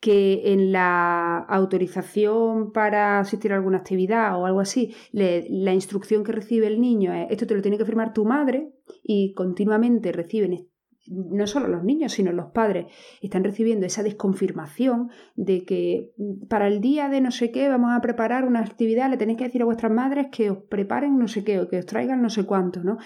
que 0.00 0.52
en 0.52 0.70
la 0.70 1.38
autorización 1.38 2.72
para 2.72 3.20
asistir 3.20 3.52
a 3.52 3.56
alguna 3.56 3.78
actividad 3.78 4.38
o 4.38 4.44
algo 4.44 4.60
así, 4.60 4.94
la 5.12 5.72
instrucción 5.72 6.24
que 6.24 6.32
recibe 6.32 6.66
el 6.66 6.78
niño 6.80 7.14
es 7.14 7.28
esto 7.30 7.46
te 7.46 7.54
lo 7.54 7.62
tiene 7.62 7.78
que 7.78 7.86
firmar 7.86 8.12
tu 8.12 8.26
madre 8.26 8.70
y 9.02 9.32
continuamente 9.32 10.12
reciben 10.12 10.68
no 11.06 11.46
solo 11.46 11.68
los 11.68 11.84
niños, 11.84 12.12
sino 12.12 12.32
los 12.32 12.52
padres 12.52 12.86
están 13.20 13.44
recibiendo 13.44 13.86
esa 13.86 14.02
desconfirmación 14.02 15.10
de 15.36 15.64
que 15.64 16.12
mm, 16.16 16.46
para 16.46 16.66
el 16.68 16.80
día 16.80 17.08
de 17.08 17.20
no 17.20 17.30
sé 17.30 17.50
qué 17.50 17.68
vamos 17.68 17.90
a 17.92 18.00
preparar 18.00 18.44
una 18.44 18.60
actividad, 18.60 19.10
le 19.10 19.16
tenéis 19.16 19.38
que 19.38 19.44
decir 19.44 19.62
a 19.62 19.66
vuestras 19.66 19.92
madres 19.92 20.28
que 20.32 20.50
os 20.50 20.58
preparen 20.68 21.18
no 21.18 21.28
sé 21.28 21.44
qué 21.44 21.60
o 21.60 21.68
que 21.68 21.78
os 21.78 21.86
traigan 21.86 22.22
no 22.22 22.30
sé 22.30 22.44
cuánto, 22.44 22.82
¿no? 22.82 22.98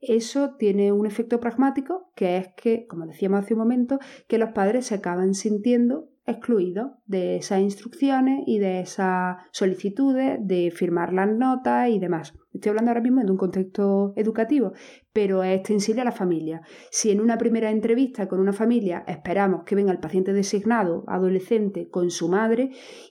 Eso 0.00 0.56
tiene 0.58 0.90
un 0.90 1.06
efecto 1.06 1.38
pragmático 1.38 2.10
que 2.16 2.36
es 2.36 2.48
que, 2.56 2.86
como 2.88 3.06
decíamos 3.06 3.40
hace 3.40 3.54
un 3.54 3.60
momento, 3.60 4.00
que 4.26 4.38
los 4.38 4.50
padres 4.50 4.86
se 4.86 4.96
acaban 4.96 5.34
sintiendo 5.34 6.08
excluidos 6.24 6.92
de 7.06 7.36
esas 7.36 7.60
instrucciones 7.60 8.44
y 8.46 8.58
de 8.58 8.80
esas 8.80 9.36
solicitudes 9.50 10.38
de 10.40 10.70
firmar 10.70 11.12
las 11.12 11.28
notas 11.28 11.88
y 11.88 11.98
demás. 11.98 12.34
Estoy 12.52 12.70
hablando 12.70 12.90
ahora 12.90 13.00
mismo 13.00 13.22
de 13.22 13.30
un 13.30 13.38
contexto 13.38 14.12
educativo, 14.16 14.72
pero 15.12 15.42
es 15.42 15.58
extensible 15.58 16.02
a 16.02 16.04
la 16.04 16.12
familia. 16.12 16.60
Si 16.90 17.10
en 17.10 17.20
una 17.20 17.38
primera 17.38 17.70
entrevista 17.70 18.28
con 18.28 18.40
una 18.40 18.52
familia 18.52 19.04
esperamos 19.08 19.64
que 19.64 19.74
venga 19.74 19.90
el 19.90 20.00
paciente 20.00 20.32
designado, 20.32 21.04
adolescente, 21.08 21.88
con 21.88 22.10
su 22.10 22.28
madre, 22.28 22.70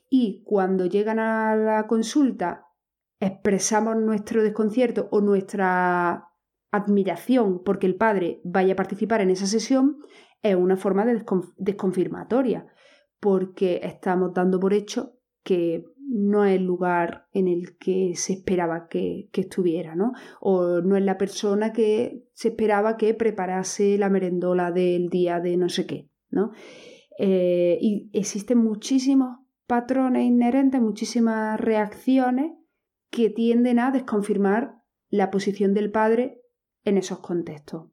y 0.10 0.44
cuando 0.46 0.86
llegan 0.86 1.20
a 1.20 1.56
la 1.56 1.88
consulta 1.88 2.68
expresamos 3.20 3.98
nuestro 3.98 4.42
desconcierto 4.42 5.08
o 5.12 5.22
nuestra 5.22 6.30
admiración 6.72 7.62
porque 7.64 7.88
el 7.88 7.96
padre 7.96 8.42
vaya 8.44 8.74
a 8.74 8.78
participar 8.78 9.22
en 9.22 9.32
esa 9.32 9.46
sesión, 9.46 9.98
es 10.42 10.56
una 10.56 10.78
forma 10.78 11.06
de 11.06 11.24
desconfirmatoria 11.58 12.66
porque 13.22 13.80
estamos 13.84 14.34
dando 14.34 14.60
por 14.60 14.74
hecho 14.74 15.14
que 15.44 15.86
no 16.14 16.44
es 16.44 16.58
el 16.58 16.66
lugar 16.66 17.28
en 17.32 17.48
el 17.48 17.78
que 17.78 18.14
se 18.16 18.34
esperaba 18.34 18.90
que, 18.90 19.30
estuviera, 19.32 19.96
¿no? 19.96 20.12
O 20.42 20.82
no 20.82 20.98
es 20.98 21.04
la 21.04 21.18
persona 21.18 21.72
que 21.72 22.26
se 22.34 22.50
esperaba 22.50 22.98
que 22.98 23.14
preparase 23.14 23.98
la 23.98 24.10
merendola 24.10 24.72
del 24.72 25.10
día 25.10 25.40
de 25.40 25.56
no 25.56 25.70
sé 25.70 25.86
qué, 25.86 26.10
¿no? 26.30 26.52
Eh, 27.18 27.78
y 27.80 28.10
existen 28.12 28.58
muchísimos 28.58 29.38
patrones 29.68 30.26
inherentes, 30.26 30.82
muchísimas 30.82 31.60
reacciones 31.62 32.52
que 33.10 33.30
tienden 33.30 33.80
a 33.80 33.92
desconfirmar 33.92 34.82
la 35.10 35.32
posición 35.32 35.74
del 35.74 35.92
padre 35.92 36.42
en 36.84 36.98
esos 36.98 37.20
contextos. 37.20 37.90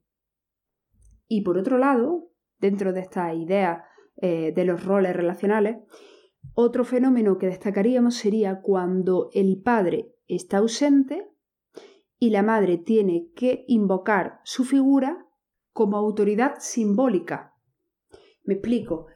Y 1.28 1.42
por 1.42 1.58
otro 1.58 1.78
lado, 1.78 2.30
dentro 2.58 2.92
de 2.92 3.00
esta 3.00 3.32
idea 3.34 3.84
eh, 4.20 4.52
de 4.54 4.64
los 4.64 4.84
roles 4.84 5.14
relacionales. 5.14 5.78
Otro 6.54 6.84
fenómeno 6.84 7.38
que 7.38 7.46
destacaríamos 7.46 8.16
sería 8.16 8.60
cuando 8.60 9.30
el 9.32 9.60
padre 9.62 10.14
está 10.26 10.58
ausente 10.58 11.30
y 12.18 12.30
la 12.30 12.42
madre 12.42 12.78
tiene 12.78 13.30
que 13.34 13.64
invocar 13.68 14.40
su 14.44 14.64
figura 14.64 15.26
como 15.72 15.96
autoridad 15.96 16.56
simbólica. 16.58 17.54
Me 18.42 18.54
explico. 18.54 19.06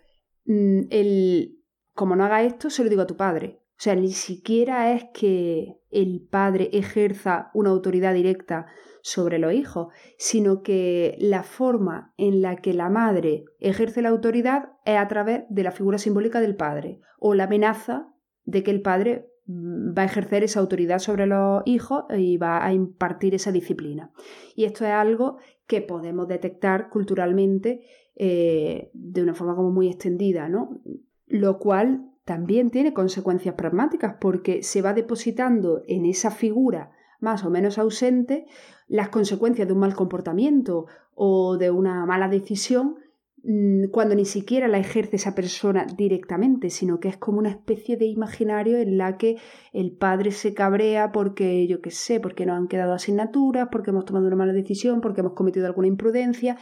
Mm, 0.44 0.82
el, 0.90 1.58
como 1.94 2.14
no 2.14 2.24
haga 2.24 2.42
esto, 2.42 2.70
se 2.70 2.84
lo 2.84 2.90
digo 2.90 3.02
a 3.02 3.06
tu 3.06 3.16
padre. 3.16 3.60
O 3.70 3.82
sea, 3.82 3.96
ni 3.96 4.12
siquiera 4.12 4.92
es 4.92 5.06
que 5.12 5.81
el 5.92 6.26
padre 6.28 6.70
ejerza 6.72 7.50
una 7.54 7.70
autoridad 7.70 8.14
directa 8.14 8.66
sobre 9.02 9.38
los 9.38 9.52
hijos, 9.52 9.88
sino 10.16 10.62
que 10.62 11.16
la 11.18 11.42
forma 11.42 12.14
en 12.16 12.40
la 12.40 12.56
que 12.56 12.72
la 12.72 12.88
madre 12.88 13.44
ejerce 13.58 14.00
la 14.00 14.08
autoridad 14.08 14.72
es 14.84 14.96
a 14.96 15.08
través 15.08 15.42
de 15.48 15.62
la 15.62 15.72
figura 15.72 15.98
simbólica 15.98 16.40
del 16.40 16.56
padre 16.56 17.00
o 17.18 17.34
la 17.34 17.44
amenaza 17.44 18.08
de 18.44 18.62
que 18.62 18.70
el 18.70 18.80
padre 18.80 19.28
mm, 19.46 19.92
va 19.96 20.02
a 20.02 20.06
ejercer 20.06 20.44
esa 20.44 20.60
autoridad 20.60 20.98
sobre 20.98 21.26
los 21.26 21.62
hijos 21.66 22.04
y 22.16 22.36
va 22.36 22.64
a 22.64 22.72
impartir 22.72 23.34
esa 23.34 23.52
disciplina. 23.52 24.12
Y 24.54 24.64
esto 24.64 24.84
es 24.84 24.92
algo 24.92 25.38
que 25.66 25.82
podemos 25.82 26.28
detectar 26.28 26.88
culturalmente 26.88 27.84
eh, 28.14 28.90
de 28.94 29.22
una 29.22 29.34
forma 29.34 29.56
como 29.56 29.70
muy 29.70 29.88
extendida, 29.88 30.48
¿no? 30.48 30.80
Lo 31.26 31.58
cual 31.58 32.11
también 32.24 32.70
tiene 32.70 32.92
consecuencias 32.92 33.54
pragmáticas 33.54 34.16
porque 34.20 34.62
se 34.62 34.82
va 34.82 34.94
depositando 34.94 35.82
en 35.86 36.06
esa 36.06 36.30
figura 36.30 36.92
más 37.20 37.44
o 37.44 37.50
menos 37.50 37.78
ausente 37.78 38.46
las 38.88 39.08
consecuencias 39.08 39.66
de 39.66 39.74
un 39.74 39.80
mal 39.80 39.94
comportamiento 39.94 40.86
o 41.14 41.56
de 41.56 41.70
una 41.70 42.04
mala 42.04 42.28
decisión 42.28 42.96
mm, 43.42 43.90
cuando 43.90 44.14
ni 44.14 44.24
siquiera 44.24 44.68
la 44.68 44.78
ejerce 44.78 45.16
esa 45.16 45.34
persona 45.34 45.86
directamente, 45.96 46.68
sino 46.68 47.00
que 47.00 47.08
es 47.08 47.16
como 47.16 47.38
una 47.38 47.50
especie 47.50 47.96
de 47.96 48.06
imaginario 48.06 48.78
en 48.78 48.98
la 48.98 49.16
que 49.16 49.36
el 49.72 49.92
padre 49.96 50.32
se 50.32 50.52
cabrea 50.52 51.12
porque, 51.12 51.66
yo 51.66 51.80
qué 51.80 51.90
sé, 51.90 52.20
porque 52.20 52.44
nos 52.44 52.56
han 52.56 52.68
quedado 52.68 52.92
asignaturas, 52.92 53.68
porque 53.70 53.90
hemos 53.90 54.04
tomado 54.04 54.26
una 54.26 54.36
mala 54.36 54.52
decisión, 54.52 55.00
porque 55.00 55.20
hemos 55.20 55.34
cometido 55.34 55.66
alguna 55.66 55.88
imprudencia, 55.88 56.56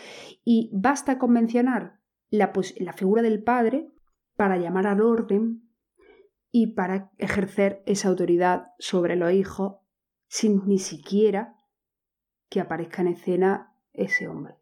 y 0.44 0.70
basta 0.72 1.18
con 1.18 1.32
mencionar 1.32 2.00
la, 2.30 2.52
la 2.78 2.92
figura 2.92 3.22
del 3.22 3.42
padre 3.42 3.89
para 4.40 4.56
llamar 4.56 4.86
al 4.86 5.02
orden 5.02 5.68
y 6.50 6.68
para 6.68 7.10
ejercer 7.18 7.82
esa 7.84 8.08
autoridad 8.08 8.68
sobre 8.78 9.14
los 9.14 9.34
hijos 9.34 9.74
sin 10.28 10.62
ni 10.64 10.78
siquiera 10.78 11.58
que 12.48 12.60
aparezca 12.60 13.02
en 13.02 13.08
escena 13.08 13.76
ese 13.92 14.28
hombre. 14.28 14.54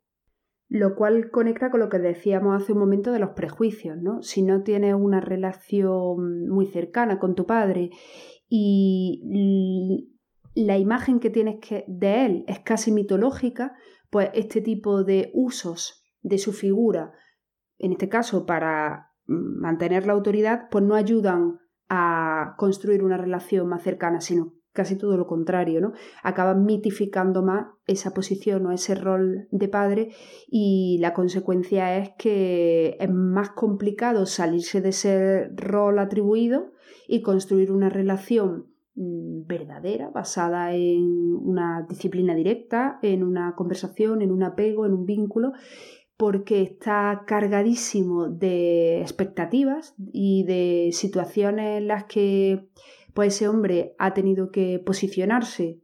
Lo 0.69 0.97
cual 0.97 1.31
conecta 1.31 1.71
con 1.71 1.79
lo 1.79 1.89
que 1.91 2.01
decíamos 2.01 2.61
hace 2.61 2.73
un 2.73 2.81
momento 2.81 3.13
de 3.13 3.21
los 3.21 3.37
prejuicios, 3.37 3.97
¿no? 3.97 4.21
Si 4.21 4.43
no 4.43 4.65
tienes 4.65 4.97
una 4.97 5.21
relación 5.21 6.49
muy 6.49 6.67
cercana 6.67 7.21
con 7.21 7.37
tu 7.37 7.47
padre 7.47 7.91
y 8.49 10.11
la 10.57 10.77
imagen 10.77 11.21
que 11.21 11.31
tienes 11.31 11.61
que, 11.61 11.85
de 11.87 12.27
él 12.27 12.45
es 12.49 12.59
casi 12.59 12.91
mitológica, 12.91 13.77
pues 14.11 14.31
este 14.35 14.61
tipo 14.61 15.05
de 15.05 15.31
usos 15.35 16.03
de 16.21 16.39
su 16.39 16.53
figura, 16.53 17.13
en 17.79 17.93
este 17.93 18.09
caso 18.09 18.45
para 18.45 19.08
mantener 19.29 20.07
la 20.07 20.15
autoridad, 20.15 20.69
pues 20.71 20.83
no 20.83 20.95
ayudan 20.95 21.61
a 21.89 22.55
construir 22.57 23.05
una 23.05 23.17
relación 23.17 23.69
más 23.69 23.83
cercana, 23.83 24.21
sino 24.21 24.55
casi 24.73 24.97
todo 24.97 25.17
lo 25.17 25.27
contrario, 25.27 25.81
¿no? 25.81 25.93
Acaban 26.23 26.65
mitificando 26.65 27.43
más 27.43 27.67
esa 27.87 28.15
posición 28.15 28.65
o 28.67 28.73
ese 28.73 28.95
rol 28.95 29.49
de 29.51 29.69
padre 29.69 30.11
y 30.47 30.99
la 31.01 31.15
consecuencia 31.15 31.99
es 31.99 32.11
que 32.17 32.97
es 33.01 33.11
más 33.11 33.51
complicado 33.51 34.25
salirse 34.25 34.81
de 34.81 34.91
ese 34.91 35.49
rol 35.57 35.99
atribuido 35.99 36.73
y 37.09 37.23
construir 37.23 37.73
una 37.73 37.89
relación 37.89 38.67
mm, 38.95 39.47
verdadera, 39.47 40.11
basada 40.11 40.73
en 40.75 41.35
una 41.35 41.85
disciplina 41.89 42.37
directa, 42.37 43.01
en 43.03 43.25
una 43.25 43.57
conversación, 43.57 44.23
en 44.23 44.31
un 44.31 44.45
apego, 44.45 44.87
en 44.87 44.93
un 44.93 45.07
vínculo 45.07 45.55
porque 46.19 46.63
está 46.63 47.23
cargadísimo 47.27 48.29
de 48.29 49.01
expectativas 49.01 49.95
y 50.13 50.43
de 50.45 50.91
situaciones 50.93 51.79
en 51.79 51.87
las 51.87 52.05
que 52.05 52.69
pues 53.15 53.37
ese 53.37 53.49
hombre 53.49 53.95
ha 53.99 54.15
tenido 54.15 54.51
que 54.51 54.83
posicionarse 54.85 55.81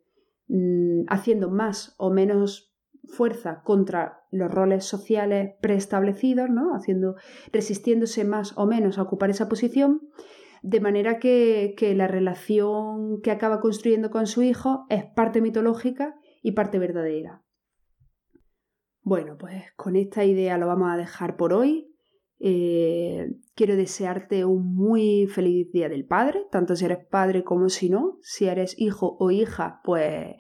mm, 0.49 1.05
haciendo 1.07 1.51
más 1.51 1.95
o 1.99 2.11
menos 2.11 2.75
fuerza 3.05 3.63
contra 3.63 4.25
los 4.33 4.51
roles 4.51 4.85
sociales 4.85 5.55
preestablecidos, 5.61 6.51
¿no? 6.51 6.75
haciendo, 6.75 7.15
resistiéndose 7.53 8.25
más 8.25 8.59
o 8.59 8.67
menos 8.67 8.99
a 8.99 9.03
ocupar 9.03 9.31
esa 9.31 9.49
posición, 9.49 10.01
de 10.63 10.81
manera 10.81 11.21
que, 11.21 11.75
que 11.77 11.95
la 11.95 12.09
relación 12.09 13.21
que 13.23 13.31
acaba 13.31 13.61
construyendo 13.61 14.11
con 14.11 14.27
su 14.27 14.43
hijo 14.43 14.85
es 14.89 15.05
parte 15.05 15.41
mitológica 15.41 16.17
y 16.43 16.53
parte 16.53 16.81
verdadera. 16.81 17.44
Bueno, 19.05 19.37
pues 19.39 19.65
con 19.77 19.97
esta 19.97 20.25
idea 20.25 20.57
lo 20.57 20.67
vamos 20.67 20.91
a 20.91 20.97
dejar 20.97 21.37
por 21.37 21.53
hoy. 21.53 21.95
Eh, 22.41 23.35
quiero 23.55 23.77
desearte 23.77 24.47
un 24.47 24.75
muy 24.75 25.27
feliz 25.27 25.71
Día 25.73 25.91
del 25.91 26.07
Padre, 26.07 26.47
tanto 26.51 26.75
si 26.75 26.87
eres 26.87 27.07
padre 27.11 27.45
como 27.45 27.69
si 27.69 27.91
no. 27.91 28.19
Si 28.23 28.47
eres 28.47 28.75
hijo 28.79 29.19
o 29.21 29.31
hija, 29.31 29.83
pues 29.85 30.37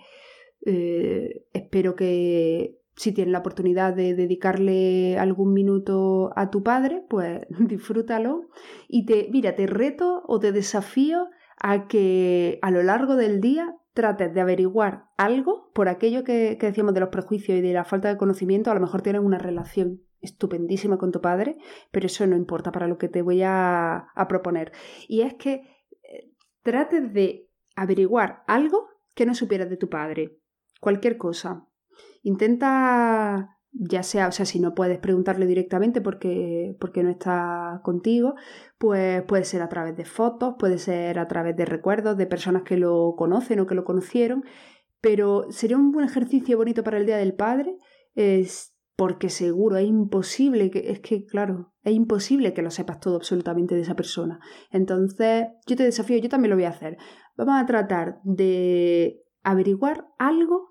eh, 0.64 1.44
espero 1.52 1.94
que 1.94 2.78
si 2.96 3.12
tienes 3.12 3.32
la 3.32 3.40
oportunidad 3.40 3.94
de 3.94 4.14
dedicarle 4.14 5.18
algún 5.18 5.52
minuto 5.52 6.30
a 6.34 6.48
tu 6.48 6.62
padre, 6.62 7.04
pues 7.10 7.42
disfrútalo. 7.68 8.48
Y 8.88 9.04
te, 9.04 9.28
mira, 9.30 9.56
te 9.56 9.66
reto 9.66 10.22
o 10.26 10.40
te 10.40 10.52
desafío 10.52 11.28
a 11.60 11.86
que 11.86 12.58
a 12.62 12.70
lo 12.70 12.82
largo 12.82 13.16
del 13.16 13.42
día 13.42 13.76
trates 13.94 14.34
de 14.34 14.40
averiguar 14.40 15.06
algo 15.16 15.70
por 15.72 15.88
aquello 15.88 16.24
que, 16.24 16.58
decíamos 16.60 16.94
de 16.94 17.00
los 17.00 17.08
prejuicios 17.08 17.58
y 17.58 17.62
de 17.62 17.72
la 17.72 17.84
falta 17.84 18.08
de 18.08 18.18
conocimiento, 18.18 18.70
a 18.70 18.74
lo 18.74 18.80
mejor 18.80 19.02
tienes 19.02 19.22
una 19.22 19.38
relación 19.38 20.02
estupendísima 20.20 20.98
con 20.98 21.12
tu 21.12 21.20
padre, 21.20 21.56
pero 21.90 22.06
eso 22.06 22.26
no 22.26 22.36
importa 22.36 22.72
para 22.72 22.88
lo 22.88 22.98
que 22.98 23.08
te 23.08 23.22
voy 23.22 23.42
a, 23.44 24.08
proponer. 24.28 24.72
Y 25.08 25.22
es 25.22 25.34
que 25.34 25.62
eh, 26.02 26.32
trates 26.62 27.12
de 27.12 27.48
averiguar 27.76 28.42
algo 28.46 28.88
que 29.14 29.26
no 29.26 29.34
supieras 29.34 29.70
de 29.70 29.76
tu 29.76 29.88
padre, 29.88 30.38
cualquier 30.80 31.16
cosa. 31.16 31.68
Intenta 32.22 33.53
ya 33.74 34.04
sea, 34.04 34.28
o 34.28 34.32
sea, 34.32 34.46
si 34.46 34.60
no 34.60 34.74
puedes 34.74 34.98
preguntarle 34.98 35.46
directamente 35.46 36.00
porque, 36.00 36.76
porque 36.78 37.02
no 37.02 37.10
está 37.10 37.80
contigo, 37.82 38.34
pues 38.78 39.22
puede 39.24 39.44
ser 39.44 39.62
a 39.62 39.68
través 39.68 39.96
de 39.96 40.04
fotos, 40.04 40.54
puede 40.58 40.78
ser 40.78 41.18
a 41.18 41.26
través 41.26 41.56
de 41.56 41.64
recuerdos 41.64 42.16
de 42.16 42.26
personas 42.26 42.62
que 42.62 42.76
lo 42.76 43.14
conocen 43.16 43.58
o 43.60 43.66
que 43.66 43.74
lo 43.74 43.84
conocieron, 43.84 44.44
pero 45.00 45.50
sería 45.50 45.76
un 45.76 45.90
buen 45.90 46.06
ejercicio 46.06 46.56
bonito 46.56 46.84
para 46.84 46.98
el 46.98 47.06
Día 47.06 47.16
del 47.16 47.34
Padre, 47.34 47.76
es 48.14 48.76
porque 48.96 49.28
seguro 49.28 49.76
es 49.76 49.88
imposible, 49.88 50.70
que, 50.70 50.92
es 50.92 51.00
que 51.00 51.24
claro, 51.24 51.74
es 51.82 51.94
imposible 51.94 52.54
que 52.54 52.62
lo 52.62 52.70
sepas 52.70 53.00
todo 53.00 53.16
absolutamente 53.16 53.74
de 53.74 53.80
esa 53.80 53.96
persona. 53.96 54.38
Entonces, 54.70 55.48
yo 55.66 55.74
te 55.74 55.82
desafío, 55.82 56.18
yo 56.18 56.28
también 56.28 56.50
lo 56.50 56.56
voy 56.56 56.66
a 56.66 56.70
hacer. 56.70 56.96
Vamos 57.36 57.60
a 57.60 57.66
tratar 57.66 58.20
de 58.22 59.20
averiguar 59.42 60.06
algo 60.16 60.68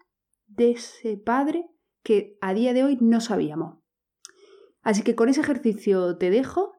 de 0.48 0.72
ese 0.72 1.18
padre 1.18 1.66
que 2.04 2.38
a 2.42 2.54
día 2.54 2.74
de 2.74 2.84
hoy 2.84 2.98
no 3.02 3.22
sabíamos. 3.22 3.80
Así 4.82 5.02
que 5.02 5.16
con 5.16 5.30
ese 5.30 5.42
ejercicio 5.42 6.18
te 6.18 6.30
dejo 6.30 6.74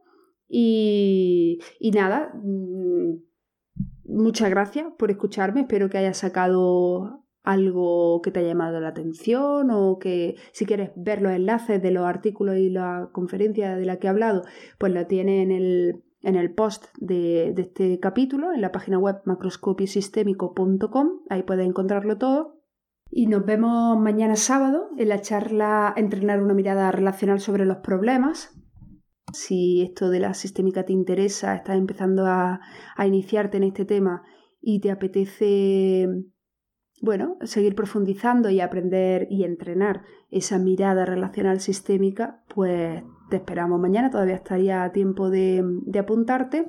y, 0.48 1.58
nada, 1.94 2.32
mm, 2.34 3.16
muchas 4.04 4.50
gracias 4.50 4.86
por 4.98 5.10
escucharme, 5.10 5.62
espero 5.62 5.88
que 5.88 5.98
hayas 5.98 6.18
sacado 6.18 7.24
algo 7.42 8.22
que 8.22 8.30
te 8.30 8.40
haya 8.40 8.48
llamado 8.48 8.80
la 8.80 8.88
atención 8.88 9.70
o 9.70 9.98
que 9.98 10.36
si 10.52 10.64
quieres 10.64 10.92
ver 10.96 11.20
los 11.20 11.32
enlaces 11.32 11.82
de 11.82 11.90
los 11.90 12.04
artículos 12.04 12.56
y 12.56 12.70
la 12.70 13.10
conferencia 13.12 13.76
de 13.76 13.84
la 13.84 13.98
que 13.98 14.06
he 14.06 14.10
hablado, 14.10 14.42
pues 14.78 14.92
lo 14.92 15.06
tienes 15.06 15.42
en 15.42 15.50
el, 15.50 16.04
en 16.22 16.36
el 16.36 16.54
post 16.54 16.86
de, 16.98 17.52
de, 17.54 17.62
este 17.62 18.00
capítulo, 18.00 18.52
en 18.52 18.60
la 18.60 18.72
página 18.72 18.98
web 18.98 19.16
macroscopiosistémico.com, 19.24 21.20
ahí 21.28 21.42
puedes 21.42 21.66
encontrarlo 21.66 22.16
todo. 22.16 22.63
Y 23.10 23.26
nos 23.26 23.44
vemos 23.44 23.98
mañana 23.98 24.36
sábado 24.36 24.90
en 24.98 25.08
la 25.08 25.20
charla 25.20 25.92
Entrenar 25.96 26.42
una 26.42 26.54
mirada 26.54 26.90
relacional 26.90 27.40
sobre 27.40 27.64
los 27.64 27.78
problemas. 27.78 28.52
Si 29.32 29.82
esto 29.82 30.10
de 30.10 30.20
la 30.20 30.34
sistémica 30.34 30.84
te 30.84 30.92
interesa, 30.92 31.54
estás 31.54 31.76
empezando 31.76 32.26
a, 32.26 32.60
iniciarte 33.04 33.56
en 33.56 33.64
este 33.64 33.84
tema 33.84 34.22
y 34.60 34.80
te 34.80 34.90
apetece, 34.90 36.08
bueno, 37.02 37.36
seguir 37.42 37.74
profundizando 37.74 38.50
y 38.50 38.60
aprender 38.60 39.26
y 39.30 39.44
entrenar 39.44 40.02
esa 40.30 40.58
mirada 40.58 41.04
relacional 41.04 41.60
sistémica, 41.60 42.42
pues 42.54 43.02
te 43.30 43.36
esperamos 43.36 43.80
mañana, 43.80 44.10
todavía 44.10 44.36
estaría 44.36 44.84
a 44.84 44.92
tiempo 44.92 45.30
de, 45.30 45.62
de 45.64 45.98
apuntarte. 45.98 46.66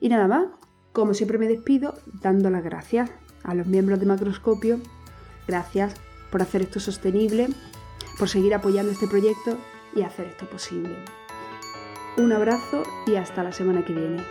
Y 0.00 0.08
nada 0.08 0.26
más, 0.26 0.48
como 0.92 1.14
siempre 1.14 1.38
me 1.38 1.48
despido 1.48 1.94
dando 2.22 2.50
las 2.50 2.64
gracias 2.64 3.10
a 3.44 3.54
los 3.54 3.66
miembros 3.66 4.00
de 4.00 4.06
Macroscopio 4.06 4.80
Gracias 5.50 5.94
por 6.30 6.42
hacer 6.42 6.62
esto 6.62 6.78
sostenible, 6.78 7.48
por 8.20 8.28
seguir 8.28 8.54
apoyando 8.54 8.92
este 8.92 9.08
proyecto 9.08 9.58
y 9.96 10.02
hacer 10.02 10.28
esto 10.28 10.48
posible. 10.48 10.94
Un 12.16 12.32
abrazo 12.32 12.84
y 13.04 13.16
hasta 13.16 13.42
la 13.42 13.50
semana 13.50 13.84
que 13.84 13.92
viene. 13.92 14.22